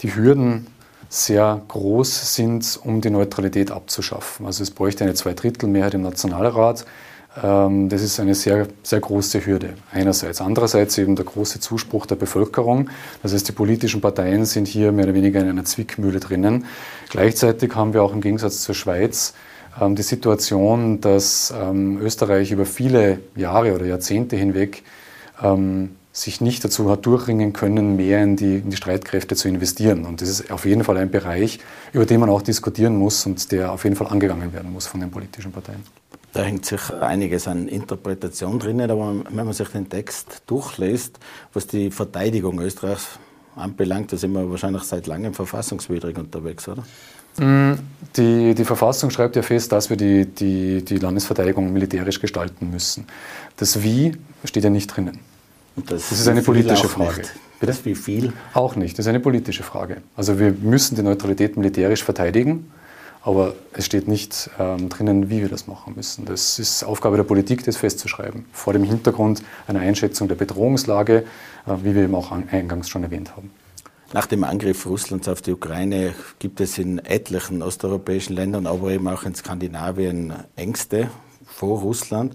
die 0.01 0.15
Hürden 0.15 0.67
sehr 1.09 1.61
groß 1.67 2.35
sind, 2.35 2.79
um 2.83 3.01
die 3.01 3.09
Neutralität 3.09 3.71
abzuschaffen. 3.71 4.45
Also 4.45 4.63
es 4.63 4.71
bräuchte 4.71 5.03
eine 5.03 5.15
Zweidrittelmehrheit 5.15 5.95
im 5.95 6.03
Nationalrat. 6.03 6.85
Ähm, 7.41 7.89
das 7.89 8.01
ist 8.01 8.19
eine 8.19 8.35
sehr, 8.35 8.67
sehr 8.83 8.99
große 8.99 9.45
Hürde. 9.45 9.73
Einerseits. 9.91 10.41
Andererseits 10.41 10.97
eben 10.97 11.15
der 11.15 11.25
große 11.25 11.59
Zuspruch 11.59 12.05
der 12.05 12.15
Bevölkerung. 12.15 12.89
Das 13.23 13.33
heißt, 13.33 13.47
die 13.47 13.53
politischen 13.53 14.01
Parteien 14.01 14.45
sind 14.45 14.67
hier 14.67 14.91
mehr 14.91 15.05
oder 15.05 15.13
weniger 15.13 15.39
in 15.39 15.49
einer 15.49 15.65
Zwickmühle 15.65 16.19
drinnen. 16.19 16.65
Gleichzeitig 17.09 17.75
haben 17.75 17.93
wir 17.93 18.03
auch 18.03 18.13
im 18.13 18.21
Gegensatz 18.21 18.61
zur 18.61 18.75
Schweiz 18.75 19.33
die 19.91 20.01
Situation, 20.01 20.99
dass 20.99 21.53
ähm, 21.55 21.99
Österreich 22.01 22.51
über 22.51 22.65
viele 22.65 23.19
Jahre 23.35 23.73
oder 23.75 23.85
Jahrzehnte 23.85 24.35
hinweg 24.35 24.83
ähm, 25.41 25.95
sich 26.11 26.41
nicht 26.41 26.63
dazu 26.65 26.89
hat 26.89 27.05
durchringen 27.05 27.53
können, 27.53 27.95
mehr 27.95 28.21
in 28.23 28.35
die, 28.35 28.57
in 28.57 28.69
die 28.69 28.77
Streitkräfte 28.77 29.35
zu 29.35 29.47
investieren. 29.47 30.05
Und 30.05 30.21
das 30.21 30.29
ist 30.29 30.51
auf 30.51 30.65
jeden 30.65 30.83
Fall 30.83 30.97
ein 30.97 31.11
Bereich, 31.11 31.59
über 31.93 32.05
den 32.05 32.19
man 32.19 32.29
auch 32.29 32.41
diskutieren 32.41 32.97
muss 32.97 33.25
und 33.25 33.51
der 33.51 33.71
auf 33.71 33.83
jeden 33.83 33.95
Fall 33.95 34.07
angegangen 34.07 34.51
werden 34.53 34.73
muss 34.73 34.87
von 34.87 34.99
den 34.99 35.11
politischen 35.11 35.51
Parteien. 35.51 35.83
Da 36.33 36.43
hängt 36.43 36.65
sich 36.65 36.93
einiges 36.93 37.47
an 37.47 37.67
Interpretation 37.67 38.59
drinnen, 38.59 38.91
aber 38.91 39.15
wenn 39.29 39.45
man 39.45 39.53
sich 39.53 39.69
den 39.69 39.89
Text 39.89 40.43
durchliest, 40.45 41.19
was 41.53 41.65
die 41.67 41.89
Verteidigung 41.89 42.59
Österreichs 42.59 43.19
anbelangt, 43.55 44.13
da 44.13 44.17
sind 44.17 44.33
wir 44.33 44.49
wahrscheinlich 44.49 44.83
seit 44.83 45.07
langem 45.07 45.33
verfassungswidrig 45.33 46.17
unterwegs, 46.17 46.67
oder? 46.67 46.83
Mm, 47.39 47.73
die, 48.15 48.53
die, 48.55 48.65
Verfassung 48.65 49.09
schreibt 49.11 49.35
ja 49.35 49.41
fest, 49.41 49.71
dass 49.71 49.89
wir 49.89 49.97
die, 49.97 50.25
die, 50.25 50.83
die, 50.83 50.97
Landesverteidigung 50.97 51.71
militärisch 51.71 52.19
gestalten 52.19 52.69
müssen. 52.69 53.05
Das 53.57 53.81
Wie 53.83 54.13
steht 54.43 54.63
ja 54.63 54.69
nicht 54.69 54.87
drinnen. 54.87 55.19
Das, 55.75 56.09
das, 56.09 56.19
ist 56.19 56.27
eine 56.27 56.41
politische 56.41 56.89
Frage. 56.89 57.21
Das 57.61 57.85
wie 57.85 57.95
viel? 57.95 58.33
Auch 58.53 58.75
nicht. 58.75 58.97
Das 58.97 59.05
ist 59.05 59.09
eine 59.09 59.19
politische 59.19 59.63
Frage. 59.63 59.97
Also 60.15 60.39
wir 60.39 60.51
müssen 60.51 60.95
die 60.95 61.03
Neutralität 61.03 61.57
militärisch 61.57 62.03
verteidigen, 62.03 62.71
aber 63.21 63.53
es 63.73 63.85
steht 63.85 64.07
nicht 64.07 64.49
ähm, 64.59 64.89
drinnen, 64.89 65.29
wie 65.29 65.41
wir 65.41 65.49
das 65.49 65.67
machen 65.67 65.93
müssen. 65.95 66.25
Das 66.25 66.57
ist 66.57 66.83
Aufgabe 66.83 67.17
der 67.17 67.23
Politik, 67.23 67.63
das 67.65 67.77
festzuschreiben. 67.77 68.45
Vor 68.53 68.73
dem 68.73 68.83
Hintergrund 68.83 69.43
einer 69.67 69.81
Einschätzung 69.81 70.27
der 70.27 70.35
Bedrohungslage, 70.35 71.25
äh, 71.67 71.71
wie 71.83 71.95
wir 71.95 72.03
eben 72.03 72.15
auch 72.15 72.31
eingangs 72.31 72.89
schon 72.89 73.03
erwähnt 73.03 73.35
haben. 73.35 73.51
Nach 74.11 74.25
dem 74.25 74.43
Angriff 74.43 74.87
Russlands 74.87 75.27
auf 75.27 75.43
die 75.43 75.51
Ukraine 75.51 76.15
gibt 76.39 76.61
es 76.61 76.79
in 76.79 76.97
etlichen 76.97 77.61
osteuropäischen 77.61 78.35
Ländern, 78.35 78.65
aber 78.65 78.89
eben 78.89 79.07
auch 79.07 79.21
in 79.21 79.35
Skandinavien 79.35 80.33
Ängste 80.55 81.11
vor 81.45 81.81
Russland. 81.81 82.33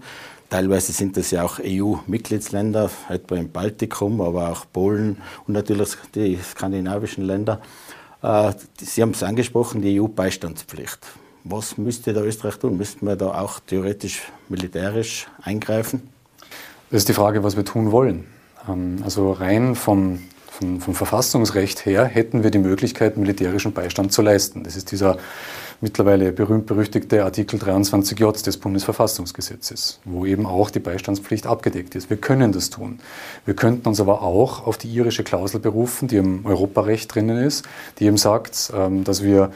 Teilweise 0.50 0.92
sind 0.92 1.16
das 1.16 1.32
ja 1.32 1.42
auch 1.42 1.58
EU-Mitgliedsländer, 1.58 2.90
etwa 3.08 3.34
im 3.34 3.50
Baltikum, 3.50 4.20
aber 4.20 4.52
auch 4.52 4.66
Polen 4.72 5.18
und 5.48 5.54
natürlich 5.54 5.96
die 6.14 6.36
skandinavischen 6.36 7.24
Länder. 7.24 7.60
Äh, 8.22 8.52
Sie 8.80 9.02
haben 9.02 9.10
es 9.10 9.24
angesprochen, 9.24 9.82
die 9.82 10.00
EU-Beistandspflicht. 10.00 11.00
Was 11.42 11.76
müsste 11.76 12.12
da 12.12 12.20
Österreich 12.22 12.56
tun? 12.56 12.76
Müssten 12.76 13.04
wir 13.04 13.16
da 13.16 13.40
auch 13.40 13.58
theoretisch 13.58 14.22
militärisch 14.48 15.26
eingreifen? 15.42 16.08
Das 16.90 16.98
ist 16.98 17.08
die 17.08 17.14
Frage, 17.14 17.42
was 17.42 17.56
wir 17.56 17.64
tun 17.64 17.90
wollen. 17.90 18.26
Ähm, 18.68 18.98
also 19.02 19.32
rein 19.32 19.74
vom 19.74 20.20
vom, 20.58 20.80
vom 20.80 20.94
Verfassungsrecht 20.94 21.84
her 21.84 22.04
hätten 22.04 22.44
wir 22.44 22.50
die 22.50 22.58
Möglichkeit, 22.58 23.16
militärischen 23.16 23.72
Beistand 23.72 24.12
zu 24.12 24.22
leisten. 24.22 24.62
Das 24.62 24.76
ist 24.76 24.92
dieser 24.92 25.16
mittlerweile 25.80 26.30
berühmt-berüchtigte 26.30 27.24
Artikel 27.24 27.58
23j 27.58 28.44
des 28.44 28.56
Bundesverfassungsgesetzes, 28.58 29.98
wo 30.04 30.24
eben 30.24 30.46
auch 30.46 30.70
die 30.70 30.78
Beistandspflicht 30.78 31.46
abgedeckt 31.46 31.96
ist. 31.96 32.08
Wir 32.08 32.18
können 32.18 32.52
das 32.52 32.70
tun. 32.70 33.00
Wir 33.44 33.54
könnten 33.54 33.88
uns 33.88 34.00
aber 34.00 34.22
auch 34.22 34.64
auf 34.64 34.78
die 34.78 34.88
irische 34.88 35.24
Klausel 35.24 35.58
berufen, 35.58 36.06
die 36.06 36.18
im 36.18 36.46
Europarecht 36.46 37.12
drinnen 37.12 37.38
ist, 37.38 37.66
die 37.98 38.04
eben 38.04 38.16
sagt, 38.16 38.72
ähm, 38.76 39.02
dass 39.02 39.24
wir 39.24 39.50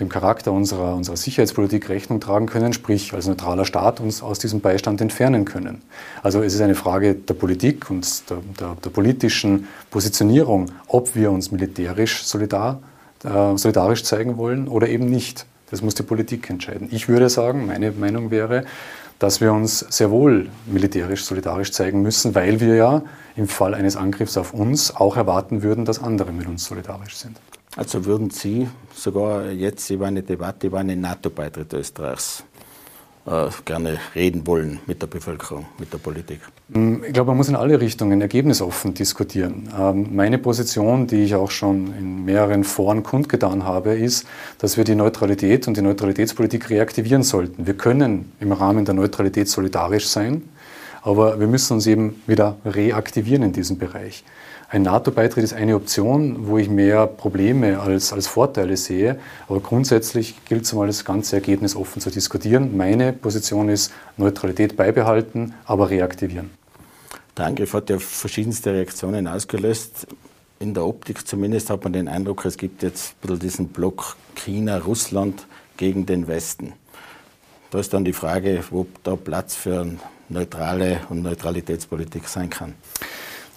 dem 0.00 0.08
Charakter 0.08 0.52
unserer, 0.52 0.94
unserer 0.94 1.16
Sicherheitspolitik 1.16 1.88
Rechnung 1.88 2.20
tragen 2.20 2.46
können, 2.46 2.72
sprich 2.72 3.12
als 3.12 3.26
neutraler 3.26 3.64
Staat 3.64 4.00
uns 4.00 4.22
aus 4.22 4.38
diesem 4.38 4.60
Beistand 4.60 5.00
entfernen 5.00 5.44
können. 5.44 5.82
Also 6.22 6.42
es 6.42 6.54
ist 6.54 6.60
eine 6.60 6.74
Frage 6.74 7.14
der 7.14 7.34
Politik 7.34 7.90
und 7.90 8.28
der, 8.30 8.38
der, 8.58 8.76
der 8.82 8.90
politischen 8.90 9.68
Positionierung, 9.90 10.66
ob 10.88 11.14
wir 11.14 11.30
uns 11.30 11.52
militärisch 11.52 12.24
solidar, 12.24 12.80
äh, 13.24 13.56
solidarisch 13.56 14.04
zeigen 14.04 14.36
wollen 14.36 14.68
oder 14.68 14.88
eben 14.88 15.08
nicht. 15.08 15.46
Das 15.70 15.82
muss 15.82 15.94
die 15.94 16.02
Politik 16.02 16.50
entscheiden. 16.50 16.88
Ich 16.90 17.08
würde 17.08 17.28
sagen, 17.28 17.66
meine 17.66 17.92
Meinung 17.92 18.30
wäre, 18.30 18.64
dass 19.20 19.40
wir 19.40 19.52
uns 19.52 19.80
sehr 19.80 20.10
wohl 20.10 20.48
militärisch 20.66 21.24
solidarisch 21.24 21.72
zeigen 21.72 22.02
müssen, 22.02 22.34
weil 22.34 22.58
wir 22.60 22.74
ja 22.74 23.02
im 23.36 23.46
Fall 23.46 23.74
eines 23.74 23.96
Angriffs 23.96 24.36
auf 24.36 24.54
uns 24.54 24.96
auch 24.96 25.16
erwarten 25.16 25.62
würden, 25.62 25.84
dass 25.84 26.02
andere 26.02 26.32
mit 26.32 26.48
uns 26.48 26.64
solidarisch 26.64 27.16
sind. 27.16 27.36
Also 27.76 28.04
würden 28.04 28.30
Sie 28.30 28.68
sogar 28.94 29.50
jetzt 29.50 29.88
über 29.90 30.06
eine 30.06 30.22
Debatte 30.22 30.66
über 30.66 30.78
einen 30.78 31.00
NATO-Beitritt 31.00 31.72
Österreichs 31.72 32.42
äh, 33.26 33.48
gerne 33.64 33.98
reden 34.14 34.44
wollen 34.46 34.80
mit 34.86 35.00
der 35.00 35.06
Bevölkerung, 35.06 35.66
mit 35.78 35.92
der 35.92 35.98
Politik? 35.98 36.40
Mm, 36.68 37.04
ich 37.04 37.12
glaube, 37.12 37.28
man 37.28 37.36
muss 37.36 37.48
in 37.48 37.54
alle 37.54 37.80
Richtungen 37.80 38.20
ergebnisoffen 38.20 38.94
diskutieren. 38.94 39.68
Ähm, 39.78 40.08
meine 40.16 40.38
Position, 40.38 41.06
die 41.06 41.22
ich 41.22 41.36
auch 41.36 41.52
schon 41.52 41.94
in 41.96 42.24
mehreren 42.24 42.64
Foren 42.64 43.04
kundgetan 43.04 43.64
habe, 43.64 43.94
ist, 43.94 44.26
dass 44.58 44.76
wir 44.76 44.82
die 44.82 44.96
Neutralität 44.96 45.68
und 45.68 45.76
die 45.76 45.82
Neutralitätspolitik 45.82 46.70
reaktivieren 46.70 47.22
sollten. 47.22 47.68
Wir 47.68 47.74
können 47.74 48.32
im 48.40 48.50
Rahmen 48.50 48.84
der 48.84 48.94
Neutralität 48.94 49.48
solidarisch 49.48 50.08
sein, 50.08 50.42
aber 51.02 51.38
wir 51.38 51.46
müssen 51.46 51.74
uns 51.74 51.86
eben 51.86 52.20
wieder 52.26 52.56
reaktivieren 52.64 53.44
in 53.44 53.52
diesem 53.52 53.78
Bereich. 53.78 54.24
Ein 54.72 54.82
NATO-Beitritt 54.82 55.42
ist 55.42 55.52
eine 55.52 55.74
Option, 55.74 56.46
wo 56.46 56.56
ich 56.56 56.70
mehr 56.70 57.08
Probleme 57.08 57.80
als, 57.80 58.12
als 58.12 58.28
Vorteile 58.28 58.76
sehe. 58.76 59.18
Aber 59.48 59.58
grundsätzlich 59.58 60.44
gilt 60.44 60.62
es 60.62 60.70
einmal, 60.70 60.86
das 60.86 61.04
ganze 61.04 61.34
Ergebnis 61.34 61.74
offen 61.74 62.00
zu 62.00 62.08
diskutieren. 62.08 62.76
Meine 62.76 63.12
Position 63.12 63.68
ist 63.68 63.92
Neutralität 64.16 64.76
beibehalten, 64.76 65.54
aber 65.64 65.90
reaktivieren. 65.90 66.50
Der 67.36 67.46
Angriff 67.46 67.74
hat 67.74 67.90
ja 67.90 67.98
verschiedenste 67.98 68.72
Reaktionen 68.72 69.26
ausgelöst. 69.26 70.06
In 70.60 70.72
der 70.72 70.86
Optik 70.86 71.26
zumindest 71.26 71.68
hat 71.68 71.82
man 71.82 71.92
den 71.92 72.06
Eindruck, 72.06 72.44
es 72.44 72.56
gibt 72.56 72.84
jetzt 72.84 73.14
ein 73.14 73.20
bisschen 73.22 73.38
diesen 73.40 73.68
Block 73.70 74.16
China-Russland 74.36 75.48
gegen 75.78 76.06
den 76.06 76.28
Westen. 76.28 76.74
Da 77.72 77.80
ist 77.80 77.92
dann 77.92 78.04
die 78.04 78.12
Frage, 78.12 78.62
ob 78.70 79.02
da 79.02 79.16
Platz 79.16 79.56
für 79.56 79.80
eine 79.80 79.98
neutrale 80.28 81.00
und 81.08 81.22
Neutralitätspolitik 81.22 82.28
sein 82.28 82.50
kann. 82.50 82.74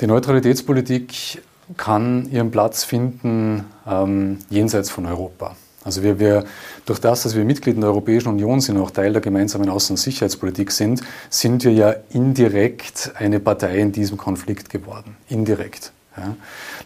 Die 0.01 0.07
Neutralitätspolitik 0.07 1.41
kann 1.77 2.29
ihren 2.31 2.51
Platz 2.51 2.83
finden 2.83 3.65
ähm, 3.87 4.39
jenseits 4.49 4.89
von 4.89 5.05
Europa. 5.05 5.55
Also 5.83 6.01
wir, 6.01 6.19
wir, 6.19 6.45
durch 6.85 6.99
das, 6.99 7.23
dass 7.23 7.35
wir 7.35 7.43
Mitglied 7.43 7.75
in 7.75 7.81
der 7.81 7.89
Europäischen 7.89 8.29
Union 8.29 8.61
sind, 8.61 8.77
auch 8.77 8.91
Teil 8.91 9.11
der 9.11 9.21
gemeinsamen 9.21 9.69
Außen- 9.69 9.91
und 9.91 9.97
Sicherheitspolitik 9.97 10.71
sind, 10.71 11.01
sind 11.29 11.63
wir 11.63 11.73
ja 11.73 11.95
indirekt 12.09 13.11
eine 13.15 13.39
Partei 13.39 13.79
in 13.79 13.91
diesem 13.91 14.17
Konflikt 14.17 14.69
geworden. 14.69 15.17
Indirekt. 15.27 15.91
Ja. 16.15 16.35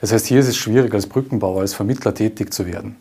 Das 0.02 0.12
heißt, 0.12 0.26
hier 0.26 0.40
ist 0.40 0.48
es 0.48 0.58
schwierig, 0.58 0.94
als 0.94 1.06
Brückenbauer, 1.06 1.62
als 1.62 1.74
Vermittler 1.74 2.14
tätig 2.14 2.54
zu 2.54 2.66
werden. 2.66 2.96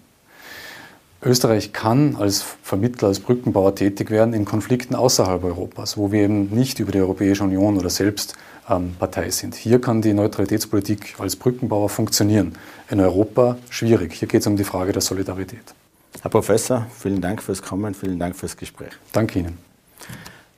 Österreich 1.22 1.72
kann 1.72 2.16
als 2.16 2.44
Vermittler, 2.62 3.08
als 3.08 3.20
Brückenbauer 3.20 3.74
tätig 3.74 4.10
werden 4.10 4.34
in 4.34 4.44
Konflikten 4.44 4.94
außerhalb 4.94 5.42
Europas, 5.44 5.96
wo 5.96 6.12
wir 6.12 6.22
eben 6.22 6.50
nicht 6.50 6.78
über 6.78 6.92
die 6.92 7.00
Europäische 7.00 7.42
Union 7.42 7.78
oder 7.78 7.90
selbst 7.90 8.36
ähm, 8.68 8.94
Partei 8.98 9.30
sind. 9.30 9.54
Hier 9.54 9.80
kann 9.80 10.02
die 10.02 10.12
Neutralitätspolitik 10.12 11.14
als 11.18 11.36
Brückenbauer 11.36 11.88
funktionieren. 11.88 12.54
In 12.90 13.00
Europa 13.00 13.56
schwierig. 13.70 14.14
Hier 14.14 14.28
geht 14.28 14.42
es 14.42 14.46
um 14.46 14.56
die 14.56 14.64
Frage 14.64 14.92
der 14.92 15.02
Solidarität. 15.02 15.74
Herr 16.20 16.30
Professor, 16.30 16.86
vielen 16.98 17.20
Dank 17.20 17.42
fürs 17.42 17.62
Kommen, 17.62 17.94
vielen 17.94 18.18
Dank 18.18 18.36
fürs 18.36 18.56
Gespräch. 18.56 18.92
Danke 19.12 19.38
Ihnen. 19.38 19.58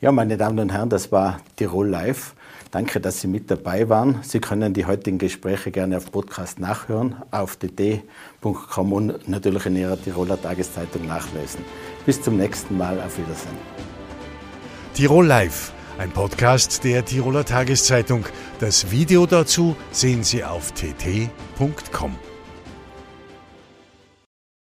Ja, 0.01 0.13
meine 0.13 0.37
Damen 0.37 0.59
und 0.59 0.73
Herren, 0.73 0.89
das 0.89 1.11
war 1.11 1.41
Tirol 1.57 1.89
Live. 1.89 2.35
Danke, 2.71 3.01
dass 3.01 3.21
Sie 3.21 3.29
mit 3.29 3.51
dabei 3.51 3.89
waren. 3.89 4.21
Sie 4.23 4.41
können 4.41 4.75
die 4.75 4.85
heutigen 4.85 5.19
Gespräche 5.19 5.71
gerne 5.71 5.97
auf 5.97 6.11
Podcast 6.13 6.61
nachhören, 6.61 7.17
auf 7.31 7.57
dt.com 7.57 8.93
und 8.93 9.29
natürlich 9.29 9.67
in 9.67 9.77
Ihrer 9.77 10.01
Tiroler 10.01 10.41
Tageszeitung 10.41 11.07
nachlesen. 11.07 11.65
Bis 12.05 12.21
zum 12.21 12.37
nächsten 12.37 12.77
Mal. 12.77 13.01
Auf 13.01 13.19
Wiedersehen. 13.19 13.57
Tirol 14.95 15.27
Live 15.27 15.73
ein 15.99 16.13
Podcast 16.13 16.85
der 16.85 17.05
Tiroler 17.05 17.45
Tageszeitung. 17.45 18.25
Das 18.61 18.91
Video 18.93 19.27
dazu 19.27 19.77
sehen 19.91 20.23
Sie 20.23 20.45
auf 20.45 20.73
tt.com. 20.73 22.28